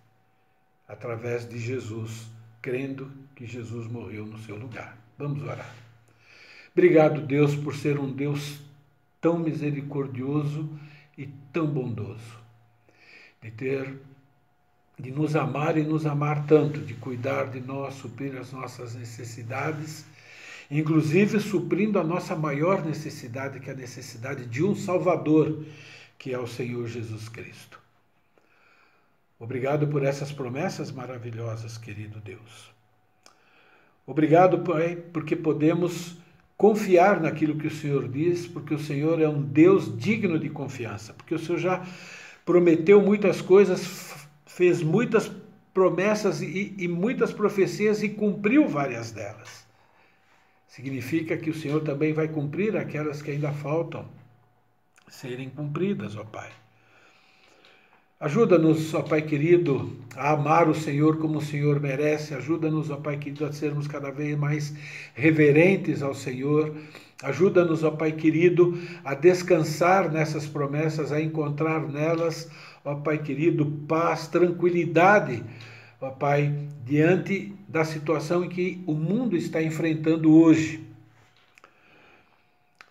através 0.86 1.48
de 1.48 1.58
Jesus, 1.58 2.26
crendo 2.66 3.08
que 3.36 3.46
Jesus 3.46 3.86
morreu 3.86 4.26
no 4.26 4.36
seu 4.38 4.56
lugar. 4.56 4.98
Vamos 5.16 5.40
orar. 5.40 5.72
Obrigado, 6.72 7.20
Deus, 7.20 7.54
por 7.54 7.76
ser 7.76 7.96
um 7.96 8.10
Deus 8.12 8.58
tão 9.20 9.38
misericordioso 9.38 10.68
e 11.16 11.28
tão 11.52 11.64
bondoso, 11.64 12.40
de 13.40 13.52
ter 13.52 13.96
de 14.98 15.12
nos 15.12 15.36
amar 15.36 15.78
e 15.78 15.84
nos 15.84 16.06
amar 16.06 16.44
tanto, 16.44 16.80
de 16.80 16.94
cuidar 16.94 17.50
de 17.50 17.60
nós, 17.60 17.94
suprir 17.94 18.36
as 18.36 18.50
nossas 18.50 18.96
necessidades, 18.96 20.04
inclusive 20.68 21.38
suprindo 21.38 22.00
a 22.00 22.04
nossa 22.04 22.34
maior 22.34 22.84
necessidade, 22.84 23.60
que 23.60 23.70
é 23.70 23.74
a 23.74 23.76
necessidade 23.76 24.44
de 24.44 24.64
um 24.64 24.74
Salvador, 24.74 25.64
que 26.18 26.32
é 26.32 26.38
o 26.38 26.48
Senhor 26.48 26.88
Jesus 26.88 27.28
Cristo. 27.28 27.85
Obrigado 29.38 29.86
por 29.86 30.02
essas 30.02 30.32
promessas 30.32 30.90
maravilhosas, 30.90 31.76
querido 31.76 32.20
Deus. 32.20 32.70
Obrigado, 34.06 34.60
Pai, 34.60 34.96
porque 34.96 35.36
podemos 35.36 36.16
confiar 36.56 37.20
naquilo 37.20 37.58
que 37.58 37.66
o 37.66 37.70
Senhor 37.70 38.08
diz, 38.08 38.46
porque 38.46 38.72
o 38.72 38.78
Senhor 38.78 39.20
é 39.20 39.28
um 39.28 39.42
Deus 39.42 39.94
digno 39.96 40.38
de 40.38 40.48
confiança, 40.48 41.12
porque 41.12 41.34
o 41.34 41.38
Senhor 41.38 41.58
já 41.58 41.86
prometeu 42.44 43.02
muitas 43.02 43.42
coisas, 43.42 44.14
fez 44.46 44.82
muitas 44.82 45.30
promessas 45.74 46.40
e, 46.40 46.74
e 46.78 46.88
muitas 46.88 47.32
profecias 47.32 48.02
e 48.02 48.08
cumpriu 48.08 48.66
várias 48.66 49.12
delas. 49.12 49.66
Significa 50.66 51.36
que 51.36 51.50
o 51.50 51.54
Senhor 51.54 51.82
também 51.82 52.12
vai 52.12 52.28
cumprir 52.28 52.76
aquelas 52.76 53.20
que 53.20 53.32
ainda 53.32 53.52
faltam 53.52 54.08
serem 55.08 55.50
cumpridas, 55.50 56.16
ó 56.16 56.24
Pai. 56.24 56.50
Ajuda-nos, 58.18 58.94
ó 58.94 59.02
Pai 59.02 59.20
querido, 59.20 59.92
a 60.16 60.30
amar 60.30 60.70
o 60.70 60.74
Senhor 60.74 61.18
como 61.18 61.36
o 61.36 61.42
Senhor 61.42 61.78
merece. 61.78 62.32
Ajuda-nos, 62.32 62.88
ó 62.88 62.96
Pai 62.96 63.18
querido, 63.18 63.44
a 63.44 63.52
sermos 63.52 63.86
cada 63.86 64.10
vez 64.10 64.38
mais 64.38 64.74
reverentes 65.14 66.00
ao 66.02 66.14
Senhor. 66.14 66.74
Ajuda-nos, 67.22 67.84
ó 67.84 67.90
Pai 67.90 68.12
querido, 68.12 68.78
a 69.04 69.12
descansar 69.12 70.10
nessas 70.10 70.46
promessas, 70.46 71.12
a 71.12 71.20
encontrar 71.20 71.86
nelas, 71.86 72.50
ó 72.82 72.94
Pai 72.94 73.18
querido, 73.18 73.66
paz, 73.86 74.28
tranquilidade, 74.28 75.44
ó 76.00 76.08
Pai, 76.08 76.54
diante 76.86 77.52
da 77.68 77.84
situação 77.84 78.42
em 78.42 78.48
que 78.48 78.82
o 78.86 78.94
mundo 78.94 79.36
está 79.36 79.62
enfrentando 79.62 80.34
hoje. 80.34 80.80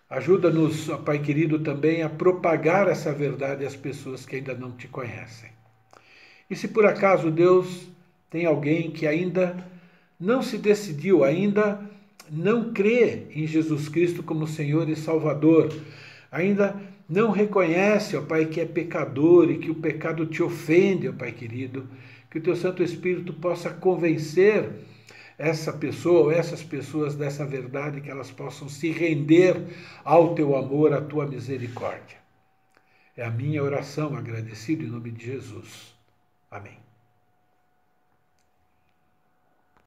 Ajuda-nos, 0.08 0.86
Pai 1.04 1.18
querido, 1.18 1.58
também 1.58 2.02
a 2.02 2.08
propagar 2.08 2.86
essa 2.86 3.12
verdade 3.12 3.64
às 3.64 3.74
pessoas 3.74 4.24
que 4.24 4.36
ainda 4.36 4.54
não 4.54 4.70
te 4.70 4.86
conhecem. 4.86 5.50
E 6.48 6.54
se 6.54 6.68
por 6.68 6.86
acaso 6.86 7.28
Deus 7.28 7.88
tem 8.30 8.46
alguém 8.46 8.92
que 8.92 9.04
ainda 9.04 9.56
não 10.18 10.42
se 10.42 10.58
decidiu, 10.58 11.24
ainda 11.24 11.80
não 12.30 12.72
crê 12.72 13.26
em 13.34 13.48
Jesus 13.48 13.88
Cristo 13.88 14.22
como 14.22 14.46
Senhor 14.46 14.88
e 14.88 14.94
Salvador, 14.94 15.72
ainda 16.30 16.76
não 17.08 17.32
reconhece, 17.32 18.16
ó 18.16 18.22
Pai, 18.22 18.46
que 18.46 18.60
é 18.60 18.64
pecador 18.64 19.50
e 19.50 19.58
que 19.58 19.70
o 19.72 19.74
pecado 19.74 20.24
te 20.24 20.40
ofende, 20.40 21.08
ó 21.08 21.12
Pai 21.12 21.32
querido, 21.32 21.88
que 22.30 22.38
o 22.38 22.42
teu 22.42 22.54
Santo 22.54 22.80
Espírito 22.80 23.32
possa 23.32 23.70
convencer 23.70 24.70
essa 25.38 25.72
pessoa 25.72 26.20
ou 26.20 26.32
essas 26.32 26.62
pessoas 26.62 27.14
dessa 27.14 27.44
verdade, 27.44 28.00
que 28.00 28.10
elas 28.10 28.30
possam 28.30 28.68
se 28.68 28.90
render 28.90 29.56
ao 30.04 30.34
teu 30.34 30.56
amor, 30.56 30.92
à 30.92 31.00
tua 31.00 31.26
misericórdia. 31.26 32.18
É 33.16 33.24
a 33.24 33.30
minha 33.30 33.62
oração 33.62 34.16
agradecido 34.16 34.84
em 34.84 34.88
nome 34.88 35.10
de 35.10 35.26
Jesus. 35.26 35.94
Amém. 36.50 36.85